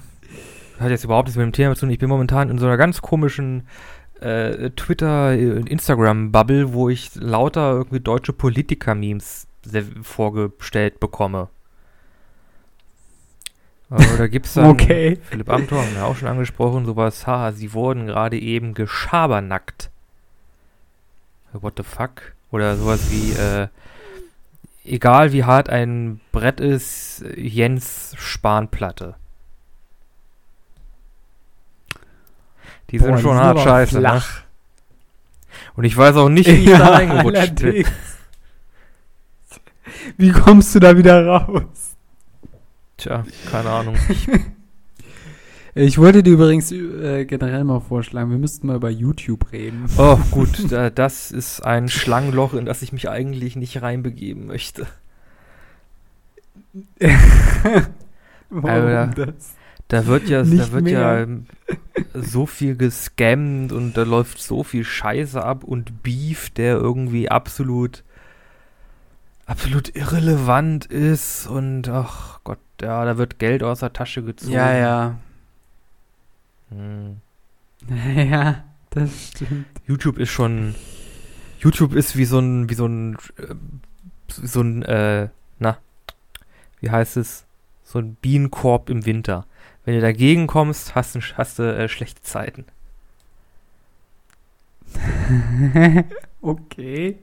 Hat 0.81 0.91
jetzt 0.91 1.05
überhaupt 1.05 1.27
nichts 1.29 1.37
mit 1.37 1.45
dem 1.45 1.53
Thema 1.53 1.75
zu 1.75 1.81
tun. 1.81 1.91
Ich 1.91 1.99
bin 1.99 2.09
momentan 2.09 2.51
in 2.51 2.59
so 2.59 2.67
einer 2.67 2.77
ganz 2.77 3.03
komischen 3.03 3.67
äh, 4.21 4.71
Twitter- 4.71 5.31
und 5.31 5.69
Instagram-Bubble, 5.69 6.73
wo 6.73 6.89
ich 6.89 7.15
lauter 7.17 7.73
irgendwie 7.73 8.01
deutsche 8.01 8.33
Politiker-Memes 8.33 9.48
vorgestellt 10.03 11.01
bekomme. 11.01 11.49
Aber 13.91 14.05
da 14.19 14.27
gibt's 14.27 14.55
dann 14.55 14.67
Okay. 14.71 15.19
Philipp 15.23 15.49
Amthor, 15.51 15.83
haben 15.83 15.95
wir 15.95 16.05
auch 16.05 16.17
schon 16.17 16.29
angesprochen, 16.29 16.85
sowas, 16.85 17.27
haha, 17.27 17.53
sie 17.53 17.73
wurden 17.73 18.07
gerade 18.07 18.39
eben 18.39 18.75
geschabernackt. 18.75 19.91
What 21.53 21.75
the 21.79 21.83
fuck? 21.83 22.35
Oder 22.51 22.77
sowas 22.77 23.11
wie, 23.11 23.33
äh, 23.33 23.69
egal 24.85 25.33
wie 25.33 25.45
hart 25.45 25.71
ein 25.71 26.21
Brett 26.33 26.61
ist, 26.61 27.25
Jens 27.37 28.15
Spanplatte. 28.19 29.15
Die 32.91 32.99
Boah, 32.99 33.07
sind 33.07 33.17
die 33.17 33.23
schon 33.23 33.37
hart 33.37 33.61
scheiße, 33.61 34.01
ne? 34.01 34.23
Und 35.77 35.85
ich 35.85 35.97
weiß 35.97 36.17
auch 36.17 36.29
nicht, 36.29 36.49
wie 36.49 36.71
ich 36.71 36.71
da 36.79 36.89
reingerutscht 36.89 37.57
bin. 37.57 37.87
Wie 40.17 40.31
kommst 40.31 40.75
du 40.75 40.81
da 40.81 40.97
wieder 40.97 41.27
raus? 41.27 41.97
Tja, 42.97 43.25
keine 43.51 43.71
Ahnung. 43.71 43.97
Ich 45.81 45.97
wollte 45.97 46.25
dir 46.25 46.33
übrigens 46.33 46.73
äh, 46.73 47.25
generell 47.25 47.63
mal 47.63 47.79
vorschlagen, 47.79 48.33
wir 48.33 48.39
müssten 48.39 48.67
mal 48.67 48.75
über 48.75 48.91
YouTube 48.91 49.53
reden. 49.53 49.85
Oh, 49.97 50.19
gut, 50.33 50.73
da, 50.73 50.91
das 50.91 51.31
ist 51.31 51.61
ein 51.61 51.89
Schlangenloch, 51.89 52.55
in 52.55 52.65
das 52.65 52.83
ich 52.83 52.93
mich 52.93 53.09
eigentlich 53.09 53.55
nicht 53.55 53.81
reinbegeben 53.81 54.47
möchte. 54.47 54.89
Warum 58.51 58.69
Alter. 58.69 59.27
das? 59.27 59.55
Da 59.87 60.07
wird 60.07 60.29
ja, 60.29 60.43
da 60.43 60.73
wird 60.73 60.83
mehr. 60.83 61.01
ja 61.01 61.27
so 62.13 62.45
viel 62.47 62.75
gescammt 62.75 63.73
und 63.73 63.97
da 63.97 64.03
läuft 64.03 64.43
so 64.43 64.65
viel 64.65 64.85
Scheiße 64.85 65.43
ab 65.43 65.63
und 65.63 66.03
Beef, 66.03 66.51
der 66.51 66.77
irgendwie 66.77 67.31
absolut, 67.31 68.03
absolut 69.49 69.97
irrelevant 69.97 70.87
ist 70.87 71.47
und 71.47 71.89
ach 71.89 72.41
Gott, 72.45 72.61
ja, 72.81 73.05
da 73.05 73.19
wird 73.19 73.39
Geld 73.39 73.63
aus 73.63 73.81
der 73.81 73.93
Tasche 73.93 74.23
gezogen. 74.23 74.53
Ja, 74.53 74.73
ja. 74.73 75.19
Hm. 76.71 77.21
Ja, 78.15 78.65
das 78.91 79.29
stimmt. 79.29 79.67
YouTube 79.87 80.19
ist 80.19 80.31
schon, 80.31 80.75
YouTube 81.61 81.95
ist 81.95 82.17
wie 82.17 82.27
so 82.27 82.39
ein, 82.39 82.69
wie 82.69 82.75
so 82.75 82.87
ein, 82.87 83.17
äh, 83.37 83.55
so 84.29 84.61
ein, 84.61 84.83
äh, 84.83 85.29
na, 85.59 85.79
wie 86.81 86.91
heißt 86.91 87.17
es? 87.17 87.47
So 87.85 88.01
ein 88.01 88.17
Bienenkorb 88.17 88.91
im 88.91 89.07
Winter. 89.07 89.47
Wenn 89.85 89.95
du 89.95 90.01
dagegen 90.03 90.47
kommst, 90.47 90.95
hast 90.95 91.15
du, 91.15 91.21
hast 91.37 91.59
du 91.59 91.63
äh, 91.63 91.89
schlechte 91.89 92.21
Zeiten. 92.21 92.67
okay. 96.43 97.19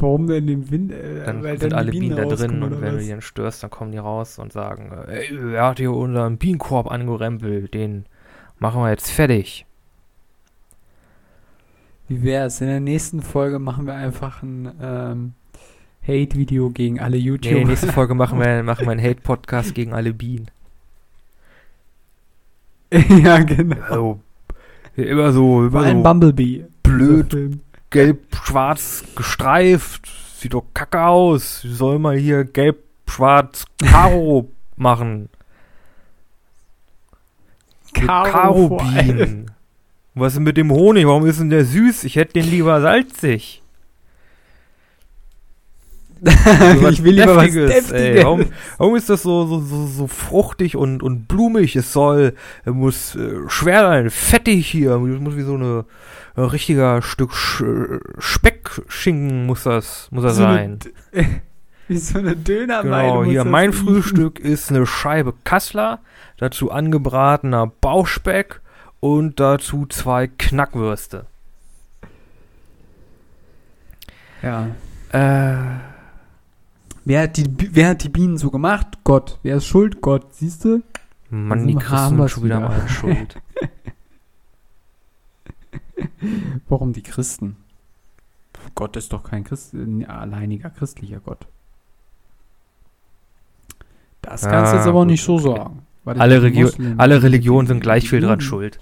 Warum 0.00 0.26
denn 0.26 0.46
den 0.46 0.70
Wind? 0.70 0.92
Äh, 0.92 1.24
Dann 1.26 1.42
weil 1.42 1.58
sind 1.60 1.72
die 1.72 1.76
alle 1.76 1.90
Bienen 1.90 2.16
da 2.16 2.24
drin 2.24 2.62
und 2.62 2.80
wenn 2.80 2.92
du 2.92 2.96
was? 2.96 3.04
die 3.04 3.10
dann 3.10 3.20
störst, 3.20 3.62
dann 3.62 3.70
kommen 3.70 3.92
die 3.92 3.98
raus 3.98 4.38
und 4.38 4.52
sagen, 4.52 4.90
äh, 5.08 5.26
ey, 5.26 5.28
wer 5.32 5.64
hat 5.66 5.78
hier 5.78 5.92
unseren 5.92 6.38
Bienenkorb 6.38 6.90
angerempelt? 6.90 7.74
Den 7.74 8.06
machen 8.58 8.80
wir 8.82 8.90
jetzt 8.90 9.10
fertig. 9.10 9.66
Wie 12.08 12.22
wär's? 12.24 12.60
In 12.60 12.66
der 12.68 12.80
nächsten 12.80 13.22
Folge 13.22 13.58
machen 13.58 13.86
wir 13.86 13.94
einfach 13.94 14.42
ein 14.42 14.72
ähm, 14.82 15.32
Hate-Video 16.02 16.70
gegen 16.70 16.98
alle 16.98 17.16
YouTuber. 17.16 17.54
Nee, 17.54 17.64
nächste 17.64 17.92
Folge 17.92 18.14
machen 18.14 18.40
wir, 18.40 18.62
machen 18.64 18.86
wir 18.86 18.92
einen 18.92 19.02
Hate-Podcast 19.02 19.74
gegen 19.74 19.92
alle 19.92 20.12
Bienen. 20.14 20.50
ja, 22.92 23.38
genau. 23.42 23.76
Also, 23.82 24.20
immer 24.96 25.32
so, 25.32 25.42
Vor 25.42 25.66
immer 25.66 25.80
allem 25.82 25.98
so 25.98 26.02
Bumblebee. 26.02 26.64
blöd. 26.82 27.60
Gelb-schwarz 27.90 29.04
gestreift. 29.16 30.10
Sieht 30.38 30.54
doch 30.54 30.64
kacke 30.74 31.04
aus. 31.04 31.60
Sie 31.62 31.74
soll 31.74 31.98
mal 31.98 32.16
hier 32.16 32.44
gelb-schwarz 32.44 33.66
Karo 33.78 34.50
machen. 34.76 35.28
Karo. 37.92 38.30
Karo-Bienen. 38.30 39.50
Was 40.14 40.34
ist 40.34 40.40
mit 40.40 40.56
dem 40.56 40.70
Honig? 40.70 41.06
Warum 41.06 41.26
ist 41.26 41.40
denn 41.40 41.50
der 41.50 41.64
süß? 41.64 42.04
Ich 42.04 42.16
hätte 42.16 42.34
den 42.34 42.48
lieber 42.48 42.80
salzig. 42.80 43.62
Ich 46.90 47.02
will 47.04 47.14
lieber 47.14 47.36
was 47.36 47.44
Deftiges, 47.52 47.90
ey. 47.92 48.22
Warum, 48.22 48.46
warum 48.78 48.96
ist 48.96 49.08
das 49.08 49.22
so, 49.22 49.46
so, 49.46 49.60
so, 49.60 49.86
so 49.86 50.06
fruchtig 50.06 50.76
und, 50.76 51.02
und 51.02 51.28
blumig? 51.28 51.76
Es 51.76 51.92
soll, 51.92 52.34
es 52.64 52.72
muss 52.72 53.16
äh, 53.16 53.48
schwer 53.48 53.80
sein, 53.80 54.10
fettig 54.10 54.66
hier. 54.66 54.92
Es 54.96 55.20
muss 55.20 55.36
wie 55.36 55.42
so 55.42 55.54
eine 55.54 55.84
ein 56.36 56.44
richtiger 56.44 57.02
Stück 57.02 57.34
Sch 57.34 57.64
Speckschinken 58.18 59.46
muss 59.46 59.64
das, 59.64 60.08
muss 60.10 60.22
das 60.22 60.36
So 60.36 60.44
eine 60.44 60.54
sein. 60.56 60.78
D- 60.78 61.26
Wie 61.88 61.96
so 61.98 62.18
eine 62.20 62.36
Dönermeile. 62.36 63.08
Genau, 63.08 63.24
hier 63.24 63.44
mein 63.44 63.70
riechen. 63.70 63.84
Frühstück 63.86 64.38
ist 64.38 64.70
eine 64.70 64.86
Scheibe 64.86 65.34
Kassler, 65.42 65.98
dazu 66.38 66.70
angebratener 66.70 67.66
Bauchspeck 67.80 68.60
und 69.00 69.40
dazu 69.40 69.86
zwei 69.86 70.28
Knackwürste. 70.28 71.26
Ja. 74.42 74.68
Äh, 75.12 75.89
Wer 77.04 77.22
hat, 77.22 77.36
die, 77.36 77.46
wer 77.74 77.90
hat 77.90 78.04
die 78.04 78.08
Bienen 78.08 78.36
so 78.38 78.50
gemacht? 78.50 78.98
Gott. 79.04 79.38
Wer 79.42 79.56
ist 79.56 79.66
schuld? 79.66 80.00
Gott. 80.00 80.34
Siehst 80.34 80.64
du? 80.64 80.82
Mann, 81.30 81.66
die 81.66 81.74
Christen 81.76 82.16
sind 82.16 82.30
schon 82.30 82.44
wieder 82.44 82.56
wieder. 82.58 82.68
mal 82.68 82.88
schuld. 82.88 83.36
Warum 86.68 86.92
die 86.92 87.02
Christen? 87.02 87.56
Gott 88.74 88.96
ist 88.96 89.12
doch 89.12 89.24
kein 89.24 89.44
Christ, 89.44 89.72
ein 89.74 90.04
alleiniger 90.06 90.70
christlicher 90.70 91.20
Gott. 91.20 91.46
Das 94.22 94.42
kannst 94.42 94.72
du 94.72 94.76
Ah, 94.76 94.78
jetzt 94.78 94.86
aber 94.86 94.98
auch 94.98 95.02
gut, 95.02 95.10
nicht 95.12 95.24
so 95.24 95.38
sagen. 95.38 95.86
Alle, 96.04 96.42
Regio 96.42 96.70
alle 96.98 97.22
Religionen 97.22 97.66
sind 97.68 97.80
gleich 97.80 98.08
viel 98.08 98.20
dran 98.20 98.40
schuld. 98.40 98.80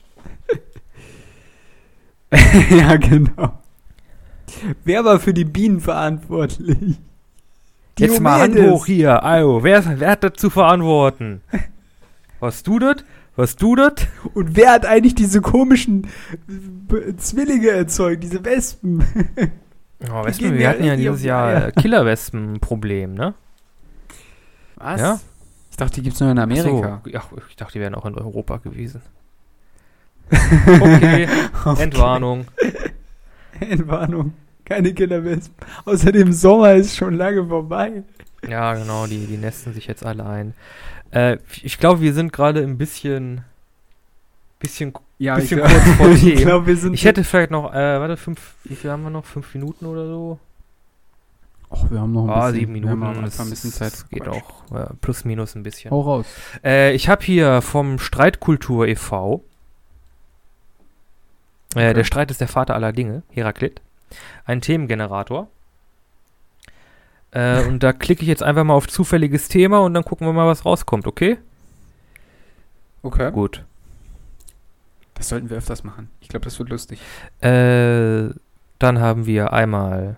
ja, 2.71 2.97
genau. 2.97 3.59
Wer 4.85 5.05
war 5.05 5.21
für 5.21 5.35
die 5.35 5.45
Bienen 5.45 5.81
verantwortlich? 5.81 6.99
Jetzt 7.99 8.21
mal 8.21 8.41
Hand 8.41 8.55
Diomedes. 8.55 8.73
hoch 8.75 8.87
hier. 8.87 9.23
Also, 9.23 9.63
wer, 9.63 10.01
wer 10.01 10.11
hat 10.11 10.25
das 10.25 10.33
zu 10.37 10.51
verantworten? 10.51 11.41
Was 12.41 12.63
du 12.63 12.79
das? 12.79 12.97
Was 13.37 13.57
du 13.57 13.75
das? 13.77 13.93
Und 14.35 14.57
wer 14.57 14.73
hat 14.73 14.87
eigentlich 14.87 15.15
diese 15.15 15.41
komischen 15.41 16.09
B- 16.47 17.15
Zwillinge 17.17 17.69
erzeugt, 17.69 18.23
diese 18.25 18.45
Wespen? 18.45 19.05
Oh, 20.13 20.25
Wespen, 20.25 20.53
wir 20.55 20.61
ja 20.61 20.69
hatten 20.71 20.85
ja 20.85 20.95
dieses 20.95 21.23
die 21.23 21.27
Jahr 21.27 21.49
Eier. 21.49 21.67
äh, 21.69 21.73
Killerwespen-Problem, 21.73 23.15
ne? 23.15 23.35
Was? 24.77 25.01
Ja. 25.01 25.21
Ich 25.73 25.77
dachte, 25.77 25.95
die 25.97 26.03
gibt's 26.03 26.21
nur 26.21 26.31
in 26.31 26.39
Amerika. 26.39 27.01
So, 27.05 27.11
ja, 27.11 27.21
ich 27.49 27.57
dachte, 27.57 27.73
die 27.73 27.81
wären 27.81 27.97
auch 27.97 28.07
in 28.07 28.15
Europa 28.15 28.59
gewesen. 28.59 29.03
Okay, 30.31 31.27
Entwarnung. 31.79 32.45
Entwarnung. 33.59 34.35
Keine 34.69 34.93
Killerwespen. 34.95 35.57
Außerdem 35.85 36.33
Sommer 36.33 36.75
ist 36.75 36.97
schon 36.97 37.15
lange 37.15 37.47
vorbei. 37.47 38.03
Ja, 38.49 38.75
genau, 38.75 39.07
die, 39.07 39.27
die 39.27 39.37
nesten 39.37 39.73
sich 39.73 39.87
jetzt 39.87 40.05
alle 40.05 40.25
ein. 40.27 40.55
Äh, 41.11 41.39
ich 41.63 41.79
glaube, 41.79 42.01
wir 42.03 42.13
sind 42.15 42.33
gerade 42.33 42.61
ein 42.63 42.77
bisschen, 42.79 43.43
bisschen, 44.59 44.93
Ja, 45.19 45.37
bisschen 45.37 45.59
ich 45.59 45.65
kurz 45.65 45.97
vor 45.97 46.09
ich 46.13 46.21
Themen. 46.21 46.37
glaube, 46.37 46.67
wir 46.67 46.77
sind. 46.77 46.95
Ich 46.95 47.05
hätte 47.05 47.25
vielleicht 47.25 47.51
noch, 47.51 47.73
äh, 47.73 47.99
warte, 48.01 48.17
fünf, 48.17 48.55
wie 48.65 48.77
viel 48.77 48.91
haben 48.91 49.03
wir 49.03 49.11
noch? 49.11 49.25
Fünf 49.25 49.53
Minuten 49.55 49.87
oder 49.87 50.07
so? 50.07 50.39
Och, 51.71 51.91
wir 51.91 52.01
haben 52.01 52.13
noch 52.13 52.25
ein 52.25 52.31
Ah, 52.31 52.47
bisschen. 52.47 52.55
sieben 52.61 52.75
Wir 52.83 52.91
haben 52.91 53.01
Minuten, 53.01 53.25
Anfang 53.25 53.47
ein 53.47 53.51
bisschen 53.51 53.73
Zeit. 53.73 53.93
das 53.93 54.09
geht 54.09 54.23
Quatsch. 54.25 54.43
auch 54.71 54.77
äh, 54.77 54.87
plus 55.01 55.25
minus 55.25 55.55
ein 55.55 55.63
bisschen. 55.63 55.91
Hau 55.91 56.01
raus. 56.03 56.27
Äh, 56.65 56.93
ich 56.95 57.09
habe 57.09 57.25
hier 57.25 57.61
vom 57.63 57.99
Streitkultur 57.99 58.87
e.V. 58.87 59.37
Äh, 59.37 59.49
Okay. 61.75 61.93
Der 61.95 62.05
Streit 62.05 62.31
ist 62.31 62.41
der 62.41 62.49
Vater 62.49 62.75
aller 62.75 62.93
Dinge, 62.93 63.23
Heraklit. 63.31 63.83
Ein 64.45 64.61
Themengenerator. 64.61 65.49
Äh, 67.31 67.65
und 67.67 67.83
da 67.83 67.93
klicke 67.93 68.23
ich 68.23 68.29
jetzt 68.29 68.43
einfach 68.43 68.65
mal 68.65 68.75
auf 68.75 68.89
zufälliges 68.89 69.49
Thema 69.49 69.81
und 69.81 69.95
dann 69.95 70.05
gucken 70.05 70.27
wir 70.27 70.33
mal, 70.33 70.47
was 70.47 70.65
rauskommt, 70.65 71.07
okay? 71.07 71.39
Okay. 73.03 73.31
Gut. 73.33 73.65
Das 75.15 75.29
sollten 75.29 75.51
wir 75.51 75.59
öfters 75.59 75.85
machen. 75.85 76.11
Ich 76.21 76.29
glaube, 76.29 76.45
das 76.45 76.59
wird 76.59 76.71
lustig. 76.71 77.01
Äh, 77.41 78.31
dann 78.79 79.01
haben 79.01 79.27
wir 79.27 79.53
einmal. 79.53 80.17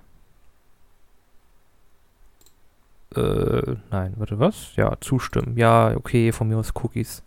Äh, 3.17 3.77
nein, 3.91 4.15
warte, 4.17 4.39
was? 4.39 4.77
Ja, 4.77 4.97
zustimmen. 5.01 5.57
Ja, 5.57 5.97
okay, 5.97 6.33
von 6.33 6.49
mir 6.49 6.59
aus 6.59 6.73
Cookies. 6.75 7.23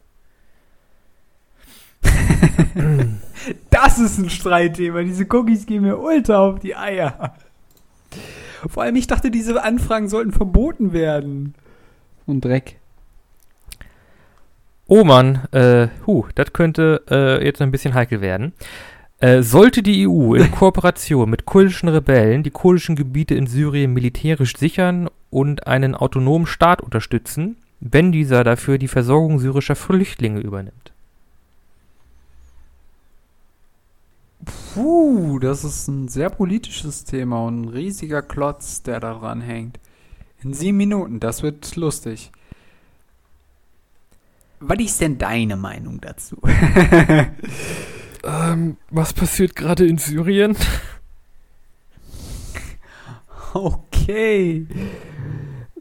Das 3.70 4.00
ist 4.00 4.18
ein 4.18 4.30
Streitthema. 4.30 5.04
Diese 5.04 5.26
Cookies 5.30 5.66
gehen 5.66 5.84
mir 5.84 5.98
ultra 5.98 6.40
auf 6.40 6.60
die 6.60 6.76
Eier. 6.76 7.36
Vor 8.68 8.84
allem, 8.84 8.96
ich 8.96 9.08
dachte, 9.08 9.32
diese 9.32 9.62
Anfragen 9.64 10.08
sollten 10.08 10.32
verboten 10.32 10.94
werden. 10.94 11.54
Und 12.26 12.46
Dreck. 12.46 12.80
Oh 14.88 15.04
Mann, 15.04 15.42
äh, 15.52 15.88
huh, 16.06 16.26
das 16.36 16.54
könnte 16.54 17.04
äh, 17.10 17.44
jetzt 17.44 17.62
ein 17.62 17.72
bisschen 17.72 17.94
heikel 17.94 18.22
werden. 18.22 18.54
Äh, 19.20 19.42
sollte 19.42 19.84
die 19.84 20.08
EU 20.08 20.36
in 20.36 20.52
Kooperation 20.52 21.30
mit 21.30 21.46
kurdischen 21.46 21.90
Rebellen 21.90 22.44
die 22.44 22.52
kurdischen 22.52 22.96
Gebiete 22.96 23.36
in 23.36 23.48
Syrien 23.48 23.94
militärisch 23.94 24.56
sichern 24.56 25.10
und 25.30 25.68
einen 25.68 25.96
autonomen 25.96 26.46
Staat 26.46 26.82
unterstützen, 26.82 27.58
wenn 27.80 28.12
dieser 28.12 28.44
dafür 28.44 28.78
die 28.78 28.88
Versorgung 28.88 29.40
syrischer 29.40 29.76
Flüchtlinge 29.76 30.40
übernimmt? 30.40 30.93
Puh, 34.46 35.40
das 35.40 35.64
ist 35.64 35.88
ein 35.88 36.08
sehr 36.08 36.30
politisches 36.30 37.04
Thema 37.06 37.46
und 37.46 37.62
ein 37.62 37.70
riesiger 37.70 38.22
Klotz, 38.22 38.84
der 38.84 39.00
daran 39.00 39.42
hängt. 39.42 39.80
In 40.44 40.54
sieben 40.54 40.78
Minuten, 40.78 41.20
das 41.20 41.44
wird 41.44 41.76
lustig. 41.76 42.32
Was 44.60 44.80
ist 44.80 45.02
denn 45.02 45.18
deine 45.18 45.56
Meinung 45.56 46.00
dazu? 46.02 46.38
Ähm, 48.24 48.78
was 48.90 49.14
passiert 49.14 49.56
gerade 49.56 49.86
in 49.86 49.98
Syrien? 49.98 50.56
Okay. 53.54 54.66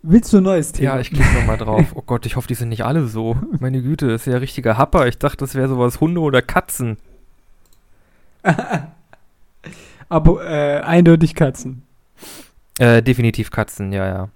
Willst 0.03 0.33
du 0.33 0.39
ein 0.39 0.43
neues 0.43 0.73
Thema? 0.73 0.95
Ja, 0.95 1.01
ich 1.01 1.11
klicke 1.11 1.33
nochmal 1.33 1.57
drauf. 1.57 1.93
Oh 1.95 2.03
Gott, 2.05 2.27
ich 2.27 2.37
hoffe, 2.37 2.49
die 2.49 2.55
sind 2.55 2.71
nicht 2.71 2.85
alle 2.85 3.07
so. 3.07 3.37
Meine 3.61 3.81
Güte, 3.81 4.09
das 4.09 4.27
ist 4.27 4.33
ja 4.33 4.39
richtiger 4.39 4.77
Happer. 4.77 5.07
Ich 5.07 5.19
dachte, 5.19 5.39
das 5.39 5.55
wäre 5.55 5.69
sowas 5.69 6.01
Hunde 6.01 6.21
oder 6.21 6.43
Katzen. 6.43 6.99
Aber 10.09 10.45
äh, 10.45 10.81
eindeutig 10.81 11.35
Katzen. 11.35 11.83
Äh, 12.79 13.03
definitiv 13.03 13.51
Katzen, 13.51 13.93
ja, 13.93 14.07
ja. 14.07 14.29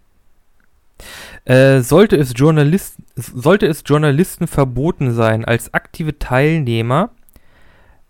Äh, 1.44 1.82
sollte, 1.82 2.16
es 2.16 2.32
Journalist, 2.34 2.96
sollte 3.14 3.66
es 3.66 3.82
Journalisten 3.84 4.46
verboten 4.46 5.12
sein, 5.12 5.44
als 5.44 5.74
aktive 5.74 6.18
Teilnehmer 6.18 7.10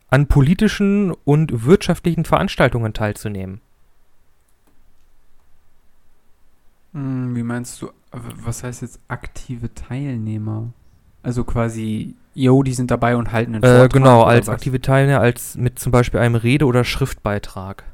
an 0.09 0.27
politischen 0.29 1.13
und 1.13 1.67
wirtschaftlichen 1.67 2.25
Veranstaltungen 2.25 2.93
teilzunehmen? 2.93 3.61
Hm, 6.93 7.35
wie 7.37 7.43
meinst 7.43 7.83
du, 7.83 7.91
was 8.13 8.63
heißt 8.63 8.83
jetzt 8.83 9.01
aktive 9.09 9.75
Teilnehmer? 9.75 10.73
Also 11.23 11.45
quasi, 11.45 12.15
yo, 12.37 12.63
die 12.63 12.75
sind 12.75 12.91
dabei 12.91 13.17
und 13.17 13.33
halten 13.33 13.55
einen 13.55 13.65
Äh, 13.65 13.69
Vortrag 13.69 13.93
genau, 13.93 14.21
oder 14.23 14.29
als 14.31 14.47
was? 14.47 14.55
aktive 14.55 14.81
Teilnehmer, 14.81 15.21
als 15.21 15.57
mit 15.57 15.79
zum 15.79 15.91
Beispiel 15.93 16.21
einem 16.21 16.35
Rede- 16.35 16.67
oder 16.67 16.85
Schriftbeitrag. 16.85 17.85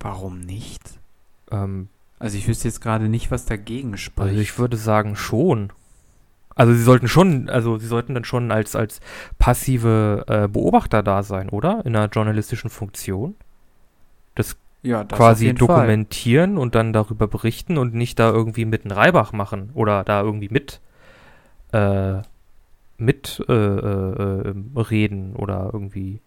Warum 0.00 0.40
nicht? 0.40 0.82
Ähm, 1.50 1.88
Also 2.18 2.36
ich 2.38 2.46
wüsste 2.46 2.68
jetzt 2.68 2.80
gerade 2.80 3.08
nicht, 3.08 3.30
was 3.30 3.46
dagegen 3.46 3.96
spricht. 3.96 4.28
also 4.28 4.40
ich 4.40 4.58
würde 4.58 4.76
sagen 4.76 5.16
schon. 5.16 5.72
Also 6.56 6.72
sie 6.72 6.82
sollten 6.82 7.08
schon, 7.08 7.48
also 7.48 7.78
sie 7.78 7.86
sollten 7.88 8.14
dann 8.14 8.24
schon 8.24 8.52
als, 8.52 8.76
als 8.76 9.00
passive 9.38 10.24
äh, 10.28 10.46
Beobachter 10.46 11.02
da 11.02 11.22
sein, 11.24 11.48
oder? 11.48 11.84
In 11.84 11.96
einer 11.96 12.08
journalistischen 12.08 12.70
Funktion. 12.70 13.34
das 14.36 14.56
auf 14.92 15.08
quasi 15.08 15.46
jeden 15.46 15.58
Fall. 15.58 15.66
dokumentieren 15.66 16.58
und 16.58 16.74
dann 16.74 16.92
darüber 16.92 17.26
berichten 17.26 17.78
und 17.78 17.94
nicht 17.94 18.18
da 18.18 18.30
irgendwie 18.30 18.64
mit 18.64 18.84
einem 18.84 18.92
Reibach 18.92 19.32
machen 19.32 19.70
oder 19.74 20.04
da 20.04 20.22
irgendwie 20.22 20.48
mit 20.50 20.80
äh, 21.72 22.22
mit 22.96 23.44
äh, 23.48 23.52
äh, 23.52 24.48
äh, 24.50 24.80
reden 24.80 25.34
oder 25.36 25.70
irgendwie. 25.72 26.20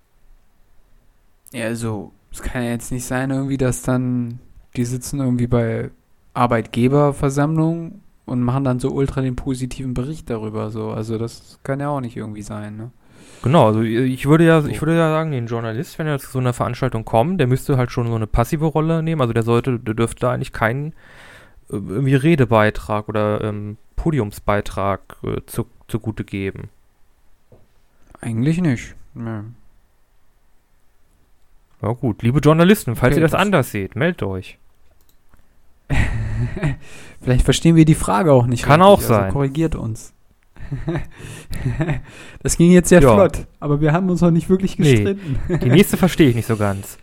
Ja, 1.53 1.66
also, 1.66 2.12
es 2.32 2.41
kann 2.41 2.64
ja 2.64 2.72
jetzt 2.72 2.91
nicht 2.91 3.05
sein, 3.05 3.32
irgendwie, 3.32 3.58
dass 3.58 3.82
dann 3.82 4.39
die 4.76 4.86
sitzen 4.86 5.20
irgendwie 5.20 5.47
bei 5.47 5.91
Arbeitgeberversammlungen 6.34 8.01
und 8.26 8.41
machen 8.41 8.64
dann 8.64 8.80
so 8.80 8.91
ultra 8.91 9.22
den 9.22 9.36
positiven 9.36 9.93
Bericht 9.93 10.30
darüber. 10.30 10.70
So. 10.70 10.91
Also, 10.91 11.18
das 11.18 11.60
kann 11.64 11.80
ja 11.80 11.89
auch 11.89 12.01
nicht 12.01 12.18
irgendwie 12.18 12.41
sein, 12.41 12.76
ne? 12.76 12.91
Genau, 13.43 13.67
also 13.67 13.81
ich 13.81 14.25
würde 14.25 14.45
ja, 14.45 14.61
So. 14.61 14.67
ich 14.67 14.81
würde 14.81 14.95
ja 14.97 15.09
sagen, 15.09 15.31
den 15.31 15.47
Journalist, 15.47 15.99
wenn 15.99 16.07
er 16.07 16.19
zu 16.19 16.29
so 16.29 16.39
einer 16.39 16.53
Veranstaltung 16.53 17.05
kommt, 17.05 17.39
der 17.39 17.47
müsste 17.47 17.77
halt 17.77 17.91
schon 17.91 18.07
so 18.07 18.15
eine 18.15 18.27
passive 18.27 18.65
Rolle 18.65 19.03
nehmen. 19.03 19.21
Also 19.21 19.33
der 19.33 19.43
sollte, 19.43 19.79
der 19.79 19.93
dürfte 19.93 20.21
da 20.21 20.31
eigentlich 20.31 20.53
keinen 20.53 20.93
äh, 21.69 21.73
irgendwie 21.75 22.15
Redebeitrag 22.15 23.07
oder 23.09 23.43
ähm, 23.43 23.77
Podiumsbeitrag 23.95 25.01
äh, 25.23 25.41
zu, 25.45 25.67
zugute 25.88 26.23
geben. 26.23 26.69
Eigentlich 28.21 28.59
nicht. 28.61 28.95
Ja. 29.15 29.43
Ja 31.83 31.89
gut, 31.93 32.23
liebe 32.23 32.39
Journalisten, 32.39 32.95
falls 32.95 33.11
Okay, 33.13 33.19
ihr 33.19 33.21
das, 33.21 33.31
das- 33.33 33.41
anders 33.41 33.69
seht, 33.71 33.95
meldet 33.95 34.23
euch. 34.23 34.57
Vielleicht 37.21 37.43
verstehen 37.45 37.75
wir 37.75 37.85
die 37.85 37.93
Frage 37.95 38.31
auch 38.33 38.47
nicht. 38.47 38.63
Kann 38.63 38.81
richtig, 38.81 38.93
auch 38.97 39.01
sein. 39.07 39.23
Also 39.25 39.33
korrigiert 39.33 39.75
uns. 39.75 40.13
das 42.43 42.57
ging 42.57 42.72
jetzt 42.72 42.89
sehr 42.89 43.01
Ja. 43.01 43.13
flott, 43.13 43.47
aber 43.59 43.82
wir 43.82 43.93
haben 43.93 44.09
uns 44.09 44.22
noch 44.22 44.32
nicht 44.32 44.49
wirklich 44.49 44.78
Nee. 44.80 44.91
gestritten. 45.03 45.39
Die 45.61 45.70
nächste 45.70 45.97
verstehe 45.97 46.30
ich 46.30 46.36
nicht 46.36 46.47
so 46.47 46.57
ganz. 46.57 46.97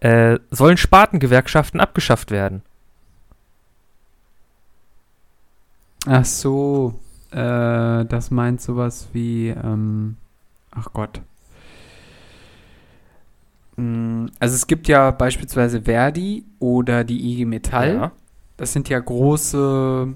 Äh, 0.00 0.38
sollen 0.50 0.76
Spartengewerkschaften 0.76 1.80
abgeschafft 1.80 2.30
werden? 2.30 2.62
Ach 6.06 6.24
so, 6.24 6.94
äh, 7.32 8.04
das 8.04 8.30
meint 8.30 8.60
sowas 8.60 9.08
wie, 9.12 9.48
ähm, 9.48 10.16
ach 10.70 10.88
Gott. 10.92 11.20
Mm, 13.76 14.26
Also 14.38 14.54
es 14.54 14.66
gibt 14.66 14.88
ja 14.88 15.10
beispielsweise 15.10 15.82
Verdi 15.82 16.44
oder 16.58 17.04
die 17.04 17.32
IG 17.32 17.44
Metall. 17.44 17.94
Ja. 17.94 18.12
Das 18.56 18.72
sind 18.72 18.88
ja 18.88 18.98
große 18.98 20.08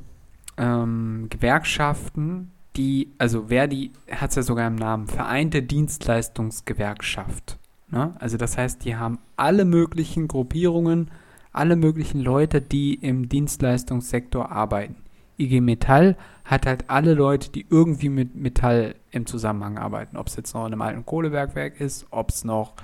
ähm, 0.59 1.27
Gewerkschaften, 1.31 2.51
die, 2.77 3.13
also 3.19 3.49
Verdi 3.49 3.93
hat 4.11 4.31
es 4.31 4.37
ja 4.37 4.43
sogar 4.43 4.67
im 4.67 4.77
Namen, 4.77 5.07
Vereinte 5.07 5.63
Dienstleistungsgewerkschaft. 5.63 7.59
Ne? 7.91 8.15
Also 8.19 8.37
das 8.37 8.57
heißt, 8.57 8.85
die 8.85 8.97
haben 8.97 9.19
alle 9.37 9.65
möglichen 9.65 10.29
Gruppierungen, 10.29 11.11
alle 11.53 11.77
möglichen 11.77 12.21
Leute, 12.21 12.63
die 12.63 12.95
im 12.95 13.29
Dienstleistungssektor 13.29 14.51
arbeiten. 14.51 14.97
IG 15.39 15.61
Metall 15.61 16.17
hat 16.45 16.67
halt 16.67 16.89
alle 16.89 17.15
Leute, 17.15 17.51
die 17.51 17.67
irgendwie 17.69 18.09
mit 18.09 18.35
Metall 18.35 18.95
im 19.11 19.27
Zusammenhang 19.27 19.79
arbeiten. 19.79 20.17
Ob 20.17 20.29
es 20.29 20.37
jetzt 20.37 20.55
noch 20.55 20.67
in 20.67 20.73
einem 20.73 20.83
alten 20.83 21.07
Kohlebergwerk 21.07 21.81
ist, 21.81 22.07
ob 22.11 22.31
es 22.31 22.45
noch 22.45 22.75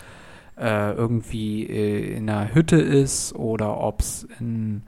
äh, 0.57 0.93
irgendwie 0.93 1.65
äh, 1.65 2.17
in 2.17 2.29
einer 2.29 2.55
Hütte 2.55 2.77
ist 2.77 3.35
oder 3.35 3.79
ob 3.79 4.01
es 4.01 4.27
in 4.41 4.83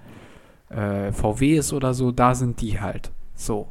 äh, 0.68 1.12
VW 1.12 1.56
ist 1.56 1.72
oder 1.72 1.94
so, 1.94 2.12
da 2.12 2.34
sind 2.34 2.60
die 2.60 2.80
halt. 2.80 3.12
So. 3.34 3.68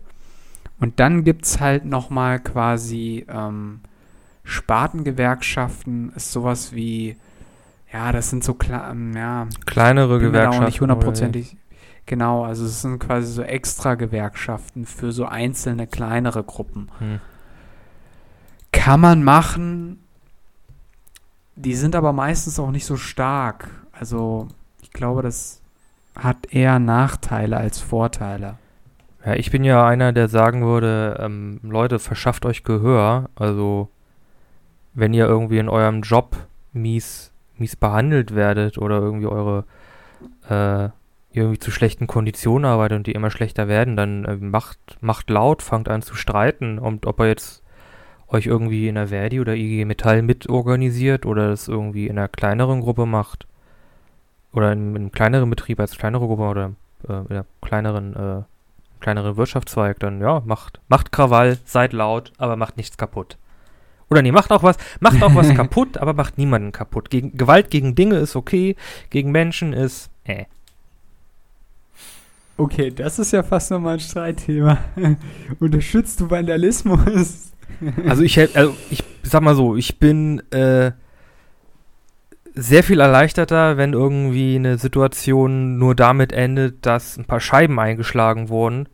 Und 0.80 0.99
dann 0.99 1.23
gibt 1.23 1.45
es 1.45 1.59
halt 1.59 1.86
nochmal 1.86 2.39
quasi 2.39 3.25
ähm, 3.30 3.82
Spartengewerkschaften, 4.43 6.13
ist 6.15 6.32
sowas 6.32 6.73
wie, 6.73 7.17
ja, 7.91 8.11
das 8.11 8.30
sind 8.30 8.43
so 8.43 8.53
klar, 8.53 8.91
ähm, 8.91 9.15
ja, 9.15 9.47
Kleinere 9.65 10.07
da 10.07 10.15
auch 10.15 10.19
Gewerkschaften. 10.19 10.65
nicht 10.65 10.82
hundertprozentig. 10.82 11.57
Genau, 12.05 12.43
also 12.43 12.65
es 12.65 12.82
sind 12.82 12.97
quasi 12.97 13.32
so 13.32 13.43
extra 13.43 13.93
Gewerkschaften 13.93 14.86
für 14.86 15.11
so 15.11 15.25
einzelne 15.25 15.86
kleinere 15.86 16.43
Gruppen. 16.43 16.89
Hm. 16.97 17.19
Kann 18.71 18.99
man 18.99 19.23
machen. 19.23 20.03
Die 21.55 21.75
sind 21.75 21.95
aber 21.95 22.13
meistens 22.13 22.59
auch 22.59 22.71
nicht 22.71 22.86
so 22.86 22.97
stark. 22.97 23.69
Also 23.91 24.47
ich 24.82 24.91
glaube, 24.91 25.21
das 25.21 25.61
hat 26.15 26.51
eher 26.51 26.80
Nachteile 26.80 27.57
als 27.57 27.80
Vorteile. 27.80 28.57
Ja, 29.26 29.34
ich 29.36 29.51
bin 29.51 29.63
ja 29.63 29.86
einer, 29.86 30.13
der 30.13 30.30
sagen 30.30 30.63
würde, 30.63 31.17
ähm, 31.20 31.59
Leute, 31.63 31.99
verschafft 31.99 32.45
euch 32.45 32.63
Gehör. 32.63 33.30
Also, 33.36 33.89
wenn 34.93 35.13
ihr 35.13 35.26
irgendwie 35.26 35.57
in 35.59 35.70
eurem 35.70 36.01
Job 36.01 36.36
mies, 36.74 37.32
mies 37.57 37.76
behandelt 37.76 38.34
werdet 38.36 38.78
oder 38.78 38.99
irgendwie 38.99 39.28
eure 39.28 39.65
äh, 40.49 40.89
irgendwie 41.32 41.59
zu 41.59 41.72
schlechten 41.72 42.07
Konditionen 42.07 42.65
arbeitet 42.65 42.97
und 42.97 43.07
die 43.07 43.11
immer 43.11 43.30
schlechter 43.30 43.67
werden, 43.67 43.95
dann 43.95 44.26
äh, 44.26 44.36
macht, 44.36 44.80
macht 45.01 45.30
laut, 45.30 45.61
fangt 45.61 45.89
an 45.89 46.01
zu 46.01 46.15
streiten. 46.15 46.80
Und 46.80 47.05
ob 47.05 47.20
ihr 47.20 47.28
jetzt 47.28 47.63
euch 48.30 48.45
irgendwie 48.47 48.88
in 48.88 48.95
der 48.95 49.07
Verdi 49.07 49.39
oder 49.39 49.55
IG 49.55 49.86
Metall 49.86 50.22
mitorganisiert 50.22 51.26
oder 51.26 51.49
das 51.49 51.67
irgendwie 51.67 52.07
in 52.07 52.17
einer 52.17 52.28
kleineren 52.28 52.82
Gruppe 52.82 53.05
macht, 53.05 53.47
oder 54.53 54.72
in, 54.72 54.89
in 54.89 54.95
einem 54.95 55.11
kleineren 55.11 55.49
Betrieb 55.49 55.80
als 55.80 55.97
kleinere 55.97 56.26
Gruppe 56.26 56.43
oder 56.43 56.72
äh, 57.07 57.13
in 57.13 57.32
einem 57.32 57.45
kleineren, 57.61 58.15
äh, 58.15 58.41
kleineren 59.00 59.38
Wirtschaftszweig, 59.38 60.00
dann 60.00 60.22
ja, 60.22 60.41
macht, 60.45 60.80
macht 60.88 61.12
Krawall, 61.12 61.58
seid 61.66 61.93
laut, 61.93 62.32
aber 62.38 62.56
macht 62.56 62.78
nichts 62.78 62.97
kaputt. 62.97 63.38
Oder 64.10 64.22
nee, 64.22 64.32
macht 64.32 64.52
auch 64.52 64.64
was, 64.64 64.78
macht 65.00 65.22
auch 65.22 65.36
was 65.36 65.50
kaputt, 65.56 65.97
aber 65.97 66.14
macht 66.14 66.38
niemanden 66.38 66.72
kaputt. 66.72 67.10
Gegen, 67.10 67.38
Gewalt 67.38 67.70
gegen 67.70 67.95
Dinge 67.95 68.18
ist 68.18 68.36
okay, 68.36 68.76
gegen 69.10 69.32
Menschen 69.32 69.74
ist 69.74 70.10
äh. 70.24 70.45
Okay, 72.58 72.91
das 72.91 73.20
ist 73.20 73.32
ja 73.32 73.41
fast 73.41 73.72
nochmal 73.72 73.93
ein 73.93 74.00
Streitthema. 74.00 74.80
Unterstützt 75.60 76.20
du 76.20 76.30
Vandalismus? 76.30 77.54
Also 78.06 78.24
ich, 78.24 78.38
also 78.38 78.76
ich 78.89 79.04
sag 79.24 79.41
mal 79.41 79.56
so, 79.56 79.78
ich 79.78 80.00
bin 80.00 80.41
äh, 80.52 80.91
sehr 82.62 82.84
viel 82.84 82.99
erleichterter, 82.99 83.78
wenn 83.78 83.93
irgendwie 83.93 84.55
eine 84.55 84.78
Situation 84.78 85.78
nur 85.78 85.95
damit 85.95 86.34
endet, 86.34 86.86
dass 86.86 87.18
ein 87.18 87.26
paar 87.26 87.39
Scheiben 87.39 87.80
eingeschlagen 87.80 88.49
wurden, 88.49 88.88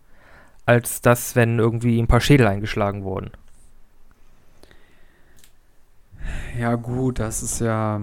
als 0.66 1.02
dass, 1.02 1.36
wenn 1.36 1.60
irgendwie 1.60 2.00
ein 2.00 2.08
paar 2.08 2.22
Schädel 2.22 2.48
eingeschlagen 2.48 3.04
wurden. 3.04 3.32
Ja, 6.60 6.76
gut, 6.76 7.20
das 7.20 7.44
ist 7.44 7.60
ja. 7.60 8.02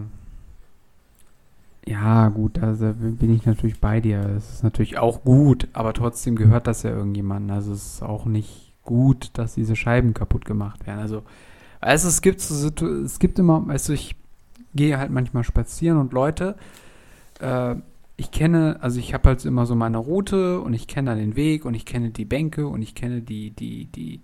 Ja, 1.84 2.28
gut, 2.28 2.60
also 2.60 2.92
bin 2.94 3.34
ich 3.34 3.44
natürlich 3.44 3.80
bei 3.80 4.00
dir. 4.00 4.20
Es 4.36 4.50
ist 4.52 4.62
natürlich 4.62 4.98
auch 4.98 5.24
gut, 5.24 5.66
aber 5.72 5.92
trotzdem 5.92 6.36
gehört 6.36 6.68
das 6.68 6.84
ja 6.84 6.90
irgendjemandem. 6.90 7.56
Also 7.56 7.72
es 7.72 7.94
ist 7.94 8.02
auch 8.02 8.24
nicht 8.24 8.72
gut, 8.84 9.30
dass 9.34 9.54
diese 9.54 9.74
Scheiben 9.74 10.14
kaputt 10.14 10.44
gemacht 10.44 10.86
werden. 10.86 11.00
Also, 11.00 11.22
also 11.80 12.06
es 12.06 12.22
gibt 12.22 12.40
so 12.40 12.54
Situ 12.54 12.86
es 12.86 13.18
gibt 13.18 13.40
immer, 13.40 13.64
also 13.68 13.92
ich 13.92 14.14
gehe 14.74 14.98
halt 14.98 15.10
manchmal 15.10 15.44
spazieren 15.44 15.98
und 15.98 16.12
Leute, 16.12 16.56
äh, 17.40 17.76
ich 18.16 18.30
kenne, 18.30 18.76
also 18.80 19.00
ich 19.00 19.14
habe 19.14 19.30
halt 19.30 19.44
immer 19.44 19.66
so 19.66 19.74
meine 19.74 19.98
Route 19.98 20.60
und 20.60 20.74
ich 20.74 20.86
kenne 20.86 21.10
dann 21.10 21.18
den 21.18 21.36
Weg 21.36 21.64
und 21.64 21.74
ich 21.74 21.84
kenne 21.84 22.10
die 22.10 22.24
Bänke 22.24 22.66
und 22.66 22.82
ich 22.82 22.94
kenne 22.94 23.22
die, 23.22 23.50
die, 23.50 23.86
die, 23.86 24.20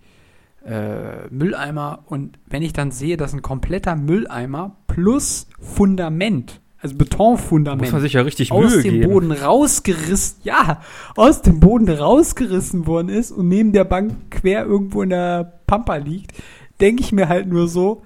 äh, 0.64 1.28
Mülleimer 1.30 2.00
und 2.06 2.38
wenn 2.46 2.62
ich 2.62 2.72
dann 2.72 2.90
sehe, 2.90 3.16
dass 3.16 3.32
ein 3.32 3.42
kompletter 3.42 3.96
Mülleimer 3.96 4.76
plus 4.86 5.46
Fundament, 5.58 6.60
also 6.80 6.94
Da 6.94 6.98
muss 6.98 7.08
Betonfundament, 7.08 7.92
man 7.92 8.00
sich 8.02 8.12
ja 8.12 8.20
richtig 8.20 8.52
aus 8.52 8.72
Mühe 8.72 8.82
dem 8.82 8.94
geben. 8.94 9.12
Boden 9.12 9.32
rausgerissen, 9.32 10.38
ja, 10.44 10.80
aus 11.16 11.42
dem 11.42 11.60
Boden 11.60 11.88
rausgerissen 11.88 12.86
worden 12.86 13.08
ist 13.08 13.32
und 13.32 13.48
neben 13.48 13.72
der 13.72 13.84
Bank 13.84 14.12
quer 14.30 14.64
irgendwo 14.64 15.02
in 15.02 15.10
der 15.10 15.60
Pampa 15.66 15.96
liegt, 15.96 16.32
denke 16.80 17.02
ich 17.02 17.12
mir 17.12 17.28
halt 17.28 17.48
nur 17.48 17.68
so, 17.68 18.02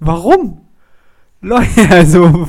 warum? 0.00 0.62
Leute, 1.40 1.68
also 1.90 2.48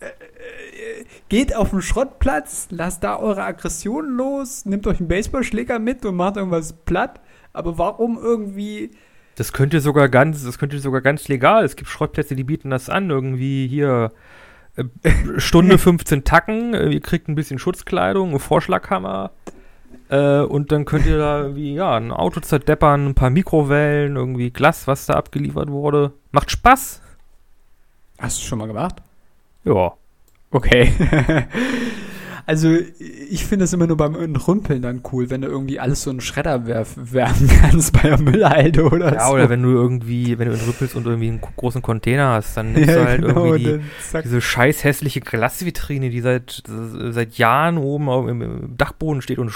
äh, 0.00 1.04
geht 1.28 1.54
auf 1.54 1.70
den 1.70 1.82
Schrottplatz, 1.82 2.68
lasst 2.70 3.02
da 3.02 3.16
eure 3.16 3.42
Aggressionen 3.42 4.16
los, 4.16 4.64
nehmt 4.66 4.86
euch 4.86 5.00
einen 5.00 5.08
Baseballschläger 5.08 5.78
mit 5.78 6.04
und 6.04 6.16
macht 6.16 6.36
irgendwas 6.36 6.72
platt. 6.72 7.20
Aber 7.52 7.78
warum 7.78 8.18
irgendwie 8.18 8.90
Das 9.36 9.52
könnte 9.52 9.80
sogar 9.80 10.08
ganz, 10.08 10.44
das 10.44 10.58
könnte 10.58 10.78
sogar 10.78 11.00
ganz 11.00 11.28
legal. 11.28 11.64
Es 11.64 11.76
gibt 11.76 11.88
Schrottplätze, 11.88 12.36
die 12.36 12.44
bieten 12.44 12.70
das 12.70 12.88
an. 12.88 13.10
Irgendwie 13.10 13.66
hier 13.66 14.12
äh, 14.76 14.84
Stunde 15.38 15.78
15 15.78 16.24
Tacken, 16.24 16.74
ihr 16.74 17.00
kriegt 17.00 17.28
ein 17.28 17.34
bisschen 17.34 17.58
Schutzkleidung, 17.58 18.30
einen 18.30 18.40
Vorschlaghammer. 18.40 19.32
Äh, 20.08 20.40
und 20.40 20.72
dann 20.72 20.84
könnt 20.84 21.06
ihr 21.06 21.18
da 21.18 21.42
irgendwie, 21.42 21.74
ja, 21.74 21.96
ein 21.96 22.12
Auto 22.12 22.40
zerdeppern, 22.40 23.06
ein 23.06 23.14
paar 23.14 23.30
Mikrowellen, 23.30 24.16
irgendwie 24.16 24.50
Glas, 24.50 24.86
was 24.86 25.06
da 25.06 25.14
abgeliefert 25.14 25.70
wurde. 25.70 26.12
Macht 26.32 26.50
Spaß. 26.50 27.00
Hast 28.24 28.40
du 28.40 28.46
schon 28.46 28.58
mal 28.58 28.66
gemacht? 28.66 29.02
Ja. 29.64 29.92
Okay. 30.50 30.90
also, 32.46 32.70
ich 32.70 33.44
finde 33.44 33.66
es 33.66 33.74
immer 33.74 33.86
nur 33.86 33.98
beim 33.98 34.14
Entrümpeln 34.14 34.80
dann 34.80 35.02
cool, 35.12 35.28
wenn 35.28 35.42
du 35.42 35.48
irgendwie 35.48 35.78
alles 35.78 36.04
so 36.04 36.10
in 36.10 36.16
den 36.16 36.20
Schredder 36.22 36.66
werf 36.66 36.94
werfen 36.96 37.50
kannst 37.60 37.92
bei 37.92 38.08
der 38.08 38.18
Müllhalde 38.18 38.84
oder 38.84 39.12
Ja, 39.12 39.26
so. 39.26 39.34
oder 39.34 39.50
wenn 39.50 39.62
du 39.62 39.68
irgendwie, 39.68 40.38
wenn 40.38 40.48
du 40.48 40.54
entrüppelst 40.54 40.96
und 40.96 41.04
irgendwie 41.04 41.28
einen 41.28 41.42
großen 41.42 41.82
Container 41.82 42.30
hast, 42.30 42.56
dann 42.56 42.72
nimmst 42.72 42.88
du 42.94 43.04
halt 43.04 43.22
irgendwie 43.22 43.58
die, 43.58 43.80
diese 44.22 44.40
scheiß 44.40 44.84
hässliche 44.84 45.20
Glasvitrine, 45.20 46.08
die 46.08 46.22
seit, 46.22 46.62
seit 46.66 47.36
Jahren 47.36 47.76
oben 47.76 48.08
auf, 48.08 48.26
im, 48.26 48.74
Dachboden 48.74 49.20
steht 49.20 49.38
und 49.38 49.52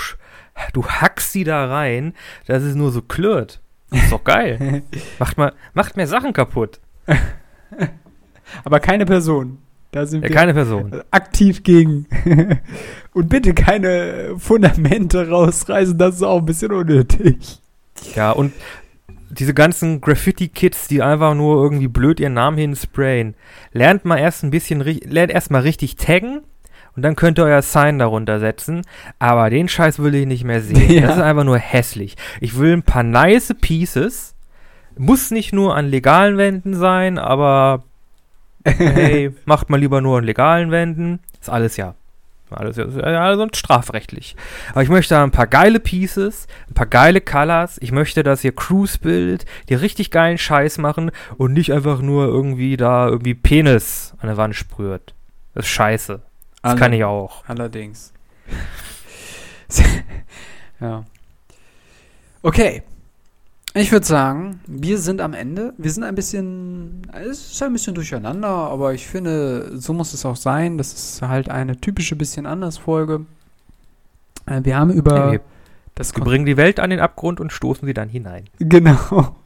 du 0.75 0.85
hackst 0.87 1.35
die 1.35 1.45
da 1.45 1.65
rein, 1.69 2.13
dass 2.47 2.63
es 2.63 2.75
nur 2.75 2.91
so 2.91 3.01
klirrt. 3.01 3.63
Das 3.89 4.03
ist 4.03 4.13
doch 4.13 4.25
geil. 4.25 4.83
macht, 5.19 5.39
mal, 5.39 5.55
macht 5.73 5.97
mehr 5.97 6.07
Sachen 6.07 6.35
kaputt. 6.35 6.81
Aber 8.65 8.81
keine 8.81 9.07
Person. 9.07 9.59
Da 9.91 10.05
sind 10.05 10.23
Ja, 10.23 10.29
wir 10.29 10.37
keine 10.37 10.53
Person. 10.55 11.03
aktiv 11.11 11.63
gegen. 11.63 12.07
Und 13.15 13.29
bitte 13.31 13.55
keine 13.55 14.35
Fundamente 14.39 15.29
rausreißen, 15.29 15.97
das 15.97 16.17
ist 16.17 16.23
auch 16.23 16.39
ein 16.41 16.45
bisschen 16.47 16.73
unnötig. 16.73 17.61
Ja, 18.15 18.31
und 18.31 18.53
diese 19.31 19.55
ganzen 19.55 20.01
Graffiti-Kids, 20.01 20.87
die 20.89 21.03
einfach 21.03 21.35
nur 21.35 21.61
irgendwie 21.63 21.89
blöd 21.89 22.21
ihren 22.21 22.35
Namen 22.35 22.59
hinsprayen, 22.59 23.35
lernt 23.73 24.05
mal 24.05 24.19
erst 24.19 24.45
ein 24.45 24.51
bisschen, 24.51 24.81
lernt 24.81 25.33
erst 25.33 25.51
mal 25.51 25.63
richtig 25.63 25.97
taggen 25.97 26.43
und 26.95 27.03
dann 27.03 27.17
könnt 27.17 27.39
ihr 27.41 27.45
euer 27.45 27.63
Sign 27.63 27.99
darunter 27.99 28.39
setzen. 28.41 28.83
Aber 29.19 29.51
den 29.51 29.69
Scheiß 29.69 29.99
will 30.01 30.15
ich 30.15 30.27
nicht 30.27 30.45
mehr 30.45 30.61
sehen. 30.61 30.91
Ja. 31.01 31.09
Das 31.09 31.17
ist 31.17 31.23
einfach 31.23 31.45
nur 31.45 31.59
hässlich. 31.59 32.17
Ich 32.41 32.57
will 32.57 32.73
ein 32.73 32.83
paar 32.85 33.03
nice 33.03 33.53
Pieces. 33.61 34.35
Muss 34.97 35.31
nicht 35.33 35.53
nur 35.53 35.75
an 35.77 35.87
legalen 35.89 36.37
Wänden 36.39 36.75
sein, 36.75 37.19
aber 37.19 37.85
hey, 38.71 39.35
macht 39.45 39.71
mal 39.71 39.79
lieber 39.79 40.01
nur 40.01 40.19
an 40.19 40.25
legalen 40.25 40.71
Wänden. 40.71 41.21
Ist 41.41 41.51
alles 41.51 41.77
ja. 41.77 41.95
Alles 42.51 42.77
ja 42.77 43.37
sonst 43.37 43.59
strafrechtlich. 43.59 44.35
Aber 44.71 44.83
ich 44.83 44.89
möchte 44.89 45.15
da 45.15 45.23
ein 45.23 45.31
paar 45.31 45.47
geile 45.47 45.81
Pieces, 45.81 46.47
ein 46.71 46.75
paar 46.75 46.87
geile 46.87 47.21
Colors. 47.21 47.77
Ich 47.83 47.93
möchte, 47.93 48.23
dass 48.23 48.43
ihr 48.43 48.55
Crews 48.55 48.97
bildet, 48.99 49.45
die 49.69 49.75
richtig 49.75 50.11
geilen 50.11 50.39
Scheiß 50.39 50.79
machen 50.79 51.11
und 51.37 51.53
nicht 51.53 51.73
einfach 51.73 52.01
nur 52.01 52.27
irgendwie 52.27 52.77
da 52.77 53.07
irgendwie 53.07 53.35
Penis 53.35 54.15
an 54.21 54.29
der 54.29 54.39
Wand 54.39 54.55
sprüht. 54.55 55.15
Das 55.55 55.67
ist 55.67 55.71
scheiße. 55.71 56.21
Das 56.63 56.77
kann 56.77 56.93
ich 56.93 57.05
auch. 57.05 57.45
Allerdings. 57.47 58.13
ja. 60.81 61.05
Okay. 62.43 62.83
Ich 63.75 63.93
würde 63.93 64.07
sagen, 64.07 64.61
wir 64.67 64.99
sind 64.99 65.21
am 65.21 65.35
Ende. 65.35 65.75
Wir 65.77 65.91
sind 65.91 66.03
ein 66.03 66.15
bisschen, 66.15 67.03
es 67.13 67.53
ist 67.53 67.63
ein 67.63 67.73
bisschen 67.73 67.95
durcheinander, 67.95 68.49
aber 68.49 68.95
ich 68.95 69.07
finde, 69.07 69.79
so 69.79 69.93
muss 69.93 70.15
es 70.15 70.25
auch 70.25 70.37
sein. 70.37 70.79
Das 70.79 70.93
ist 70.93 71.23
halt 71.23 71.51
eine 71.51 71.77
typische 71.81 72.17
bisschen 72.17 72.47
anders 72.47 72.79
Folge. 72.79 73.27
Äh, 74.47 74.61
Wir 74.65 74.77
haben 74.77 74.91
über 74.91 75.17
Ja, 75.17 75.33
wir, 75.33 75.41
das 75.95 76.17
wir 76.17 76.25
bringen 76.25 76.47
die 76.47 76.57
Welt 76.57 76.81
an 76.81 76.91
den 76.91 77.01
Abgrund 77.01 77.41
und 77.41 77.53
stoßen 77.53 77.87
sie 77.87 77.95
dann 77.95 78.09
hinein. 78.09 78.45
Genau. 78.59 79.37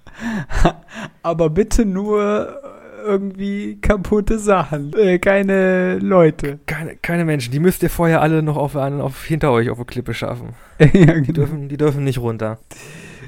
Aber 1.23 1.51
bitte 1.51 1.85
nur 1.85 2.61
irgendwie 3.05 3.81
kaputte 3.81 4.39
Sachen, 4.39 4.93
äh, 4.95 5.19
keine 5.19 5.99
Leute. 5.99 6.61
Keine, 6.67 6.97
keine 6.97 7.25
Menschen, 7.25 7.53
die 7.53 7.59
müsst 7.59 7.83
ihr 7.83 7.91
vorher 7.91 8.21
alle 8.23 8.43
noch 8.43 8.57
auf, 8.57 8.77
auf, 8.77 9.25
hinter 9.25 9.51
euch 9.51 9.71
auf 9.71 9.79
eine 9.79 9.87
Klippe 9.87 10.15
schaffen. 10.15 10.51
ja, 10.79 10.87
Die 10.87 10.95
genau. 10.95 11.33
dürfen, 11.33 11.69
die 11.69 11.77
dürfen 11.77 12.05
nicht 12.05 12.19
runter. 12.19 12.59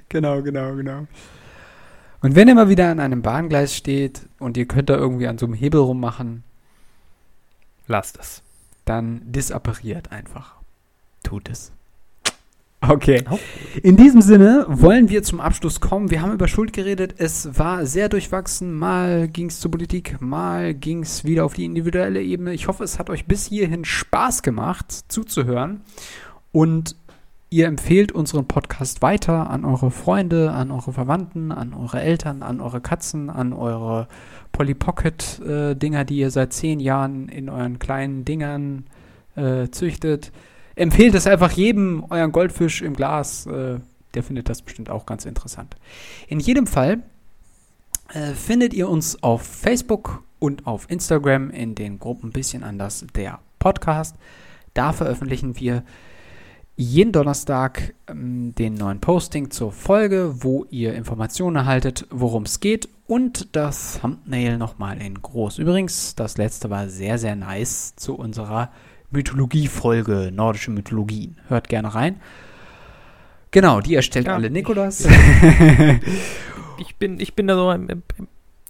Genau, 0.09 0.43
genau, 0.43 0.75
genau. 0.75 1.07
Und 2.21 2.35
wenn 2.37 2.49
ihr 2.49 2.55
mal 2.55 2.69
wieder 2.71 2.91
an 2.91 3.01
einem 3.01 3.23
Bahngleis 3.23 3.77
steht 3.77 4.23
und 4.39 4.57
ihr 4.57 4.67
könnt 4.67 4.89
da 4.89 4.97
irgendwie 4.97 5.27
an 5.27 5.37
so 5.39 5.47
einem 5.47 5.55
Hebel 5.55 5.81
rummachen, 5.81 6.43
Lasst 7.87 8.19
es. 8.19 8.43
dann 8.87 9.21
disappariert 9.25 10.11
einfach. 10.11 10.55
Tut 11.23 11.51
es. 11.51 11.73
Okay. 12.89 13.25
In 13.83 13.97
diesem 13.97 14.21
Sinne 14.21 14.67
wollen 14.69 15.09
wir 15.09 15.23
zum 15.23 15.41
Abschluss 15.41 15.81
kommen. 15.81 16.11
Wir 16.11 16.21
haben 16.21 16.33
über 16.33 16.49
Schuld 16.49 16.73
geredet. 16.73 17.15
Es 17.17 17.59
war 17.59 17.87
sehr 17.87 18.09
durchwachsen. 18.09 18.75
Mal 18.75 19.29
ging 19.29 19.49
es 19.49 19.61
zur 19.61 19.71
Politik, 19.71 20.21
mal 20.21 20.75
ging 20.75 21.03
es 21.03 21.25
wieder 21.25 21.45
auf 21.45 21.55
die 21.55 21.65
individuelle 21.65 22.23
Ebene. 22.23 22.53
Ich 22.53 22.69
hoffe, 22.69 22.85
es 22.85 22.99
hat 22.99 23.09
euch 23.11 23.27
bis 23.27 23.47
hierhin 23.47 23.85
Spaß 23.85 24.43
gemacht, 24.43 25.05
zuzuhören. 25.09 25.83
Und 26.53 26.97
ihr 27.55 27.69
empfehlt 27.69 28.11
unseren 28.11 28.49
Podcast 28.49 29.01
weiter 29.01 29.49
an 29.49 29.65
eure 29.65 29.93
Freunde, 29.93 30.51
an 30.51 30.73
eure 30.73 30.93
Verwandten, 30.93 31.53
an 31.53 31.73
eure 31.73 32.01
Eltern, 32.01 32.43
an 32.43 32.61
eure 32.61 32.81
Katzen, 32.81 33.31
an 33.31 33.53
eure 33.53 34.09
Polly 34.51 34.75
Pocket 34.75 35.39
äh, 35.39 35.77
Dinger, 35.77 36.05
die 36.05 36.17
ihr 36.17 36.33
seit 36.33 36.53
zehn 36.53 36.81
Jahren 36.81 37.29
in 37.29 37.49
euren 37.49 37.79
kleinen 37.79 38.25
Dingern 38.25 38.87
äh, 39.37 39.69
züchtet. 39.69 40.33
Empfehlt 40.75 41.15
es 41.15 41.29
einfach 41.29 41.53
jedem 41.53 42.05
euren 42.11 42.33
Goldfisch 42.33 42.83
im 42.83 42.95
Glas. 42.95 43.47
Äh, 43.47 43.79
der 44.15 44.23
findet 44.25 44.49
das 44.49 44.61
bestimmt 44.61 44.91
auch 44.91 45.07
ganz 45.07 45.25
interessant. 45.25 45.77
In 46.27 46.41
jedem 46.41 46.67
Fall 46.67 47.05
äh, 48.13 48.33
findet 48.33 48.75
ihr 48.75 48.89
uns 48.89 49.23
auf 49.23 49.43
Facebook 49.43 50.25
und 50.41 50.67
auf 50.67 50.91
Instagram 50.91 51.51
in 51.51 51.77
den 51.77 52.01
Gruppen 52.01 52.33
bisschen 52.33 52.65
anders 52.65 53.07
der 53.15 53.39
Podcast. 53.61 54.17
Da 54.75 54.93
veröffentlichen 54.93 55.61
wir 55.61 55.85
jeden 56.77 57.13
Donnerstag 57.13 57.95
ähm, 58.09 58.55
den 58.55 58.75
neuen 58.75 59.01
Posting 59.01 59.51
zur 59.51 59.73
Folge, 59.73 60.43
wo 60.43 60.67
ihr 60.71 60.95
Informationen 60.95 61.57
erhaltet, 61.57 62.07
worum 62.11 62.45
es 62.45 62.61
geht 62.61 62.89
und 63.07 63.55
das 63.55 64.01
Thumbnail 64.01 64.59
nochmal 64.59 65.01
in 65.01 65.21
groß. 65.21 65.59
Übrigens, 65.59 66.15
das 66.15 66.37
letzte 66.37 66.71
war 66.71 66.89
sehr, 66.89 67.19
sehr 67.19 67.37
nice 67.37 67.95
zu 67.97 68.17
unserer 68.17 68.71
Mythologie-Folge, 69.11 70.31
nordische 70.33 70.71
Mythologien. 70.71 71.39
Hört 71.49 71.69
gerne 71.69 71.95
rein. 71.95 72.21
Genau, 73.51 73.81
die 73.81 73.95
erstellt 73.95 74.27
Ja, 74.27 74.35
alle 74.35 74.51
Nikolas. 74.51 75.09
Ich 76.77 76.97
bin, 76.97 77.21
ich 77.21 77.35
bin 77.35 77.47
da 77.47 77.55
so 77.55 77.69
ein, 77.69 78.03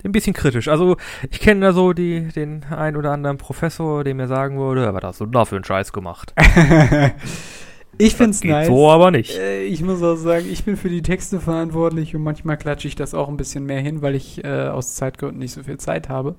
ein 0.05 0.13
bisschen 0.13 0.35
kritisch. 0.35 0.69
Also, 0.69 0.99
ich 1.31 1.41
kenne 1.41 1.63
da 1.63 1.73
so 1.73 1.95
die, 1.95 2.29
den 2.29 2.63
ein 2.65 2.97
oder 2.97 3.13
anderen 3.13 3.39
Professor, 3.39 4.05
der 4.05 4.15
mir 4.15 4.29
sagen 4.29 4.59
würde, 4.59 4.93
was 4.93 5.03
hast 5.03 5.21
du 5.21 5.27
da 5.27 5.47
für 5.47 5.57
einen 5.57 5.65
Scheiß 5.65 5.93
gemacht? 5.95 6.35
ich 7.99 8.15
finde 8.17 8.31
es 8.31 8.45
nice. 8.45 8.67
so 8.67 8.91
aber 8.91 9.11
nicht. 9.11 9.37
Äh, 9.37 9.65
ich 9.65 9.83
muss 9.83 10.03
auch 10.03 10.17
sagen, 10.17 10.47
ich 10.51 10.65
bin 10.65 10.77
für 10.77 10.89
die 10.89 11.03
Texte 11.03 11.41
verantwortlich 11.41 12.15
und 12.15 12.23
manchmal 12.23 12.57
klatsche 12.57 12.89
ich 12.89 12.97
das 12.97 13.15
auch 13.15 13.29
ein 13.29 13.37
bisschen 13.37 13.65
mehr 13.65 13.81
hin, 13.81 14.03
weil 14.03 14.15
ich 14.15 14.45
äh, 14.45 14.69
aus 14.69 14.95
Zeitgründen 14.95 15.39
nicht 15.39 15.53
so 15.53 15.63
viel 15.63 15.79
Zeit 15.79 16.09
habe. 16.09 16.35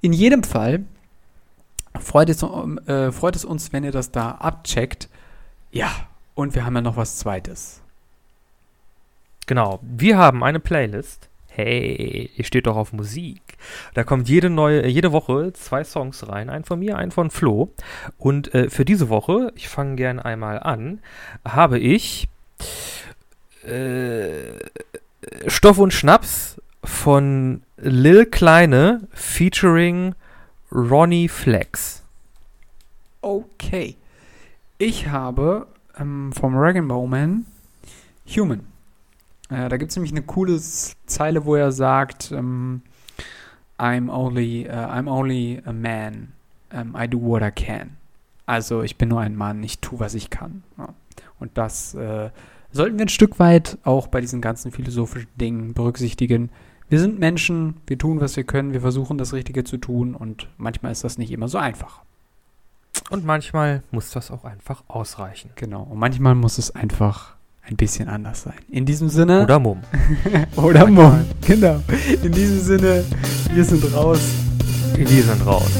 In 0.00 0.12
jedem 0.12 0.42
Fall 0.42 0.84
freut 2.00 2.28
es, 2.28 2.42
um, 2.42 2.78
äh, 2.86 3.12
freut 3.12 3.36
es 3.36 3.44
uns, 3.44 3.72
wenn 3.72 3.84
ihr 3.84 3.92
das 3.92 4.10
da 4.10 4.32
abcheckt. 4.32 5.08
Ja, 5.70 5.90
und 6.34 6.54
wir 6.54 6.64
haben 6.64 6.74
ja 6.74 6.82
noch 6.82 6.96
was 6.96 7.18
Zweites. 7.18 7.82
Genau. 9.46 9.80
Wir 9.82 10.18
haben 10.18 10.42
eine 10.42 10.60
Playlist. 10.60 11.28
Hey, 11.54 12.30
ihr 12.34 12.44
steht 12.44 12.66
doch 12.66 12.76
auf 12.76 12.94
Musik. 12.94 13.42
Da 13.92 14.04
kommt 14.04 14.26
jede 14.28 14.48
neue, 14.48 14.86
jede 14.86 15.12
Woche 15.12 15.52
zwei 15.52 15.84
Songs 15.84 16.26
rein. 16.26 16.48
Einen 16.48 16.64
von 16.64 16.78
mir, 16.78 16.96
einen 16.96 17.10
von 17.10 17.30
Flo. 17.30 17.70
Und 18.16 18.54
äh, 18.54 18.70
für 18.70 18.86
diese 18.86 19.10
Woche, 19.10 19.52
ich 19.54 19.68
fange 19.68 19.96
gern 19.96 20.18
einmal 20.18 20.58
an, 20.60 21.00
habe 21.46 21.78
ich 21.78 22.28
äh, 23.66 24.58
Stoff 25.46 25.76
und 25.78 25.92
Schnaps 25.92 26.60
von 26.82 27.62
Lil 27.76 28.24
Kleine 28.26 29.06
featuring 29.12 30.14
Ronnie 30.72 31.28
Flex. 31.28 32.02
Okay. 33.20 33.96
Ich 34.78 35.08
habe 35.08 35.66
ähm, 35.98 36.32
vom 36.32 36.54
Dragon 36.54 36.86
Man 36.86 37.46
Human. 38.26 38.71
Äh, 39.52 39.68
da 39.68 39.76
gibt 39.76 39.90
es 39.90 39.96
nämlich 39.96 40.12
eine 40.12 40.22
coole 40.22 40.58
Zeile, 40.60 41.44
wo 41.44 41.54
er 41.54 41.72
sagt, 41.72 42.32
ähm, 42.32 42.82
I'm 43.78 44.10
only, 44.10 44.64
äh, 44.64 44.70
I'm 44.70 45.08
only 45.08 45.60
a 45.64 45.72
man. 45.72 46.32
Ähm, 46.70 46.96
I 46.98 47.06
do 47.06 47.20
what 47.20 47.42
I 47.42 47.50
can. 47.50 47.96
Also 48.46 48.82
ich 48.82 48.96
bin 48.96 49.10
nur 49.10 49.20
ein 49.20 49.36
Mann, 49.36 49.62
ich 49.62 49.80
tue, 49.80 50.00
was 50.00 50.14
ich 50.14 50.30
kann. 50.30 50.62
Ja. 50.78 50.88
Und 51.38 51.58
das 51.58 51.94
äh, 51.94 52.30
sollten 52.70 52.98
wir 52.98 53.04
ein 53.04 53.10
Stück 53.10 53.38
weit 53.38 53.78
auch 53.84 54.06
bei 54.06 54.20
diesen 54.20 54.40
ganzen 54.40 54.72
philosophischen 54.72 55.30
Dingen 55.36 55.74
berücksichtigen. 55.74 56.50
Wir 56.88 56.98
sind 56.98 57.18
Menschen, 57.18 57.76
wir 57.86 57.98
tun, 57.98 58.20
was 58.20 58.36
wir 58.36 58.44
können, 58.44 58.72
wir 58.72 58.80
versuchen 58.80 59.18
das 59.18 59.32
Richtige 59.32 59.64
zu 59.64 59.76
tun 59.76 60.14
und 60.14 60.48
manchmal 60.56 60.92
ist 60.92 61.04
das 61.04 61.18
nicht 61.18 61.30
immer 61.30 61.48
so 61.48 61.58
einfach. 61.58 62.00
Und 63.10 63.24
manchmal 63.24 63.82
muss 63.90 64.10
das 64.10 64.30
auch 64.30 64.44
einfach 64.44 64.84
ausreichen. 64.88 65.50
Genau. 65.56 65.82
Und 65.82 65.98
manchmal 65.98 66.34
muss 66.34 66.58
es 66.58 66.70
einfach 66.74 67.34
ein 67.62 67.76
bisschen 67.76 68.08
anders 68.08 68.42
sein. 68.42 68.54
In 68.68 68.84
diesem 68.86 69.08
Sinne. 69.08 69.42
Oder 69.42 69.58
Mumm. 69.58 69.80
Oder 70.56 70.86
Mumm. 70.86 71.24
Genau. 71.46 71.80
In 72.22 72.32
diesem 72.32 72.60
Sinne, 72.60 73.04
wir 73.52 73.64
sind 73.64 73.84
raus. 73.94 74.20
Wir 74.96 75.22
sind 75.22 75.46
raus. 75.46 75.70